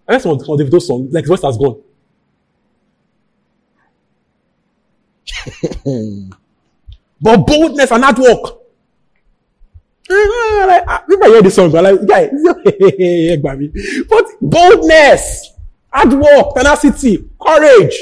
I 0.07 0.13
guess 0.13 0.23
some, 0.23 0.39
some 0.39 0.59
of 0.59 0.71
those 0.71 0.87
songs, 0.87 1.13
like 1.13 1.23
his 1.23 1.29
voice 1.29 1.41
has 1.43 1.57
gone. 1.57 1.81
but 7.21 7.37
boldness 7.45 7.91
and 7.91 8.03
hard 8.03 8.17
work. 8.17 8.55
ah, 10.11 11.03
people 11.07 11.27
hear 11.29 11.41
the 11.41 11.51
song, 11.51 11.71
but 11.71 11.83
like, 11.83 12.05
guy, 12.07 12.29
but 14.09 14.25
boldness, 14.41 15.51
hard 15.91 16.13
work, 16.13 16.55
tenacity, 16.55 17.29
courage. 17.39 17.95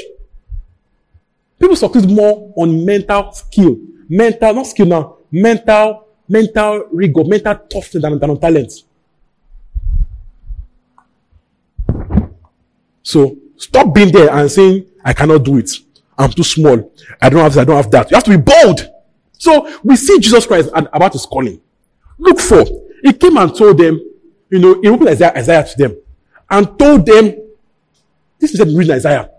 People 1.58 1.76
succeed 1.76 2.08
more 2.10 2.52
on 2.56 2.84
mental 2.84 3.32
skill, 3.32 3.76
mental, 4.08 4.54
not 4.54 4.66
skill 4.66 4.86
now, 4.86 5.16
mental, 5.30 6.06
mental 6.28 6.84
rigor, 6.92 7.24
mental 7.24 7.54
toughness 7.54 8.02
than, 8.02 8.18
than 8.18 8.30
on 8.30 8.40
talent. 8.40 8.72
So 13.02 13.36
stop 13.56 13.94
being 13.94 14.12
there 14.12 14.30
and 14.30 14.50
saying, 14.50 14.86
I 15.04 15.12
cannot 15.12 15.44
do 15.44 15.58
it. 15.58 15.70
I'm 16.16 16.30
too 16.30 16.44
small. 16.44 16.92
I 17.20 17.28
don't 17.28 17.40
have 17.40 17.52
this, 17.52 17.60
I 17.60 17.64
don't 17.64 17.76
have 17.76 17.90
that. 17.90 18.10
You 18.10 18.16
have 18.16 18.24
to 18.24 18.30
be 18.30 18.36
bold. 18.36 18.88
So 19.32 19.80
we 19.82 19.96
see 19.96 20.18
Jesus 20.18 20.46
Christ 20.46 20.70
and 20.74 20.88
about 20.92 21.12
his 21.12 21.24
calling. 21.24 21.60
Look 22.18 22.40
for. 22.40 22.64
He 23.02 23.12
came 23.12 23.36
and 23.36 23.54
told 23.54 23.78
them, 23.78 24.00
you 24.50 24.58
know, 24.58 24.80
he 24.80 24.88
opened 24.88 25.08
Isaiah, 25.08 25.32
Isaiah 25.36 25.64
to 25.64 25.78
them 25.78 25.96
and 26.50 26.78
told 26.78 27.06
them, 27.06 27.34
this 28.38 28.54
is 28.54 28.60
reading 28.60 28.94
Isaiah. 28.94 29.30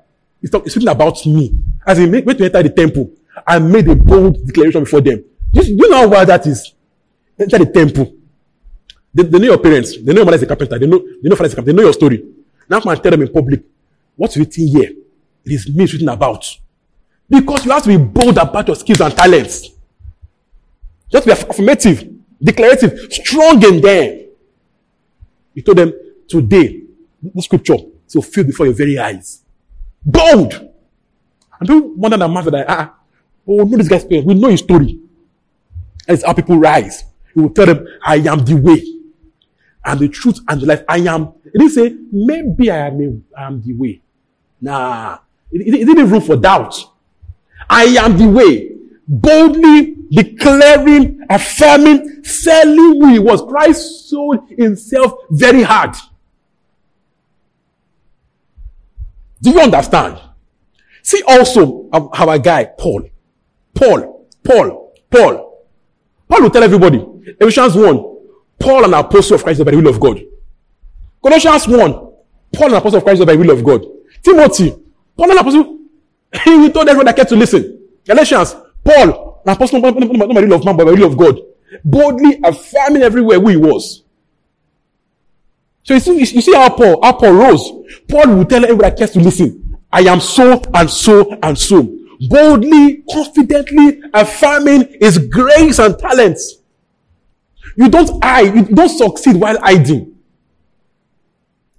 It's, 0.42 0.52
talk, 0.52 0.64
it's 0.66 0.74
speaking 0.74 0.90
about 0.90 1.26
me. 1.26 1.54
As 1.86 1.98
he 1.98 2.06
made, 2.06 2.26
went 2.26 2.38
to 2.40 2.46
enter 2.46 2.64
the 2.64 2.70
temple 2.70 3.12
and 3.48 3.72
made 3.72 3.88
a 3.88 3.96
bold 3.96 4.46
declaration 4.46 4.84
before 4.84 5.02
them. 5.02 5.24
You, 5.52 5.64
you 5.64 5.90
know 5.90 6.10
how 6.10 6.26
that 6.26 6.46
is? 6.48 6.74
Enter 7.38 7.60
the 7.60 7.66
temple. 7.66 8.16
They, 9.14 9.24
they 9.24 9.40
know 9.40 9.46
your 9.46 9.58
parents. 9.58 9.98
They 9.98 10.14
know 10.14 10.20
your 10.20 10.26
mother 10.26 10.38
is 10.38 10.44
a 10.44 10.48
carpenter. 10.48 10.80
They 10.80 10.88
know, 10.88 11.00
they 11.00 11.30
know 11.30 11.36
father 11.36 11.48
is 11.48 11.54
a 11.54 11.56
carpenter. 11.56 11.72
They 11.74 11.78
know 11.78 11.84
your 11.84 11.94
story. 11.94 12.24
Now 12.70 12.80
come 12.80 12.92
and 12.92 13.02
tell 13.02 13.12
them 13.12 13.22
in 13.22 13.34
public, 13.34 13.64
what's 14.16 14.38
written 14.38 14.68
here? 14.68 14.92
It 15.46 15.52
is 15.52 15.74
me 15.74 15.86
written 15.86 16.10
about. 16.10 16.46
Because 17.30 17.66
you 17.66 17.72
have 17.72 17.84
to 17.84 17.90
be 17.90 17.98
bold 17.98 18.38
about 18.38 18.68
your 18.68 18.76
skills 18.76 19.02
and 19.02 19.16
talents. 19.16 19.70
Just 21.12 21.26
be 21.26 21.32
affirmative, 21.32 22.08
declarative, 22.42 23.12
strong 23.12 23.64
in 23.64 23.82
them. 23.82 24.26
He 25.56 25.62
told 25.62 25.78
them, 25.78 25.94
today, 26.28 26.84
the 27.22 27.42
scripture 27.42 27.78
is 28.10 28.14
fulfilled 28.14 28.48
before 28.48 28.66
your 28.66 28.76
very 28.76 28.98
eyes. 28.98 29.44
Bold! 30.04 30.54
And 30.54 31.68
people 31.68 31.94
wonder 31.96 32.18
that 32.18 32.28
man 32.28 32.46
that, 32.46 32.66
ah, 32.68 32.96
oh, 33.48 33.64
know 33.64 33.78
this 33.78 33.88
guy's 33.88 34.06
parents. 34.06 34.28
We 34.28 34.34
know 34.34 34.50
his 34.50 34.62
story. 34.62 35.00
That's 36.08 36.26
how 36.26 36.34
people 36.34 36.58
rise. 36.58 37.04
He 37.34 37.42
will 37.42 37.52
tell 37.52 37.68
them, 37.68 37.88
I 38.04 38.16
am 38.16 38.44
the 38.44 38.56
way 38.56 38.84
and 39.86 40.00
the 40.00 40.08
truth 40.08 40.40
and 40.48 40.62
the 40.62 40.66
life. 40.66 40.84
I 40.88 40.98
am. 41.00 41.34
He 41.44 41.60
didn't 41.60 41.72
say, 41.72 41.96
maybe 42.12 42.72
I 42.72 42.88
am, 42.88 43.26
I 43.38 43.44
am 43.44 43.62
the 43.62 43.74
way. 43.74 44.02
Nah. 44.62 45.20
It, 45.52 45.68
it, 45.68 45.82
it 45.82 45.86
didn't 45.86 46.10
room 46.10 46.22
for 46.22 46.36
doubt. 46.36 46.76
I 47.70 47.84
am 47.84 48.18
the 48.18 48.28
way. 48.28 48.72
Boldly 49.08 49.96
declaring, 50.12 51.26
affirming, 51.30 52.24
selling 52.24 52.76
who 52.76 53.14
he 53.14 53.20
was. 53.20 53.42
Christ 53.42 54.10
sold 54.10 54.50
himself 54.50 55.14
very 55.30 55.64
hard. 55.64 55.96
Do 59.42 59.52
you 59.52 59.60
understand? 59.60 60.20
See 61.02 61.22
also 61.28 61.90
um, 61.94 62.10
our 62.14 62.38
guy, 62.38 62.66
Paul. 62.66 63.10
Paul. 63.74 64.28
Paul. 64.44 64.94
Paul. 65.10 65.66
Paul 66.28 66.42
will 66.42 66.50
tell 66.50 66.64
everybody. 66.64 67.06
Ephesians 67.40 67.76
1. 67.76 68.18
Paul, 68.60 68.86
an 68.86 68.94
apostle 68.94 69.36
of 69.36 69.44
Christ 69.44 69.64
by 69.64 69.72
the 69.72 69.78
will 69.78 69.88
of 69.88 70.00
God. 70.00 70.22
Colossians 71.24 71.68
1. 71.68 71.78
Paul, 72.54 72.68
an 72.70 72.74
apostle 72.74 72.98
of 72.98 73.04
Christ 73.04 73.26
by 73.26 73.34
the 73.34 73.40
will 73.40 73.52
of 73.52 73.64
God. 73.64 73.86
Timothy. 74.22 74.76
Paul, 75.18 75.32
an 75.32 75.38
apostle. 75.38 75.80
He 76.44 76.72
told 76.72 76.88
everyone 76.88 77.06
that 77.08 77.16
cared 77.16 77.30
to 77.30 77.36
listen. 77.36 77.88
Galatians. 78.06 78.56
Paul, 78.84 79.42
an 79.46 79.54
apostle 79.54 79.82
by 79.82 79.92
the 79.92 80.06
will 80.06 80.54
of 80.54 80.66
man, 80.66 80.78
by 80.78 80.84
the 80.84 80.94
will 80.94 81.06
of 81.06 81.18
God. 81.18 81.40
Boldly 81.84 82.40
affirming 82.44 83.02
everywhere 83.04 83.40
who 83.40 83.50
he 83.50 83.58
was. 83.58 84.04
So 85.90 85.96
you 85.96 86.26
see, 86.26 86.36
you 86.36 86.42
see 86.42 86.54
how 86.54 86.70
Paul, 86.70 87.00
how 87.02 87.14
Paul 87.14 87.34
rose. 87.34 87.72
Paul 88.08 88.36
will 88.36 88.46
tell 88.46 88.62
that 88.62 88.96
cares 88.96 89.10
to 89.14 89.20
listen. 89.20 89.76
I 89.92 90.02
am 90.02 90.20
so 90.20 90.62
and 90.72 90.88
so 90.88 91.36
and 91.42 91.58
so. 91.58 91.82
Boldly, 92.30 93.04
confidently 93.12 94.00
affirming 94.14 94.98
his 95.02 95.18
grace 95.18 95.80
and 95.80 95.98
talents. 95.98 96.58
You 97.76 97.90
don't 97.90 98.24
hide, 98.24 98.54
you 98.54 98.66
don't 98.66 98.88
succeed 98.88 99.38
while 99.38 99.60
hiding. 99.60 100.16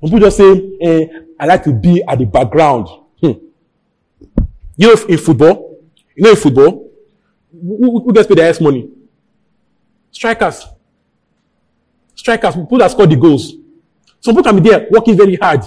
People 0.02 0.18
just 0.18 0.38
say, 0.38 0.76
eh, 0.80 1.06
I 1.38 1.46
like 1.46 1.62
to 1.62 1.72
be 1.72 2.02
at 2.02 2.18
the 2.18 2.24
background. 2.24 2.88
Hmm. 3.20 3.32
You 4.76 4.88
know, 4.88 5.04
in 5.04 5.18
football, 5.18 5.78
you 6.16 6.24
know, 6.24 6.30
in 6.30 6.36
football, 6.36 6.90
who, 7.52 8.00
who 8.00 8.12
gets 8.12 8.26
paid 8.26 8.38
the 8.38 8.42
highest 8.42 8.60
money? 8.60 8.90
Strikers. 10.10 10.66
Strikers, 12.16 12.56
people 12.56 12.78
that 12.78 12.90
score 12.90 13.06
the 13.06 13.14
goals. 13.14 13.59
Some 14.20 14.34
people 14.34 14.52
can 14.52 14.62
be 14.62 14.68
there 14.68 14.86
working 14.90 15.16
very 15.16 15.36
hard. 15.36 15.62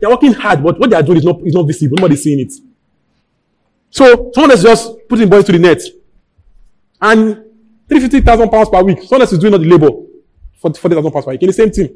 They're 0.00 0.10
working 0.10 0.32
hard, 0.32 0.62
but 0.62 0.78
what 0.78 0.88
they 0.88 0.96
are 0.96 1.02
doing 1.02 1.18
is 1.18 1.24
not, 1.24 1.40
is 1.44 1.54
not 1.54 1.66
visible. 1.66 1.96
Nobody's 1.96 2.22
seeing 2.22 2.40
it. 2.40 2.52
So 3.90 4.30
someone 4.34 4.52
is 4.52 4.62
just 4.62 4.90
putting 5.08 5.28
boys 5.28 5.44
to 5.44 5.52
the 5.52 5.58
net. 5.58 5.82
And 7.00 7.44
350,000 7.88 8.48
pounds 8.48 8.68
per 8.68 8.82
week. 8.82 9.02
Someone 9.02 9.22
else 9.22 9.32
is 9.32 9.38
doing 9.38 9.52
all 9.52 9.58
the 9.58 9.66
labor 9.68 9.90
for 10.58 10.72
40,000 10.72 11.10
pounds 11.12 11.24
per 11.24 11.30
week 11.32 11.42
in 11.42 11.46
the 11.48 11.52
same 11.52 11.70
team. 11.70 11.86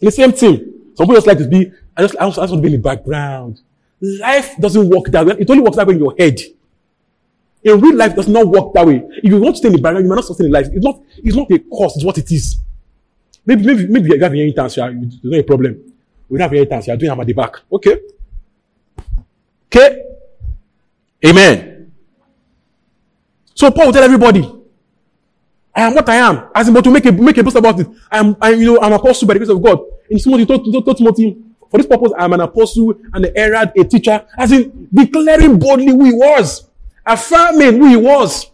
In 0.00 0.06
the 0.06 0.10
same 0.10 0.32
team. 0.32 0.74
Some 0.94 1.06
people 1.06 1.14
just 1.14 1.26
like 1.26 1.38
to 1.38 1.48
be, 1.48 1.70
I 1.96 2.02
just, 2.02 2.16
I 2.18 2.26
just, 2.26 2.38
want 2.38 2.50
to 2.50 2.60
be 2.60 2.74
in 2.74 2.80
the 2.80 2.88
background. 2.88 3.60
Life 4.00 4.56
doesn't 4.58 4.88
work 4.88 5.06
that 5.06 5.26
way. 5.26 5.34
It 5.38 5.50
only 5.50 5.62
works 5.62 5.76
that 5.76 5.86
way 5.86 5.94
in 5.94 6.00
your 6.00 6.14
head. 6.16 6.40
In 7.64 7.80
real 7.80 7.96
life, 7.96 8.14
does 8.14 8.28
not 8.28 8.46
work 8.46 8.72
that 8.74 8.86
way. 8.86 9.02
If 9.16 9.24
you 9.24 9.40
want 9.40 9.56
to 9.56 9.58
stay 9.58 9.68
in 9.68 9.74
the 9.74 9.82
background, 9.82 10.04
you 10.04 10.08
might 10.08 10.16
not 10.16 10.24
sustain 10.24 10.46
in 10.46 10.52
life. 10.52 10.68
It's 10.72 10.84
not, 10.84 11.00
it's 11.16 11.36
not 11.36 11.50
a 11.50 11.58
cost, 11.58 11.96
it's 11.96 12.04
what 12.04 12.16
it 12.18 12.30
is. 12.30 12.60
Maybe, 13.48 13.64
maybe, 13.64 13.86
maybe 13.86 14.08
you 14.10 14.20
have 14.20 14.34
inheritance, 14.34 14.76
you 14.76 14.82
there's 15.22 15.22
no 15.22 15.42
problem. 15.42 15.94
We 16.28 16.38
have 16.38 16.52
inheritance, 16.52 16.86
you 16.86 16.92
are 16.92 16.96
doing 16.98 17.08
them 17.08 17.20
at 17.20 17.26
the 17.26 17.32
back. 17.32 17.54
Okay. 17.72 17.98
Okay. 19.66 20.02
Amen. 21.24 21.90
So 23.54 23.70
Paul 23.70 23.86
will 23.86 23.92
tell 23.94 24.02
everybody, 24.02 24.42
I 25.74 25.80
am 25.80 25.94
what 25.94 26.06
I 26.10 26.16
am. 26.16 26.50
As 26.54 26.68
in, 26.68 26.74
but 26.74 26.84
to 26.84 26.90
make 26.90 27.06
a 27.06 27.12
make 27.12 27.38
a 27.38 27.42
boast 27.42 27.56
about 27.56 27.80
it, 27.80 27.88
I 28.12 28.18
am, 28.18 28.36
I, 28.38 28.50
you 28.50 28.66
know, 28.66 28.80
I'm 28.82 28.92
an 28.92 28.98
apostle 29.00 29.26
by 29.26 29.32
the 29.32 29.40
grace 29.40 29.48
of 29.48 29.62
God. 29.62 29.80
In 30.10 30.18
Timothy, 30.18 30.44
told, 30.44 30.70
told, 30.70 30.84
told 30.84 30.98
Timothy, 30.98 31.38
for 31.70 31.78
this 31.78 31.86
purpose, 31.86 32.12
I 32.18 32.26
am 32.26 32.34
an 32.34 32.40
apostle 32.40 33.00
and 33.14 33.24
a 33.24 33.32
herald, 33.34 33.70
a 33.78 33.84
teacher, 33.84 34.26
as 34.36 34.52
in 34.52 34.90
declaring 34.92 35.58
boldly 35.58 35.86
who 35.86 36.04
he 36.04 36.12
was, 36.12 36.68
affirming 37.06 37.78
who 37.78 37.86
he 37.88 37.96
was. 37.96 38.50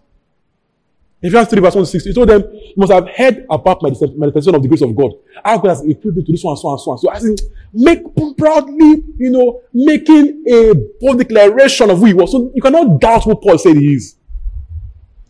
Ephesians 1.25 1.49
3 1.49 1.61
verse 1.62 1.75
1 1.75 1.85
to 1.85 1.91
6, 1.91 2.05
he 2.05 2.12
told 2.12 2.29
them, 2.29 2.43
you 2.53 2.75
must 2.77 2.93
have 2.93 3.09
heard 3.09 3.47
about 3.49 3.81
my 3.81 3.89
manifestation 4.14 4.55
of 4.55 4.62
the 4.62 4.68
grace 4.68 4.83
of 4.83 4.95
God. 4.95 5.12
How 5.43 5.57
God 5.57 5.68
has 5.70 5.81
equipped 5.81 6.18
you 6.18 6.22
to 6.22 6.33
this 6.33 6.45
one, 6.45 6.55
so 6.59 6.70
and 6.70 6.79
so 6.79 6.91
and 6.91 7.01
so. 7.01 7.11
I 7.11 7.16
in, 7.20 7.35
make 7.72 8.03
proudly, 8.37 9.03
you 9.16 9.31
know, 9.31 9.62
making 9.72 10.45
a 10.47 10.75
bold 11.01 11.16
declaration 11.16 11.89
of 11.89 11.99
who 11.99 12.05
he 12.05 12.12
was. 12.12 12.31
So 12.31 12.53
you 12.55 12.61
cannot 12.61 13.01
doubt 13.01 13.25
what 13.25 13.41
Paul 13.41 13.57
said 13.57 13.75
he 13.75 13.95
is. 13.95 14.16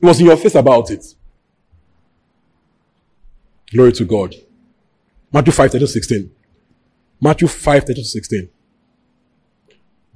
He 0.01 0.07
was 0.07 0.19
in 0.19 0.27
your 0.27 0.37
face 0.37 0.57
about 0.57 0.91
it. 0.91 1.05
Glory 3.73 3.93
to 3.93 4.05
God. 4.05 4.35
Matthew 5.33 5.53
5, 5.53 5.71
13 5.71 5.87
16. 5.87 6.31
Matthew 7.21 7.47
5, 7.47 7.85
13 7.85 8.05
16. 8.05 8.49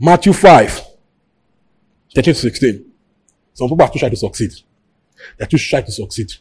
Matthew 0.00 0.32
5, 0.32 0.86
13 2.16 2.34
16. 2.34 2.84
Some 3.54 3.68
people 3.68 3.82
are 3.82 3.92
too 3.92 4.00
shy 4.00 4.08
to 4.08 4.16
succeed. 4.16 4.50
They're 5.36 5.46
too 5.46 5.58
shy 5.58 5.80
to 5.80 5.92
succeed. 5.92 6.32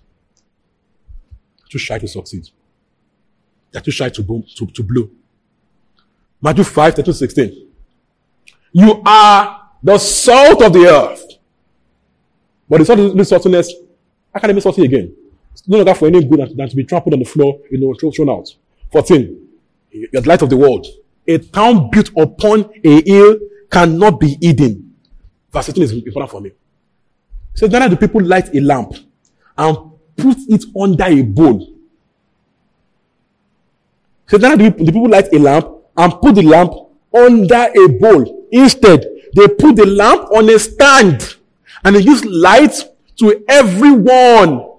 Too 1.70 1.80
shy 1.80 2.00
to 2.00 2.08
succeed. 2.08 2.50
They're 3.72 3.82
too 3.82 3.92
shy 3.92 4.10
to, 4.10 4.24
boom, 4.24 4.44
to, 4.56 4.66
to 4.68 4.84
blow. 4.84 5.10
Matthew 6.42 6.64
5, 6.64 6.96
13 6.96 7.14
16. 7.14 7.68
You 8.72 9.02
are 9.06 9.70
the 9.82 9.98
salt 9.98 10.62
of 10.62 10.74
the 10.74 10.88
earth. 10.88 11.24
But 12.70 12.80
the 12.80 12.86
salt 12.86 13.00
is 13.00 13.32
saltiness. 13.32 13.70
How 14.34 14.40
can 14.40 14.50
I 14.50 14.54
make 14.54 14.64
salty 14.64 14.86
again? 14.86 15.16
It's 15.54 15.68
no 15.68 15.78
longer 15.78 15.94
for 15.96 16.08
any 16.08 16.24
good 16.24 16.56
than 16.56 16.70
to 16.70 16.76
be 16.76 16.84
trampled 16.84 17.14
on 17.14 17.20
the 17.20 17.26
floor, 17.26 17.60
you 17.72 17.80
know, 17.80 17.94
thrown 18.12 18.30
out. 18.30 18.48
14. 18.92 19.48
You're 19.92 20.22
the 20.22 20.30
light 20.30 20.42
of 20.42 20.50
the 20.50 20.58
world. 20.58 20.86
A 21.28 21.40
town 21.40 21.90
built 21.90 22.10
upon 22.18 22.70
a 22.84 23.02
hill 23.02 23.40
cannot 23.72 24.20
be 24.20 24.38
hidden. 24.42 24.96
Verse 25.52 25.68
13 25.68 25.84
is 25.84 25.92
important 25.94 26.32
for 26.32 26.42
me. 26.42 26.52
So 27.58 27.68
then 27.68 27.90
do 27.90 27.96
people 27.96 28.22
light 28.22 28.54
a 28.54 28.60
lamp 28.60 28.94
and 29.58 29.78
put 30.16 30.38
it 30.48 30.64
under 30.80 31.06
a 31.06 31.24
bowl. 31.24 31.74
So 34.28 34.38
then 34.38 34.60
do 34.60 34.72
people 34.72 35.10
light 35.10 35.34
a 35.34 35.40
lamp 35.40 35.68
and 35.98 36.14
put 36.22 36.36
the 36.36 36.44
lamp 36.44 36.74
under 37.12 37.68
a 37.76 37.88
bowl. 38.00 38.48
Instead, 38.52 39.08
they 39.36 39.48
put 39.48 39.76
the 39.76 39.88
lamp 39.88 40.30
on 40.32 40.48
a 40.52 40.60
stand 40.60 41.36
and 41.84 41.96
they 41.96 42.02
use 42.02 42.24
light 42.26 42.76
to 43.16 43.44
everyone 43.50 44.70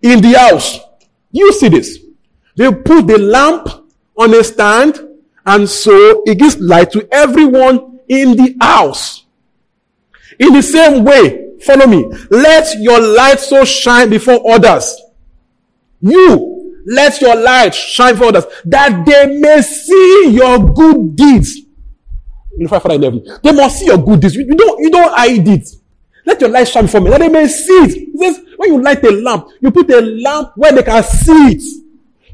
in 0.00 0.20
the 0.20 0.34
house. 0.38 0.78
You 1.32 1.52
see 1.52 1.70
this? 1.70 1.98
They 2.54 2.72
put 2.72 3.08
the 3.08 3.18
lamp 3.18 3.66
on 4.16 4.32
a 4.32 4.44
stand 4.44 5.00
and 5.44 5.68
so 5.68 6.22
it 6.24 6.38
gives 6.38 6.60
light 6.60 6.92
to 6.92 7.08
everyone 7.10 7.98
in 8.06 8.36
the 8.36 8.56
house. 8.60 9.24
In 10.38 10.52
the 10.52 10.62
same 10.62 11.02
way, 11.02 11.51
Follow 11.64 11.86
me. 11.86 12.04
Let 12.30 12.78
your 12.80 13.00
light 13.00 13.40
so 13.40 13.64
shine 13.64 14.10
before 14.10 14.40
others. 14.50 15.00
You, 16.00 16.82
let 16.86 17.20
your 17.20 17.36
light 17.36 17.74
shine 17.74 18.16
for 18.16 18.24
others 18.24 18.44
that 18.64 19.06
they 19.06 19.38
may 19.38 19.62
see 19.62 20.30
your 20.32 20.72
good 20.72 21.14
deeds. 21.14 21.58
In 22.58 22.68
5 22.68 22.84
11. 22.84 23.24
They 23.42 23.52
must 23.52 23.78
see 23.78 23.86
your 23.86 23.98
good 23.98 24.20
deeds. 24.20 24.34
You, 24.34 24.54
don't, 24.54 24.80
you 24.80 24.90
don't 24.90 25.12
hide 25.14 25.46
it. 25.48 25.68
Let 26.26 26.40
your 26.40 26.50
light 26.50 26.68
shine 26.68 26.84
before 26.84 27.00
me 27.00 27.10
that 27.10 27.20
they 27.20 27.28
may 27.28 27.46
see 27.46 27.72
it. 27.72 27.94
He 28.12 28.18
says, 28.18 28.44
when 28.56 28.74
you 28.74 28.82
light 28.82 29.02
a 29.04 29.10
lamp, 29.10 29.48
you 29.60 29.70
put 29.70 29.90
a 29.90 30.00
lamp 30.00 30.52
where 30.56 30.72
they 30.72 30.82
can 30.82 31.02
see 31.02 31.52
it. 31.52 31.62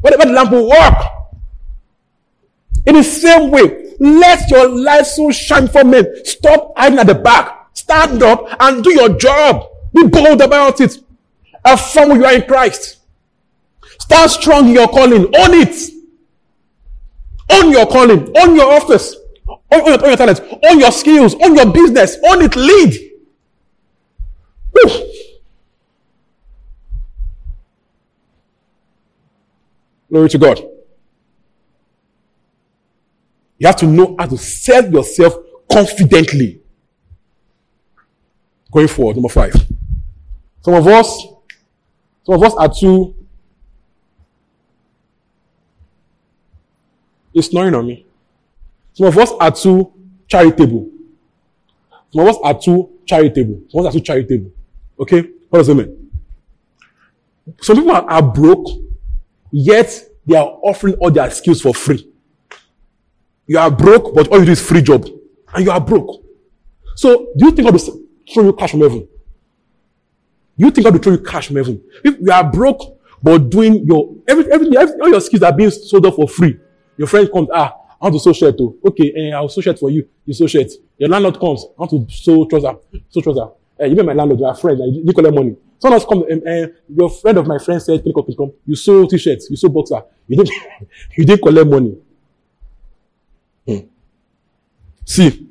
Where 0.01 0.13
the, 0.13 0.19
where 0.19 0.27
the 0.27 0.33
lamp 0.33 0.51
will 0.51 0.69
work. 0.69 1.05
In 2.87 2.95
the 2.95 3.03
same 3.03 3.51
way, 3.51 3.95
let 4.01 4.49
your 4.51 4.69
light 4.69 5.07
so 5.07 5.31
shine 5.31 5.69
for 5.69 5.85
men. 5.85 6.25
Stop 6.25 6.73
hiding 6.77 6.99
at 6.99 7.07
the 7.07 7.15
back. 7.15 7.58
Stand 7.89 8.23
up 8.23 8.47
and 8.61 8.85
do 8.85 8.93
your 8.93 9.17
job. 9.17 9.67
Be 9.95 10.07
bold 10.07 10.43
about 10.43 10.79
it. 10.83 10.99
Affirm 11.65 12.21
you 12.21 12.27
are 12.27 12.35
in 12.35 12.43
Christ. 12.43 12.99
Stand 13.99 14.31
strong 14.31 14.69
in 14.69 14.75
your 14.75 14.89
calling. 14.89 15.25
Own 15.25 15.55
it. 15.55 15.75
Own 17.51 17.71
your 17.71 17.87
calling. 17.87 18.31
Own 18.37 18.57
your 18.57 18.71
office. 18.75 19.17
Own, 19.73 19.87
your, 19.87 19.95
own 20.03 20.09
your 20.09 20.17
talents. 20.19 20.43
Own 20.69 20.79
your 20.79 20.93
skills. 20.93 21.35
Own 21.43 21.57
your 21.57 21.73
business. 21.73 22.19
Own 22.27 22.43
it. 22.43 22.55
Lead. 22.57 23.11
Woo. 24.75 25.11
Glory 30.11 30.29
to 30.29 30.39
God. 30.39 30.61
You 33.57 33.67
have 33.67 33.77
to 33.77 33.87
know 33.87 34.15
how 34.19 34.27
to 34.27 34.37
sell 34.37 34.93
yourself 34.93 35.35
confidently 35.73 36.61
going 38.79 38.89
forward. 38.89 39.17
Number 39.17 39.29
five. 39.29 39.53
Some 40.61 40.75
of 40.75 40.87
us, 40.87 41.27
some 42.25 42.35
of 42.37 42.43
us 42.45 42.55
are 42.55 42.73
too. 42.73 43.15
It's 47.35 47.49
snoring 47.49 47.75
on 47.75 47.87
me. 47.87 48.07
Some 48.93 49.07
of 49.07 49.19
us 49.19 49.33
are 49.41 49.51
too 49.51 49.93
charitable. 50.29 50.91
Some 52.13 52.23
of 52.23 52.29
us 52.29 52.37
are 52.43 52.59
too 52.59 52.91
charitable. 53.05 53.63
Some 53.69 53.81
of 53.81 53.87
us 53.87 53.95
are 53.95 53.99
too 53.99 54.05
charitable. 54.05 54.51
Okay? 55.01 55.23
What 55.49 55.59
does 55.59 55.69
it 55.69 55.75
mean? 55.75 56.11
Some 57.61 57.77
people 57.77 57.93
are, 57.93 58.09
are 58.09 58.23
broke, 58.23 58.67
yet 59.51 60.05
they 60.27 60.37
are 60.37 60.59
offering 60.63 60.95
all 60.95 61.11
their 61.11 61.31
skills 61.31 61.61
for 61.61 61.75
free. 61.75 62.09
You 63.47 63.59
are 63.59 63.71
broke, 63.71 64.15
but 64.15 64.29
all 64.29 64.39
you 64.41 64.47
do 64.47 64.53
is 64.53 64.61
free 64.61 64.83
job. 64.83 65.07
And 65.55 65.65
you 65.65 65.71
are 65.71 65.81
broke. 65.81 66.25
So, 66.97 67.29
do 67.37 67.47
you 67.47 67.51
think 67.53 67.69
of 67.69 67.75
this 67.75 67.89
throw 68.33 68.45
you 68.45 68.53
cash 68.53 68.73
from 68.73 68.81
heaven. 68.81 69.09
You 70.57 70.71
think 70.71 70.85
God 70.85 70.95
will 70.95 71.01
throw 71.01 71.13
you 71.13 71.19
cash 71.19 71.47
from 71.47 71.57
heaven. 71.57 71.83
If 72.05 72.19
you 72.21 72.33
are 72.33 72.51
broke, 72.51 72.99
but 73.23 73.51
doing 73.51 73.87
your, 73.87 74.15
every, 74.27 74.51
every, 74.51 74.77
every, 74.77 75.01
all 75.01 75.09
your 75.09 75.21
skills 75.21 75.43
are 75.43 75.53
being 75.53 75.71
sold 75.71 76.07
off 76.07 76.17
for 76.17 76.29
free. 76.29 76.59
Your 76.97 77.07
friend 77.07 77.31
comes, 77.33 77.49
ah, 77.53 77.75
I 78.01 78.05
want 78.05 78.15
to 78.15 78.21
sew 78.21 78.33
shirt 78.33 78.57
too. 78.57 78.79
Okay, 78.87 79.13
eh, 79.17 79.37
I'll 79.37 79.49
sew 79.49 79.61
shirt 79.61 79.79
for 79.79 79.91
you. 79.91 80.09
You 80.25 80.35
sew 80.35 80.47
shirt. 80.47 80.71
Your 80.99 81.09
landlord 81.09 81.39
comes, 81.39 81.65
I 81.65 81.83
want 81.83 81.91
to 81.91 82.15
sew 82.15 82.45
trouser. 82.47 82.75
Sew 83.09 83.21
trouser. 83.21 83.49
Eh, 83.81 83.87
you 83.87 84.03
my 84.03 84.13
landlord, 84.13 84.41
you 84.41 84.47
are 84.47 84.55
friend, 84.55 84.79
you 84.95 85.05
need 85.05 85.15
collect 85.15 85.35
money. 85.35 85.57
Someone 85.79 86.01
else 86.01 86.09
come, 86.09 86.25
um, 86.31 86.43
eh, 86.47 86.67
your 86.89 87.09
friend 87.11 87.39
of 87.39 87.47
my 87.47 87.59
friend 87.59 87.81
said, 87.81 88.03
click 88.03 88.17
up, 88.19 88.27
come. 88.37 88.53
You 88.67 88.75
sew 88.75 89.07
t-shirts, 89.07 89.49
you 89.51 89.57
sew 89.57 89.69
boxer. 89.69 90.03
You 90.27 90.37
didn't, 90.37 90.51
you 91.17 91.25
didn't 91.25 91.43
collect 91.43 91.69
money. 91.69 91.97
Hmm. 93.67 93.79
See, 95.05 95.47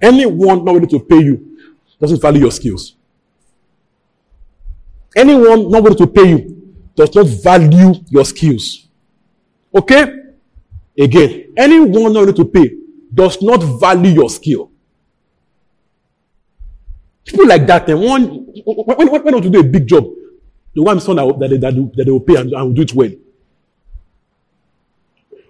anyone 0.00 0.64
not 0.64 0.74
ready 0.74 0.86
to 0.88 1.00
pay 1.00 1.20
you 1.20 1.51
doesn't 2.02 2.20
value 2.20 2.40
your 2.40 2.50
skills. 2.50 2.96
Anyone 5.14 5.70
not 5.70 5.84
ready 5.84 5.94
to 5.96 6.06
pay 6.08 6.28
you 6.30 6.74
does 6.96 7.14
not 7.14 7.26
value 7.26 7.94
your 8.10 8.24
skills. 8.24 8.88
Okay? 9.72 10.12
Again, 10.98 11.54
anyone 11.56 12.12
not 12.12 12.26
ready 12.26 12.32
to 12.32 12.44
pay 12.44 12.70
does 13.14 13.40
not 13.40 13.62
value 13.80 14.10
your 14.10 14.28
skill. 14.28 14.70
People 17.24 17.46
like 17.46 17.68
that, 17.68 17.88
and 17.88 18.00
one, 18.00 18.24
when, 18.64 18.96
when, 18.96 19.22
when 19.22 19.34
want 19.34 19.44
to 19.44 19.50
do 19.50 19.60
a 19.60 19.62
big 19.62 19.86
job, 19.86 20.04
the 20.74 20.82
one 20.82 20.98
son 20.98 21.16
that, 21.16 21.38
that, 21.38 21.60
that, 21.60 21.92
that 21.94 22.04
they 22.04 22.10
will 22.10 22.20
pay 22.20 22.34
and, 22.34 22.52
and 22.52 22.74
do 22.74 22.82
it 22.82 22.92
well. 22.94 23.12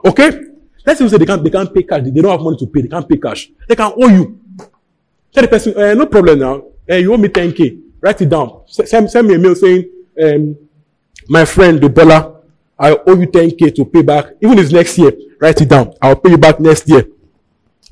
Okay? 0.05 0.39
Let's 0.85 0.99
say 0.99 1.17
they 1.17 1.25
can't, 1.25 1.43
they 1.43 1.51
can't 1.51 1.73
pay 1.73 1.85
cash. 1.85 2.03
They 2.05 2.11
don't 2.21 2.31
have 2.31 2.41
money 2.43 2.59
to 2.59 2.67
pay. 2.67 2.83
They 2.83 2.89
can't 2.89 3.09
pay 3.09 3.17
cash. 3.17 3.51
They 3.67 3.77
can 3.77 3.93
owe 3.97 4.09
you. 4.09 4.42
Tell 5.33 5.43
the 5.43 5.49
person, 5.49 5.77
uh, 5.77 5.95
no 5.95 6.07
problem 6.07 6.39
now. 6.39 6.65
Uh, 6.91 6.97
you 6.97 7.13
owe 7.13 7.17
me 7.17 7.29
10K. 7.29 7.81
Write 8.01 8.21
it 8.21 8.29
down. 8.29 8.63
Send, 8.67 9.11
send 9.11 9.29
me 9.29 9.35
a 9.35 9.39
mail 9.39 9.55
saying, 9.55 9.89
um, 10.23 10.57
my 11.29 11.45
friend, 11.45 11.81
Dubola, 11.81 12.37
I 12.79 12.91
owe 13.07 13.19
you 13.19 13.27
10K 13.29 13.75
to 13.77 13.85
pay 13.85 14.03
back. 14.03 14.27
Even 14.43 14.59
if 14.59 14.65
it's 14.65 14.73
next 14.73 14.99
year, 14.99 15.13
write 15.41 15.61
it 15.61 15.69
down. 15.69 15.95
I'll 16.03 16.17
pay 16.17 16.31
you 16.31 16.39
back 16.39 16.61
next 16.61 16.89
year. 16.89 17.07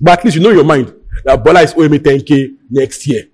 But 0.01 0.19
at 0.19 0.25
least 0.25 0.37
you 0.37 0.43
know 0.43 0.51
your 0.51 0.65
mind 0.65 0.93
that 1.25 1.43
Bola 1.43 1.63
is 1.63 1.75
owing 1.75 1.91
me 1.93 1.99
10K 1.99 2.57
next 2.71 3.07
year. 3.07 3.25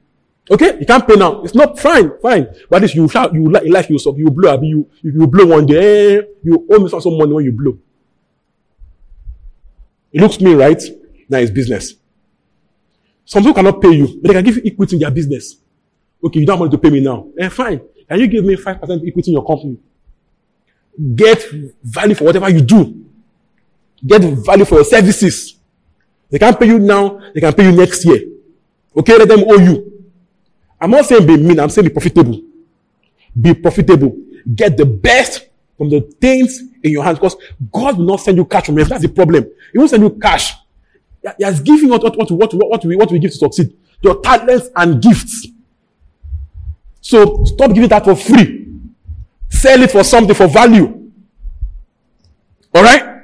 Okay? 0.50 0.78
You 0.78 0.86
can't 0.86 1.06
pay 1.06 1.16
now. 1.16 1.42
It's 1.42 1.54
not 1.54 1.78
fine, 1.78 2.12
fine. 2.20 2.46
But 2.70 2.76
at 2.76 2.82
least 2.82 2.94
you 2.94 3.08
shout, 3.08 3.34
you 3.34 3.50
like, 3.50 3.64
like 3.66 3.88
you, 3.88 3.98
you 4.16 4.30
blow, 4.30 4.60
you, 4.62 4.88
you 5.02 5.26
blow 5.26 5.46
one 5.46 5.66
day, 5.66 6.18
eh, 6.18 6.22
you 6.44 6.66
owe 6.70 6.78
me 6.78 6.88
some 6.88 7.18
money 7.18 7.32
when 7.32 7.44
you 7.44 7.52
blow. 7.52 7.78
It 10.12 10.20
looks 10.20 10.40
me 10.40 10.54
right. 10.54 10.82
Now 11.28 11.38
it's 11.38 11.50
business. 11.50 11.94
Some 13.26 13.42
people 13.42 13.54
cannot 13.54 13.82
pay 13.82 13.90
you, 13.90 14.06
but 14.22 14.28
they 14.28 14.34
can 14.34 14.44
give 14.44 14.56
you 14.56 14.62
equity 14.64 14.96
in 14.96 15.00
their 15.02 15.10
business. 15.10 15.56
Okay, 16.24 16.40
you 16.40 16.46
don't 16.46 16.60
want 16.60 16.70
to 16.72 16.78
pay 16.78 16.90
me 16.90 17.00
now. 17.00 17.26
Eh, 17.38 17.48
fine. 17.48 17.80
Can 18.08 18.20
you 18.20 18.28
give 18.28 18.44
me 18.44 18.54
5% 18.54 18.80
equity 19.06 19.30
in 19.30 19.34
your 19.34 19.44
company? 19.44 19.76
Get 21.14 21.44
value 21.82 22.14
for 22.14 22.24
whatever 22.24 22.48
you 22.48 22.60
do. 22.60 23.04
Get 24.06 24.22
value 24.22 24.64
for 24.64 24.76
your 24.76 24.84
services. 24.84 25.56
They 26.30 26.38
can't 26.38 26.58
pay 26.58 26.66
you 26.66 26.78
now, 26.78 27.20
they 27.34 27.40
can 27.40 27.52
pay 27.52 27.64
you 27.64 27.72
next 27.72 28.04
year. 28.04 28.22
Okay, 28.96 29.18
let 29.18 29.28
them 29.28 29.44
owe 29.46 29.58
you. 29.58 29.92
I'm 30.80 30.90
not 30.90 31.04
saying 31.04 31.26
be 31.26 31.36
mean, 31.36 31.58
I'm 31.58 31.68
saying 31.68 31.88
be 31.88 31.92
profitable. 31.92 32.40
Be 33.38 33.54
profitable. 33.54 34.16
Get 34.54 34.76
the 34.76 34.86
best 34.86 35.48
from 35.76 35.90
the 35.90 36.00
things 36.20 36.60
in 36.82 36.92
your 36.92 37.04
hands 37.04 37.18
because 37.18 37.36
God 37.72 37.98
will 37.98 38.06
not 38.06 38.20
send 38.20 38.36
you 38.36 38.44
cash 38.44 38.66
from 38.66 38.76
heaven. 38.76 38.90
That's 38.90 39.02
the 39.02 39.08
problem. 39.08 39.50
He 39.72 39.78
won't 39.78 39.90
send 39.90 40.02
you 40.02 40.10
cash. 40.10 40.54
He 41.38 41.44
has 41.44 41.60
given 41.60 41.92
us 41.92 42.02
what, 42.02 42.16
what, 42.16 42.30
what, 42.30 42.54
what, 42.54 42.84
we, 42.84 42.96
what 42.96 43.10
we 43.10 43.18
give 43.18 43.32
to 43.32 43.36
succeed. 43.36 43.76
Your 44.02 44.20
talents 44.20 44.68
and 44.76 45.02
gifts. 45.02 45.48
So 47.00 47.44
stop 47.44 47.72
giving 47.72 47.88
that 47.88 48.04
for 48.04 48.16
free. 48.16 48.66
Sell 49.48 49.82
it 49.82 49.90
for 49.90 50.04
something 50.04 50.34
for 50.34 50.48
value. 50.48 51.10
All 52.74 52.82
right? 52.82 53.22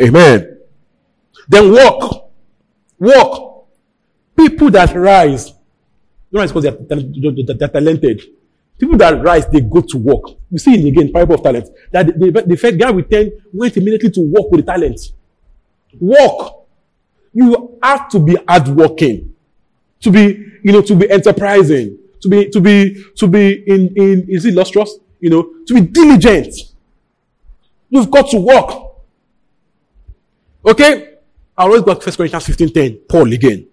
Amen. 0.00 0.58
Then 1.48 1.72
walk. 1.72 2.30
Walk. 2.98 3.66
People 4.36 4.70
that 4.70 4.94
rise. 4.94 5.52
Don't 6.30 6.40
rise 6.40 6.52
because 6.52 6.64
they're, 6.64 7.00
they're, 7.00 7.54
they're 7.54 7.68
talented. 7.68 8.22
People 8.78 8.98
that 8.98 9.22
rise, 9.22 9.46
they 9.48 9.60
go 9.60 9.80
to 9.80 9.96
work. 9.96 10.36
You 10.50 10.58
see 10.58 10.86
again, 10.86 11.10
parable 11.12 11.36
of 11.36 11.42
talents. 11.42 11.70
That 11.90 12.06
the, 12.06 12.30
the, 12.30 12.42
the 12.42 12.56
first 12.56 12.78
guy 12.78 12.90
with 12.90 13.08
10 13.08 13.32
went 13.52 13.76
immediately 13.76 14.10
to 14.10 14.20
work 14.20 14.50
with 14.50 14.66
the 14.66 14.72
talent. 14.72 15.00
Work. 15.98 16.65
You 17.36 17.78
have 17.82 18.08
to 18.08 18.18
be 18.18 18.34
hardworking. 18.48 19.34
To 20.00 20.10
be, 20.10 20.52
you 20.62 20.72
know, 20.72 20.80
to 20.80 20.94
be 20.94 21.10
enterprising. 21.10 21.98
To 22.22 22.30
be, 22.30 22.48
to 22.48 22.60
be, 22.62 23.04
to 23.14 23.28
be 23.28 23.62
in, 23.66 23.92
in, 23.94 24.26
is 24.26 24.46
it 24.46 24.54
lustrous? 24.54 24.94
You 25.20 25.28
know, 25.28 25.42
to 25.66 25.74
be 25.74 25.82
diligent. 25.82 26.54
You've 27.90 28.10
got 28.10 28.30
to 28.30 28.38
work. 28.38 28.70
Okay? 30.64 31.16
I 31.58 31.64
always 31.64 31.82
go 31.82 31.92
to 31.92 32.00
1 32.00 32.16
Corinthians 32.16 32.46
15 32.46 32.72
10. 32.72 33.00
Paul 33.06 33.30
again. 33.30 33.66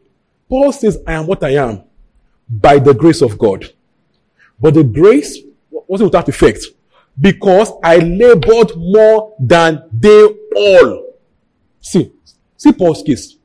Paul 0.50 0.74
says, 0.74 1.00
I 1.08 1.14
am 1.14 1.26
what 1.26 1.42
I 1.42 1.52
am 1.52 1.84
by 2.50 2.80
the 2.80 2.94
grace 2.94 3.22
of 3.22 3.38
God. 3.38 3.72
But 4.60 4.74
the 4.74 4.84
grace 4.84 5.38
wasn't 5.72 6.08
without 6.10 6.28
effect 6.28 6.66
because 7.18 7.72
I 7.82 8.00
labored 8.00 8.76
more 8.76 9.34
than 9.40 9.90
they 9.94 10.28
all. 10.54 11.14
See, 11.80 12.12
see 12.58 12.74
Paul's 12.74 13.02
case. 13.04 13.38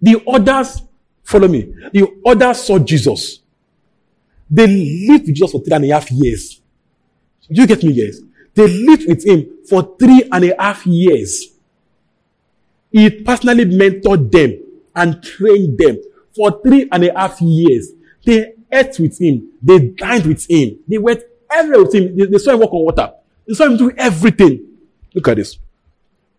The 0.00 0.22
others, 0.28 0.82
follow 1.24 1.48
me, 1.48 1.74
the 1.92 2.20
others 2.24 2.64
saw 2.64 2.78
Jesus. 2.78 3.40
They 4.50 4.66
lived 4.66 5.26
with 5.26 5.34
Jesus 5.34 5.52
for 5.52 5.60
three 5.62 5.74
and 5.74 5.84
a 5.84 5.88
half 5.88 6.10
years. 6.10 6.60
You 7.48 7.66
get 7.66 7.82
me, 7.82 7.92
yes? 7.92 8.20
They 8.54 8.68
lived 8.68 9.06
with 9.08 9.24
him 9.26 9.46
for 9.68 9.96
three 9.98 10.28
and 10.30 10.44
a 10.44 10.54
half 10.60 10.86
years. 10.86 11.46
He 12.90 13.10
personally 13.10 13.66
mentored 13.66 14.30
them 14.30 14.62
and 14.94 15.22
trained 15.22 15.78
them 15.78 15.98
for 16.34 16.60
three 16.62 16.88
and 16.90 17.04
a 17.04 17.18
half 17.18 17.40
years. 17.40 17.90
They 18.24 18.54
ate 18.72 18.98
with 18.98 19.20
him. 19.20 19.50
They 19.62 19.78
dined 19.78 20.26
with 20.26 20.48
him. 20.50 20.78
They 20.88 20.98
went 20.98 21.22
everywhere 21.50 21.84
with 21.84 21.94
him. 21.94 22.16
They, 22.16 22.26
they 22.26 22.38
saw 22.38 22.52
him 22.52 22.60
walk 22.60 22.72
on 22.72 22.84
water. 22.84 23.12
They 23.46 23.54
saw 23.54 23.64
him 23.64 23.76
do 23.76 23.90
everything. 23.96 24.66
Look 25.14 25.28
at 25.28 25.36
this. 25.36 25.58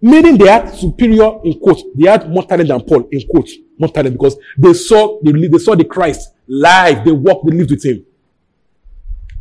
Meaning 0.01 0.37
they 0.37 0.47
had 0.47 0.69
superior, 0.73 1.39
in 1.43 1.59
quotes, 1.59 1.83
they 1.93 2.09
had 2.09 2.29
more 2.29 2.45
talent 2.45 2.69
than 2.69 2.81
Paul, 2.81 3.07
in 3.11 3.21
quotes, 3.27 3.53
more 3.77 3.89
talent 3.89 4.13
because 4.13 4.37
they 4.57 4.73
saw, 4.73 5.19
they, 5.21 5.31
they 5.31 5.57
saw 5.57 5.75
the 5.75 5.83
Christ 5.83 6.33
live. 6.47 7.03
They 7.03 7.11
walked, 7.11 7.45
they 7.49 7.55
lived 7.55 7.71
with 7.71 7.83
him. 7.83 8.05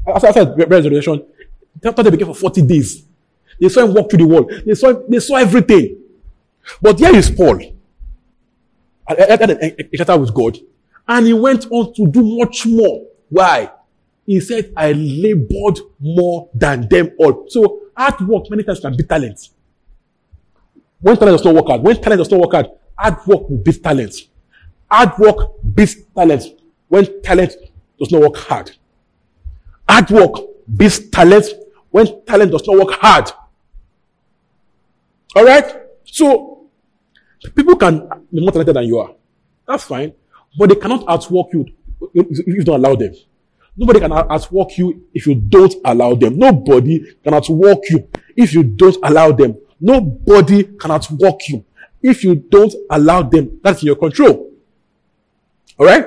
After, 0.07 0.27
after 0.27 0.67
resurrection, 0.67 1.25
after 1.85 2.03
they 2.03 2.11
became 2.11 2.27
for 2.29 2.35
40 2.35 2.63
days, 2.63 3.05
they 3.61 3.69
saw 3.69 3.85
him 3.85 3.95
walk 3.95 4.11
through 4.11 4.19
the 4.19 4.27
wall. 4.27 4.51
They 4.67 4.75
saw, 4.75 4.93
they 5.09 5.21
saw 5.21 5.37
everything. 5.37 5.99
But 6.83 6.99
here 6.99 7.15
is 7.15 7.31
Paul. 7.31 7.61
I 9.09 9.15
had 9.15 9.51
an 9.51 9.87
encounter 9.93 10.19
with 10.19 10.35
God. 10.35 10.59
And 11.07 11.27
he 11.27 11.33
went 11.33 11.67
on 11.71 11.95
to 11.95 12.07
do 12.09 12.39
much 12.39 12.67
more. 12.67 13.07
Why? 13.29 13.71
He 14.27 14.41
said, 14.41 14.73
I 14.77 14.93
labored 14.93 15.79
more 15.99 16.51
than 16.53 16.87
them 16.89 17.13
all. 17.19 17.47
So 17.49 17.81
hard 17.97 18.21
work 18.29 18.51
many 18.51 18.63
times 18.65 18.81
can 18.81 18.97
beat 18.97 19.09
talent. 19.09 19.49
When 21.01 21.17
talent 21.17 21.39
does 21.39 21.45
not 21.45 21.55
work 21.55 21.71
out, 21.71 21.83
when 21.83 22.01
talent 22.01 22.19
does 22.19 22.31
not 22.31 22.41
work 22.41 22.55
out, 22.55 22.79
hard 22.99 23.15
work 23.27 23.49
will 23.49 23.59
beat 23.59 23.83
talent. 23.83 24.15
Hard 24.91 25.19
work 25.19 25.53
beats 25.75 25.97
talent 26.15 26.45
when 26.89 27.23
talent 27.23 27.53
does 27.99 28.11
not 28.11 28.23
work 28.23 28.37
hard. 28.37 28.71
Hard 29.89 30.11
work 30.11 30.33
beats 30.77 31.09
talent 31.11 31.47
when 31.91 32.25
talent 32.25 32.53
does 32.53 32.67
not 32.67 32.77
work 32.77 32.99
hard. 33.01 33.31
All 35.37 35.45
right? 35.45 35.65
So, 36.05 36.69
people 37.55 37.77
can 37.77 38.09
be 38.33 38.41
more 38.41 38.51
talented 38.51 38.75
than 38.75 38.85
you 38.85 38.99
are. 38.99 39.15
That's 39.67 39.85
fine. 39.85 40.13
But 40.59 40.71
they 40.71 40.75
cannot 40.77 41.05
outwork 41.09 41.53
you 41.53 41.67
if 42.15 42.47
you 42.47 42.65
don't 42.65 42.85
allow 42.85 42.97
them. 42.97 43.13
Nobody 43.77 44.01
can 44.01 44.13
outwork 44.13 44.77
you 44.77 45.07
if 45.15 45.27
you 45.27 45.37
don't 45.37 45.75
allow 45.85 46.15
them. 46.15 46.37
Nobody 46.37 47.15
can 47.23 47.35
outwork 47.35 47.79
you 47.91 48.09
if 48.37 48.53
you 48.53 48.65
don't 48.65 48.97
allow 49.05 49.31
them. 49.31 49.57
Nobody 49.81 50.65
can 50.65 50.91
outwork 50.91 51.49
you 51.49 51.65
if 52.03 52.25
you 52.25 52.35
don't 52.35 52.75
allow 52.91 53.23
them. 53.23 53.61
That's 53.63 53.83
in 53.83 53.87
your 53.87 53.97
control. 53.97 54.53
Alright? 55.79 56.07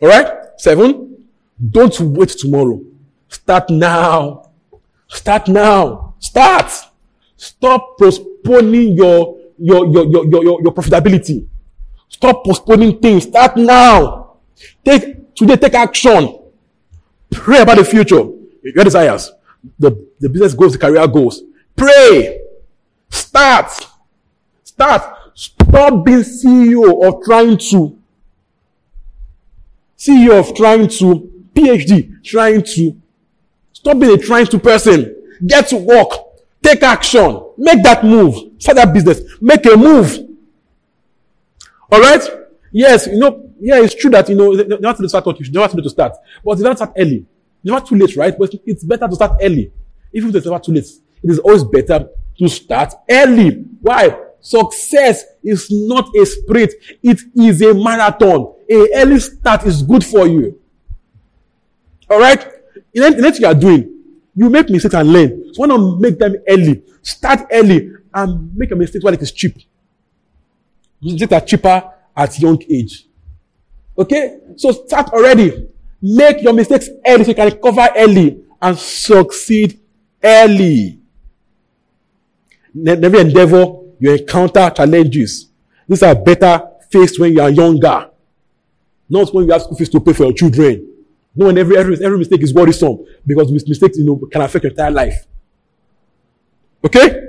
Alright? 0.00 0.26
Seven. 0.58 1.24
Don't 1.70 1.98
wait 2.00 2.30
tomorrow. 2.30 2.80
Start 3.28 3.70
now. 3.70 4.50
Start 5.08 5.48
now. 5.48 6.14
Start. 6.18 6.70
Stop 7.36 7.98
postponing 7.98 8.96
your, 8.96 9.38
your, 9.58 9.86
your, 9.86 10.06
your, 10.06 10.26
your, 10.26 10.42
your 10.62 10.74
profitability. 10.74 11.46
Stop 12.08 12.44
postponing 12.44 12.98
things. 12.98 13.24
Start 13.24 13.56
now. 13.56 14.36
Take 14.84 15.34
today. 15.34 15.56
Take 15.56 15.74
action. 15.74 16.38
Pray 17.30 17.60
about 17.60 17.76
the 17.76 17.84
future. 17.84 18.24
Your 18.62 18.84
desires, 18.84 19.30
the, 19.78 20.08
the 20.18 20.28
business 20.28 20.54
goals, 20.54 20.72
the 20.72 20.78
career 20.78 21.06
goals. 21.06 21.42
Pray. 21.76 22.40
Start. 23.10 23.86
Start. 24.64 25.16
Stop 25.34 26.04
being 26.04 26.20
CEO 26.20 26.90
or 26.92 27.22
trying 27.22 27.58
to. 27.58 27.98
CEO 29.98 30.38
of 30.38 30.54
trying 30.54 30.88
to, 30.88 31.30
PhD, 31.54 32.22
trying 32.22 32.62
to. 32.62 33.00
Stop 33.72 33.98
being 33.98 34.18
a 34.18 34.22
trying 34.22 34.46
to 34.46 34.58
person. 34.58 35.14
Get 35.46 35.68
to 35.68 35.76
work. 35.76 36.08
Take 36.62 36.82
action. 36.82 37.42
Make 37.58 37.82
that 37.82 38.02
move. 38.04 38.34
Start 38.58 38.76
that 38.76 38.92
business. 38.92 39.20
Make 39.40 39.64
a 39.66 39.76
move. 39.76 40.18
Alright? 41.92 42.22
Yes, 42.72 43.06
you 43.06 43.18
know, 43.18 43.50
yeah, 43.60 43.80
it's 43.80 43.94
true 43.94 44.10
that, 44.10 44.28
you 44.28 44.34
know, 44.34 44.52
you 44.52 44.78
have 44.82 44.96
to 44.96 45.08
start 45.08 45.24
what 45.24 45.38
you 45.38 45.50
never 45.52 45.68
too 45.68 45.76
late 45.76 45.84
to 45.84 45.90
start. 45.90 46.16
But 46.44 46.58
you 46.58 46.64
never 46.64 46.76
start 46.76 46.92
early. 46.96 47.26
You 47.62 47.72
Never 47.72 47.84
too 47.84 47.96
late, 47.96 48.16
right? 48.16 48.36
But 48.38 48.54
it's 48.64 48.84
better 48.84 49.08
to 49.08 49.14
start 49.14 49.38
early. 49.42 49.72
Even 50.12 50.30
if 50.30 50.36
it's 50.36 50.46
never 50.46 50.58
too 50.58 50.72
late. 50.72 50.86
It 51.26 51.32
is 51.32 51.38
always 51.40 51.64
better 51.64 52.08
to 52.38 52.48
start 52.48 52.94
early. 53.10 53.64
Why? 53.80 54.16
Success 54.40 55.24
is 55.42 55.66
not 55.72 56.08
a 56.14 56.24
sprint. 56.24 56.72
It 57.02 57.20
is 57.34 57.62
a 57.62 57.74
marathon. 57.74 58.54
A 58.70 58.88
early 58.94 59.18
start 59.18 59.66
is 59.66 59.82
good 59.82 60.04
for 60.04 60.28
you. 60.28 60.56
Alright? 62.08 62.46
In 62.94 63.02
anything 63.02 63.40
you 63.40 63.48
are 63.48 63.54
doing, 63.54 63.92
you 64.36 64.48
make 64.48 64.70
mistakes 64.70 64.94
and 64.94 65.12
learn. 65.12 65.52
So 65.52 65.62
why 65.62 65.66
not 65.66 65.98
make 65.98 66.16
them 66.16 66.36
early? 66.48 66.84
Start 67.02 67.48
early 67.50 67.90
and 68.14 68.56
make 68.56 68.70
a 68.70 68.76
mistake 68.76 69.02
while 69.02 69.14
it 69.14 69.22
is 69.22 69.32
cheap. 69.32 69.56
Mistakes 71.02 71.32
are 71.32 71.40
cheaper 71.40 71.90
at 72.16 72.38
young 72.38 72.62
age. 72.70 73.08
Okay? 73.98 74.38
So 74.54 74.70
start 74.70 75.08
already. 75.08 75.70
Make 76.00 76.42
your 76.42 76.52
mistakes 76.52 76.88
early 77.04 77.24
so 77.24 77.30
you 77.30 77.34
can 77.34 77.46
recover 77.46 77.88
early 77.96 78.44
and 78.62 78.78
succeed 78.78 79.80
early. 80.22 81.00
Never 82.78 83.20
endeavor 83.20 83.80
you 83.98 84.12
encounter 84.12 84.68
challenges. 84.70 85.48
These 85.88 86.02
are 86.02 86.14
better 86.14 86.62
faced 86.90 87.18
when 87.18 87.32
you 87.32 87.40
are 87.40 87.48
younger. 87.48 88.10
Not 89.08 89.32
when 89.32 89.46
you 89.46 89.52
have 89.52 89.62
school 89.62 89.76
fees 89.76 89.88
to 89.90 90.00
pay 90.00 90.12
for 90.12 90.24
your 90.24 90.34
children. 90.34 90.92
No, 91.34 91.46
when 91.46 91.56
every, 91.58 91.76
every, 91.76 92.04
every 92.04 92.18
mistake 92.18 92.42
is 92.42 92.52
worrisome 92.52 93.04
because 93.26 93.50
mistakes, 93.50 93.96
you 93.96 94.04
know, 94.04 94.16
can 94.30 94.42
affect 94.42 94.64
your 94.64 94.70
entire 94.72 94.90
life. 94.90 95.26
Okay? 96.84 97.28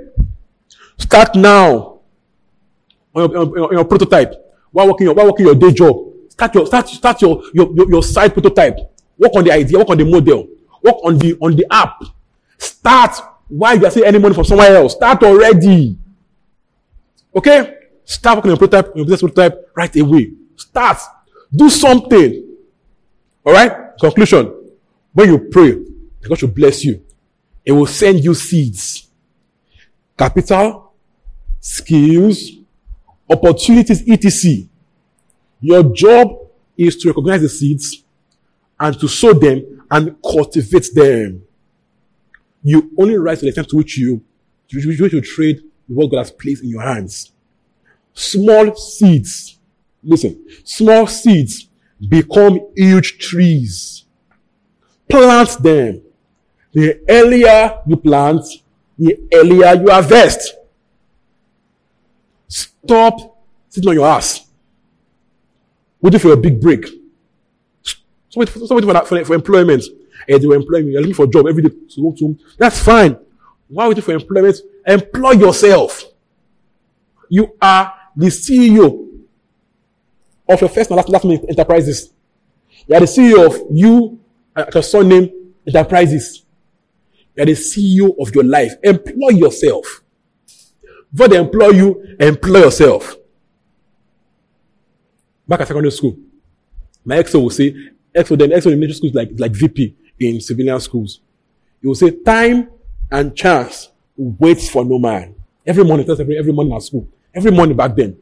Start 0.98 1.34
now 1.34 2.00
on 3.14 3.30
your, 3.30 3.38
on 3.38 3.48
on 3.48 3.72
your 3.72 3.84
prototype. 3.84 4.34
While 4.70 4.88
working 4.88 5.06
your, 5.06 5.14
while 5.14 5.26
working 5.26 5.46
your 5.46 5.54
day 5.54 5.72
job. 5.72 6.12
Start 6.28 6.54
your, 6.54 6.66
start, 6.66 6.88
start 6.88 7.22
your, 7.22 7.42
your, 7.54 7.74
your, 7.74 7.90
your 7.90 8.02
side 8.02 8.32
prototype. 8.32 8.78
Work 9.16 9.32
on 9.34 9.44
the 9.44 9.52
idea, 9.52 9.78
work 9.78 9.90
on 9.90 9.98
the 9.98 10.04
model. 10.04 10.48
Work 10.82 10.96
on 11.04 11.18
the, 11.18 11.36
on 11.40 11.56
the 11.56 11.66
app. 11.70 12.02
Start 12.58 13.16
while 13.48 13.76
you 13.78 13.86
are 13.86 13.90
saying 13.90 14.06
any 14.06 14.18
money 14.18 14.34
from 14.34 14.44
somewhere 14.44 14.76
else. 14.76 14.94
Start 14.94 15.22
already. 15.22 15.98
Okay? 17.34 17.74
Start 18.04 18.36
working 18.38 18.50
on 18.52 18.58
your 18.58 18.68
prototype, 18.68 18.96
your 18.96 19.04
business 19.04 19.20
prototype 19.20 19.70
right 19.74 19.96
away. 19.96 20.32
Start. 20.56 20.98
Do 21.54 21.70
something. 21.70 22.56
Alright? 23.44 23.98
Conclusion. 24.00 24.54
When 25.12 25.28
you 25.28 25.38
pray, 25.38 25.78
God 26.22 26.38
should 26.38 26.54
bless 26.54 26.84
you. 26.84 27.02
It 27.64 27.72
will 27.72 27.86
send 27.86 28.22
you 28.24 28.34
seeds. 28.34 29.08
Capital, 30.16 30.92
skills, 31.60 32.50
opportunities, 33.30 34.08
etc. 34.08 34.68
Your 35.60 35.82
job 35.94 36.48
is 36.76 36.96
to 36.96 37.08
recognize 37.08 37.42
the 37.42 37.48
seeds 37.48 38.04
and 38.78 38.98
to 39.00 39.08
sow 39.08 39.32
them 39.32 39.84
and 39.90 40.16
cultivate 40.22 40.88
them. 40.94 41.42
You 42.62 42.90
only 42.98 43.16
rise 43.16 43.38
to 43.40 43.44
the 43.44 43.48
extent 43.48 43.68
to 43.70 43.76
which 43.76 43.96
you, 43.98 44.22
which 44.72 45.12
you 45.12 45.20
trade 45.20 45.62
what 45.86 46.10
God 46.10 46.18
has 46.18 46.30
placed 46.30 46.62
in 46.62 46.70
your 46.70 46.82
hands. 46.82 47.32
Small 48.12 48.74
seeds, 48.74 49.58
listen, 50.02 50.44
small 50.64 51.06
seeds 51.06 51.68
become 52.08 52.60
huge 52.76 53.18
trees. 53.18 54.04
Plant 55.08 55.62
them. 55.62 56.02
The 56.72 57.00
earlier 57.08 57.80
you 57.86 57.96
plant, 57.96 58.44
the 58.98 59.18
earlier 59.32 59.74
you 59.74 59.90
harvest. 59.90 60.54
Stop 62.48 63.38
sitting 63.68 63.88
on 63.88 63.94
your 63.94 64.06
ass. 64.06 64.46
Waiting 66.00 66.20
for 66.20 66.32
a 66.32 66.36
big 66.36 66.60
break. 66.60 66.86
Stop 67.82 68.36
waiting 68.36 68.66
for, 68.90 69.06
for, 69.06 69.24
for 69.24 69.34
employment. 69.34 69.84
And 70.28 70.42
they 70.42 70.46
were 70.46 70.56
employing 70.56 70.86
me. 70.86 70.92
You're 70.92 71.00
looking 71.00 71.14
for 71.14 71.24
a 71.24 71.28
job 71.28 71.46
every 71.46 71.62
day. 71.62 71.74
So, 71.88 72.14
so, 72.16 72.36
that's 72.58 72.80
fine. 72.80 73.18
Why 73.68 73.88
waiting 73.88 74.02
for 74.02 74.12
employment? 74.12 74.56
Employ 74.86 75.32
yourself. 75.32 76.04
You 77.28 77.54
are 77.60 77.94
the 78.16 78.26
CEO 78.26 79.08
of 80.48 80.60
your 80.60 80.70
first 80.70 80.90
and 80.90 80.96
last, 80.96 81.08
last 81.08 81.24
minute 81.24 81.44
enterprises. 81.48 82.12
You 82.86 82.96
are 82.96 83.00
the 83.00 83.06
CEO 83.06 83.46
of 83.46 83.60
you 83.70 84.20
your 84.72 84.82
surname 84.82 85.52
enterprises. 85.66 86.44
You 87.36 87.42
are 87.42 87.46
the 87.46 87.52
CEO 87.52 88.14
of 88.20 88.34
your 88.34 88.44
life. 88.44 88.72
Employ 88.82 89.30
yourself. 89.30 90.02
Before 91.12 91.28
they 91.28 91.38
employ 91.38 91.68
you, 91.68 92.16
employ 92.18 92.60
yourself. 92.60 93.16
Back 95.46 95.60
at 95.60 95.68
secondary 95.68 95.92
school, 95.92 96.16
my 97.04 97.16
EXO 97.16 97.40
will 97.40 97.50
say, 97.50 97.74
EXO 98.14 98.38
then 98.38 98.50
EXO 98.50 98.72
in 98.72 98.80
military 98.80 98.94
schools 98.94 99.14
like, 99.14 99.30
like 99.38 99.52
VP 99.52 99.96
in 100.20 100.40
civilian 100.40 100.80
schools. 100.80 101.20
He 101.80 101.86
will 101.86 101.94
say, 101.94 102.10
time 102.10 102.70
and 103.10 103.34
chance 103.36 103.90
waits 104.16 104.68
for 104.68 104.84
no 104.84 104.98
man. 104.98 105.34
Every 105.66 105.84
morning, 105.84 106.08
every, 106.08 106.38
every 106.38 106.52
morning 106.52 106.74
at 106.74 106.82
school. 106.82 107.08
Every 107.34 107.50
morning 107.50 107.76
back 107.76 107.94
then. 107.94 108.16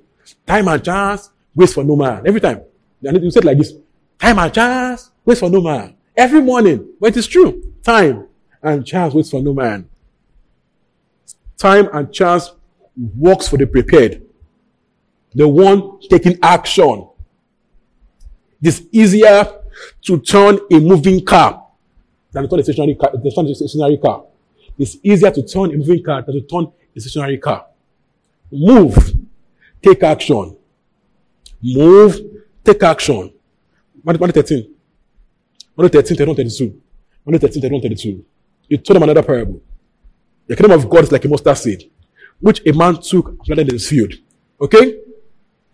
Time 0.46 0.68
and 0.68 0.84
chance 0.84 1.30
waits 1.54 1.74
for 1.74 1.84
no 1.84 1.96
man. 1.96 2.26
Every 2.26 2.40
time. 2.40 2.62
And 3.02 3.22
you 3.22 3.30
said 3.30 3.44
like 3.44 3.58
this. 3.58 3.72
Time 4.18 4.38
and 4.38 4.52
chance 4.52 5.10
waits 5.24 5.40
for 5.40 5.50
no 5.50 5.60
man. 5.60 5.94
Every 6.16 6.42
morning. 6.42 6.88
But 7.00 7.08
it 7.08 7.18
is 7.18 7.26
true. 7.26 7.72
Time 7.82 8.26
and 8.62 8.84
chance 8.84 9.14
waits 9.14 9.30
for 9.30 9.40
no 9.40 9.54
man. 9.54 9.88
Time 11.56 11.88
and 11.92 12.12
chance 12.12 12.52
works 13.16 13.48
for 13.48 13.56
the 13.56 13.66
prepared. 13.66 14.22
The 15.34 15.46
one 15.46 16.00
taking 16.08 16.38
action. 16.42 17.08
It 18.60 18.68
is 18.68 18.86
easier 18.90 19.46
to 20.02 20.18
turn 20.18 20.58
a 20.70 20.80
moving 20.80 21.24
car 21.24 21.65
than 22.36 22.44
to 22.44 22.50
turn 22.50 22.60
a 22.60 22.62
stationary 22.62 22.94
car. 22.94 23.10
Turn 23.12 23.46
a 23.46 23.54
stationary 23.54 23.96
car. 23.96 24.24
It's 24.78 24.98
easier 25.02 25.30
to 25.30 25.42
turn 25.42 25.72
a 25.72 25.76
moving 25.76 26.02
car 26.02 26.22
than 26.22 26.34
to 26.34 26.42
turn 26.42 26.70
a 26.94 27.00
stationary 27.00 27.38
car. 27.38 27.66
Move. 28.52 29.14
Take 29.82 30.02
action. 30.02 30.56
Move. 31.62 32.20
Take 32.62 32.82
action. 32.82 33.32
Matthew 34.04 34.26
13. 34.26 34.74
Matthew 35.76 36.00
13, 36.02 36.16
31, 36.16 36.36
32. 36.36 36.82
Matthew 37.24 37.48
13, 37.48 37.62
31, 37.62 37.82
32. 37.82 38.24
He 38.68 38.78
told 38.78 38.96
them 38.96 39.02
another 39.04 39.22
parable. 39.22 39.62
The 40.46 40.56
kingdom 40.56 40.78
of 40.78 40.88
God 40.88 41.04
is 41.04 41.12
like 41.12 41.24
a 41.24 41.28
mustard 41.28 41.56
seed, 41.56 41.90
which 42.40 42.60
a 42.66 42.72
man 42.72 43.00
took 43.00 43.28
and 43.28 43.40
planted 43.40 43.68
in 43.68 43.74
his 43.74 43.88
field. 43.88 44.12
Okay? 44.60 45.00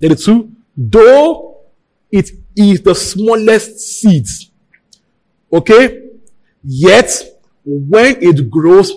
32. 0.01 0.51
Though 0.77 1.59
it 2.11 2.31
is 2.57 2.83
the 2.83 2.95
smallest 2.95 3.79
seeds. 3.79 4.51
Okay? 5.53 6.02
Yet, 6.65 7.23
when 7.65 8.17
it 8.23 8.51
grows, 8.51 8.93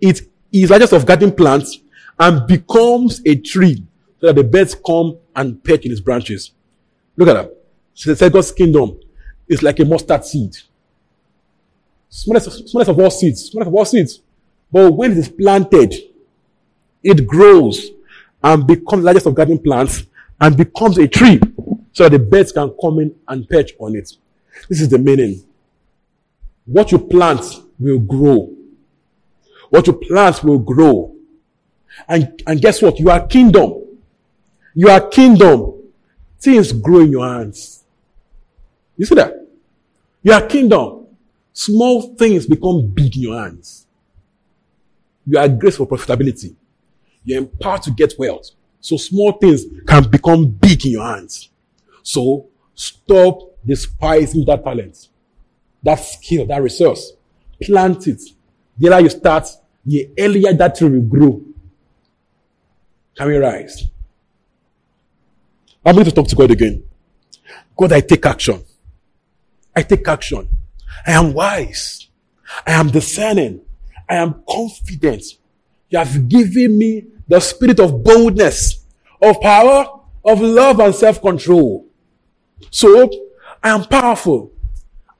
it 0.00 0.22
is 0.52 0.70
largest 0.70 0.92
of 0.92 1.06
garden 1.06 1.32
plants 1.32 1.80
and 2.18 2.46
becomes 2.46 3.22
a 3.24 3.36
tree 3.36 3.84
so 4.20 4.26
that 4.26 4.36
the 4.36 4.44
birds 4.44 4.74
come 4.74 5.16
and 5.34 5.62
peck 5.62 5.84
in 5.84 5.92
its 5.92 6.00
branches. 6.00 6.52
Look 7.16 7.28
at 7.28 7.34
that. 7.34 7.56
So 7.94 8.14
said 8.14 8.32
God's 8.32 8.52
kingdom 8.52 8.98
is 9.48 9.62
like 9.62 9.80
a 9.80 9.84
mustard 9.84 10.24
seed. 10.24 10.56
Smallest, 12.08 12.68
smallest 12.68 12.90
of 12.90 12.98
all 12.98 13.10
seeds. 13.10 13.50
Smallest 13.50 13.68
of 13.68 13.74
all 13.74 13.84
seeds. 13.84 14.20
But 14.70 14.92
when 14.92 15.12
it 15.12 15.18
is 15.18 15.28
planted, 15.28 15.94
it 17.02 17.26
grows 17.26 17.90
and 18.42 18.66
becomes 18.66 19.04
largest 19.04 19.26
of 19.26 19.34
garden 19.34 19.58
plants 19.58 20.04
and 20.40 20.56
becomes 20.56 20.98
a 20.98 21.08
tree 21.08 21.40
so 21.92 22.04
that 22.04 22.10
the 22.10 22.18
birds 22.18 22.52
can 22.52 22.72
come 22.80 23.00
in 23.00 23.14
and 23.26 23.48
perch 23.48 23.72
on 23.78 23.96
it. 23.96 24.12
This 24.68 24.80
is 24.80 24.88
the 24.88 24.98
meaning. 24.98 25.42
What 26.68 26.92
you 26.92 26.98
plant 26.98 27.42
will 27.78 27.98
grow. 27.98 28.54
What 29.70 29.86
you 29.86 29.94
plant 29.94 30.44
will 30.44 30.58
grow. 30.58 31.14
And, 32.06 32.42
and 32.46 32.60
guess 32.60 32.82
what? 32.82 33.00
You 33.00 33.08
are 33.10 33.26
kingdom. 33.26 33.84
You 34.74 34.88
are 34.90 35.08
kingdom. 35.08 35.74
Things 36.38 36.72
grow 36.72 37.00
in 37.00 37.10
your 37.10 37.26
hands. 37.26 37.84
You 38.98 39.06
see 39.06 39.14
that? 39.14 39.32
You 40.22 40.32
are 40.32 40.46
kingdom. 40.46 41.06
Small 41.54 42.14
things 42.16 42.46
become 42.46 42.86
big 42.86 43.16
in 43.16 43.22
your 43.22 43.40
hands. 43.40 43.86
You 45.26 45.38
are 45.38 45.48
grace 45.48 45.76
for 45.76 45.86
profitability. 45.86 46.54
You're 47.24 47.38
empowered 47.38 47.82
to 47.82 47.90
get 47.92 48.12
wealth. 48.18 48.50
So 48.80 48.96
small 48.98 49.32
things 49.32 49.64
can 49.86 50.08
become 50.10 50.46
big 50.46 50.84
in 50.84 50.92
your 50.92 51.06
hands. 51.06 51.50
So 52.02 52.46
stop 52.74 53.40
despising 53.66 54.44
that 54.44 54.64
talent, 54.64 55.08
that 55.82 55.96
skill, 55.96 56.46
that 56.46 56.62
resource. 56.62 57.12
Plant 57.62 58.06
it. 58.06 58.22
The 58.78 58.88
earlier 58.88 59.00
you 59.00 59.10
start, 59.10 59.48
the 59.84 60.10
earlier 60.18 60.52
that 60.52 60.76
tree 60.76 60.88
will 60.88 61.02
grow. 61.02 61.42
Can 63.16 63.28
we 63.28 63.36
rise? 63.36 63.84
I'm 65.84 65.94
going 65.94 66.04
to 66.04 66.12
talk 66.12 66.28
to 66.28 66.36
God 66.36 66.50
again. 66.50 66.84
God, 67.76 67.92
I 67.92 68.00
take 68.00 68.24
action. 68.26 68.62
I 69.74 69.82
take 69.82 70.06
action. 70.06 70.48
I 71.06 71.12
am 71.12 71.32
wise. 71.32 72.08
I 72.66 72.72
am 72.72 72.88
discerning. 72.88 73.60
I 74.08 74.16
am 74.16 74.42
confident. 74.48 75.22
You 75.90 75.98
have 75.98 76.28
given 76.28 76.78
me 76.78 77.04
the 77.26 77.40
spirit 77.40 77.80
of 77.80 78.02
boldness, 78.02 78.84
of 79.22 79.40
power, 79.40 80.00
of 80.24 80.40
love 80.40 80.80
and 80.80 80.94
self-control. 80.94 81.86
So, 82.70 83.10
I 83.62 83.70
am 83.70 83.84
powerful. 83.84 84.52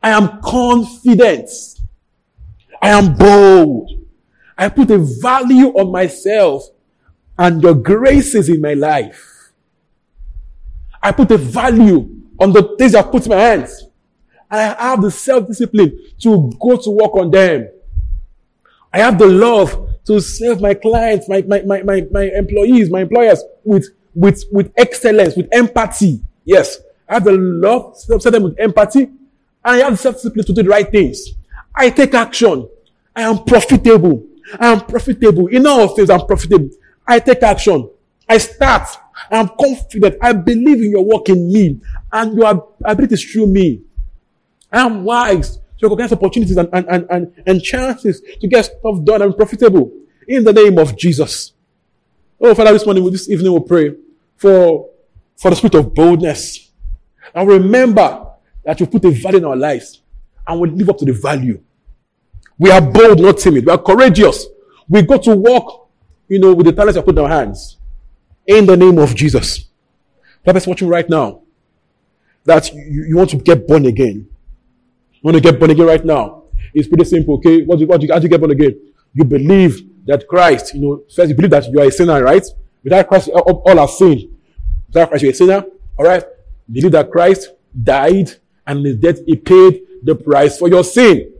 I 0.02 0.10
am 0.10 0.40
confident. 0.42 1.50
I 2.80 2.90
am 2.90 3.14
bold. 3.14 3.90
I 4.56 4.68
put 4.68 4.90
a 4.90 4.98
value 4.98 5.68
on 5.68 5.92
myself 5.92 6.64
and 7.38 7.62
your 7.62 7.74
graces 7.74 8.48
in 8.48 8.60
my 8.60 8.74
life. 8.74 9.52
I 11.02 11.12
put 11.12 11.30
a 11.30 11.38
value 11.38 12.08
on 12.38 12.52
the 12.52 12.76
things 12.76 12.94
I 12.94 13.02
put 13.02 13.24
in 13.24 13.30
my 13.30 13.36
hands. 13.36 13.84
And 14.50 14.60
I 14.60 14.90
have 14.90 15.02
the 15.02 15.10
self-discipline 15.10 15.98
to 16.20 16.52
go 16.60 16.76
to 16.76 16.90
work 16.90 17.14
on 17.14 17.30
them. 17.30 17.68
I 18.92 18.98
have 18.98 19.18
the 19.18 19.26
love 19.26 19.88
to 20.06 20.20
serve 20.20 20.60
my 20.60 20.74
clients, 20.74 21.28
my, 21.28 21.42
my, 21.42 21.62
my, 21.62 21.82
my, 21.82 22.06
my 22.10 22.30
employees, 22.34 22.90
my 22.90 23.02
employers 23.02 23.42
with, 23.62 23.88
with, 24.14 24.44
with 24.50 24.72
excellence, 24.76 25.36
with 25.36 25.48
empathy. 25.52 26.22
Yes. 26.44 26.78
I 27.08 27.14
have 27.14 27.24
the 27.24 27.32
love 27.32 27.96
to 28.06 28.20
serve 28.20 28.32
them 28.32 28.44
with 28.44 28.58
empathy. 28.58 29.10
And 29.64 29.82
I 29.82 29.84
have 29.84 29.98
self-discipline 29.98 30.46
to 30.46 30.52
do 30.52 30.62
the 30.62 30.68
right 30.68 30.90
things. 30.90 31.30
I 31.74 31.90
take 31.90 32.14
action. 32.14 32.68
I 33.14 33.22
am 33.22 33.44
profitable. 33.44 34.26
I 34.58 34.72
am 34.72 34.80
profitable. 34.80 35.46
In 35.48 35.66
all 35.66 35.88
things, 35.88 36.10
I'm 36.10 36.26
profitable. 36.26 36.70
I 37.06 37.18
take 37.20 37.42
action. 37.42 37.90
I 38.28 38.38
start. 38.38 38.88
I 39.30 39.38
am 39.38 39.50
confident. 39.60 40.16
I 40.20 40.32
believe 40.32 40.78
in 40.78 40.90
your 40.90 41.04
work 41.04 41.28
in 41.28 41.52
me 41.52 41.80
and 42.12 42.36
your 42.36 42.68
ability 42.84 43.14
is 43.14 43.24
through 43.24 43.48
me. 43.48 43.82
I 44.70 44.80
am 44.80 45.04
wise 45.04 45.58
to 45.78 45.86
recognize 45.86 46.12
opportunities 46.12 46.56
and, 46.56 46.68
and, 46.72 46.86
and, 46.88 47.06
and, 47.10 47.42
and 47.46 47.62
chances 47.62 48.20
to 48.40 48.46
get 48.46 48.64
stuff 48.64 49.02
done 49.04 49.22
and 49.22 49.36
profitable 49.36 49.92
in 50.26 50.44
the 50.44 50.52
name 50.52 50.78
of 50.78 50.96
Jesus. 50.96 51.52
Oh, 52.40 52.54
Father, 52.54 52.72
this 52.72 52.84
morning, 52.84 53.10
this 53.10 53.28
evening, 53.28 53.52
we'll 53.52 53.62
pray 53.62 53.94
for, 54.36 54.90
for 55.36 55.50
the 55.50 55.56
spirit 55.56 55.74
of 55.74 55.94
boldness. 55.94 56.70
And 57.34 57.48
remember 57.48 58.27
that 58.68 58.78
you 58.80 58.86
put 58.86 59.02
a 59.06 59.10
value 59.10 59.38
in 59.38 59.46
our 59.46 59.56
lives 59.56 60.02
and 60.46 60.60
we 60.60 60.68
live 60.68 60.90
up 60.90 60.98
to 60.98 61.06
the 61.06 61.12
value. 61.14 61.58
We 62.58 62.70
are 62.70 62.82
bold, 62.82 63.18
not 63.18 63.38
timid. 63.38 63.64
We 63.64 63.72
are 63.72 63.78
courageous. 63.78 64.44
We 64.86 65.00
go 65.00 65.16
to 65.16 65.34
work, 65.34 65.64
you 66.28 66.38
know, 66.38 66.52
with 66.52 66.66
the 66.66 66.74
talents 66.74 66.98
we 66.98 67.02
put 67.02 67.16
in 67.16 67.24
our 67.24 67.30
hands. 67.30 67.78
In 68.46 68.66
the 68.66 68.76
name 68.76 68.98
of 68.98 69.14
Jesus. 69.14 69.68
Purpose 70.44 70.66
watching 70.66 70.86
right 70.86 71.08
now 71.08 71.40
that 72.44 72.70
you, 72.74 73.06
you 73.08 73.16
want 73.16 73.30
to 73.30 73.38
get 73.38 73.66
born 73.66 73.86
again. 73.86 74.28
You 75.12 75.20
want 75.22 75.36
to 75.36 75.40
get 75.40 75.58
born 75.58 75.70
again 75.70 75.86
right 75.86 76.04
now. 76.04 76.42
It's 76.74 76.88
pretty 76.88 77.04
simple, 77.04 77.36
okay? 77.36 77.62
What 77.62 77.78
do, 77.78 77.86
what 77.86 78.02
do 78.02 78.06
you, 78.06 78.12
how 78.12 78.18
do 78.18 78.24
you 78.24 78.28
get 78.28 78.38
born 78.38 78.50
again? 78.50 78.78
You 79.14 79.24
believe 79.24 79.80
that 80.04 80.28
Christ, 80.28 80.74
you 80.74 80.82
know, 80.82 81.04
first 81.16 81.30
you 81.30 81.34
believe 81.34 81.52
that 81.52 81.66
you 81.72 81.80
are 81.80 81.86
a 81.86 81.90
sinner, 81.90 82.22
right? 82.22 82.44
Without 82.84 83.08
Christ, 83.08 83.30
all, 83.30 83.62
all 83.64 83.78
are 83.78 83.88
sin. 83.88 84.36
Without 84.88 85.08
Christ, 85.08 85.22
you're 85.22 85.32
a 85.32 85.34
sinner, 85.34 85.64
alright? 85.98 86.24
Believe 86.70 86.92
that 86.92 87.10
Christ 87.10 87.48
died 87.82 88.32
and 88.68 88.86
his 88.86 88.96
death, 88.96 89.18
he 89.26 89.34
paid 89.34 89.82
the 90.04 90.14
price 90.14 90.58
for 90.58 90.68
your 90.68 90.84
sin. 90.84 91.32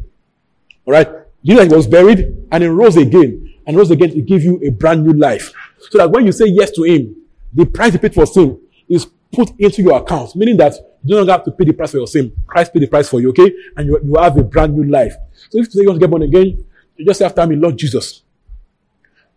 Know 0.85 0.95
that 0.95 1.29
he 1.45 1.55
was 1.55 1.87
buried 1.87 2.49
and 2.51 2.63
he 2.63 2.69
rose 2.69 2.97
again. 2.97 3.55
And 3.67 3.77
rose 3.77 3.91
again 3.91 4.11
to 4.11 4.23
give 4.23 4.43
you 4.43 4.61
a 4.67 4.71
brand 4.71 5.05
new 5.05 5.13
life. 5.13 5.53
So 5.91 5.99
that 5.99 6.11
when 6.11 6.27
you 6.27 6.33
say 6.33 6.47
yes 6.47 6.71
to 6.73 6.83
him, 6.83 7.15
the 7.53 7.67
price 7.67 7.93
he 7.93 7.99
paid 7.99 8.15
for 8.15 8.27
sin 8.27 8.59
is 8.89 9.07
put 9.33 9.51
into 9.61 9.83
your 9.83 9.99
account, 9.99 10.35
meaning 10.35 10.57
that 10.57 10.75
you 11.05 11.17
don't 11.17 11.29
have 11.29 11.45
to 11.45 11.51
pay 11.53 11.65
the 11.65 11.73
price 11.73 11.91
for 11.91 11.99
your 11.99 12.07
sin. 12.07 12.33
Christ 12.47 12.73
paid 12.73 12.83
the 12.83 12.87
price 12.87 13.09
for 13.09 13.21
you, 13.21 13.29
okay? 13.29 13.53
And 13.77 13.87
you, 13.87 14.01
you 14.03 14.15
have 14.17 14.37
a 14.39 14.43
brand 14.43 14.75
new 14.75 14.91
life. 14.91 15.15
So 15.51 15.59
if 15.59 15.67
you 15.67 15.71
say 15.71 15.81
you 15.83 15.89
want 15.89 16.01
to 16.01 16.07
get 16.07 16.11
born 16.11 16.23
again, 16.23 16.65
you 16.97 17.05
just 17.05 17.19
say 17.19 17.27
after 17.27 17.47
me, 17.47 17.57
Lord 17.57 17.77
Jesus. 17.77 18.23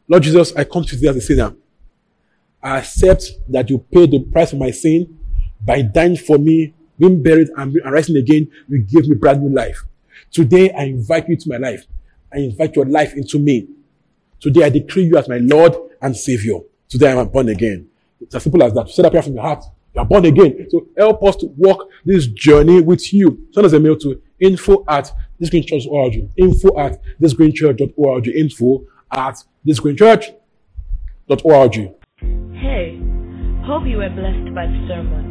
Lord 0.07 0.23
Jesus, 0.23 0.55
I 0.55 0.63
come 0.63 0.83
to 0.85 0.95
you 0.95 1.09
as 1.09 1.17
a 1.17 1.21
sinner. 1.21 1.53
I 2.63 2.79
accept 2.79 3.31
that 3.49 3.69
you 3.69 3.79
paid 3.79 4.11
the 4.11 4.19
price 4.19 4.51
for 4.51 4.57
my 4.57 4.71
sin 4.71 5.19
by 5.63 5.81
dying 5.81 6.15
for 6.15 6.37
me, 6.37 6.73
being 7.01 7.21
buried 7.21 7.49
and, 7.57 7.77
rising 7.83 8.15
again. 8.15 8.49
You 8.69 8.83
give 8.83 9.09
me 9.09 9.15
brand 9.15 9.43
new 9.43 9.53
life. 9.53 9.83
Today, 10.31 10.71
I 10.71 10.83
invite 10.83 11.27
you 11.27 11.35
to 11.35 11.49
my 11.49 11.57
life. 11.57 11.85
I 12.31 12.37
invite 12.37 12.75
your 12.75 12.85
life 12.85 13.13
into 13.15 13.39
me. 13.39 13.67
Today, 14.39 14.63
I 14.63 14.69
decree 14.69 15.03
you 15.03 15.17
as 15.17 15.27
my 15.27 15.39
Lord 15.39 15.75
and 16.01 16.15
Savior. 16.15 16.59
Today, 16.87 17.11
I 17.11 17.19
am 17.19 17.27
born 17.27 17.49
again. 17.49 17.89
It's 18.21 18.35
as 18.35 18.43
simple 18.43 18.63
as 18.63 18.73
that. 18.73 18.89
Say 18.89 19.01
that 19.01 19.11
prayer 19.11 19.23
from 19.23 19.33
your 19.33 19.43
heart. 19.43 19.65
You 19.93 20.01
are 20.01 20.05
born 20.05 20.25
again. 20.25 20.67
So 20.69 20.87
help 20.97 21.21
us 21.23 21.35
to 21.37 21.47
walk 21.57 21.89
this 22.05 22.27
journey 22.27 22.81
with 22.81 23.11
you. 23.11 23.47
Send 23.51 23.65
us 23.65 23.73
a 23.73 23.79
mail 23.79 23.97
to 23.97 24.21
info 24.39 24.85
at 24.87 25.11
thisgreenchurch.org. 25.41 26.29
Info 26.37 26.79
at 26.79 27.01
thisgreenchurch.org. 27.21 28.27
Info 28.27 28.85
at 29.11 29.43
thisgreenchurch.org. 29.67 31.73
Hey, 32.53 33.01
hope 33.65 33.85
you 33.85 33.97
were 33.97 34.09
blessed 34.09 34.55
by 34.55 34.67
the 34.67 34.87
sermon. 34.87 35.30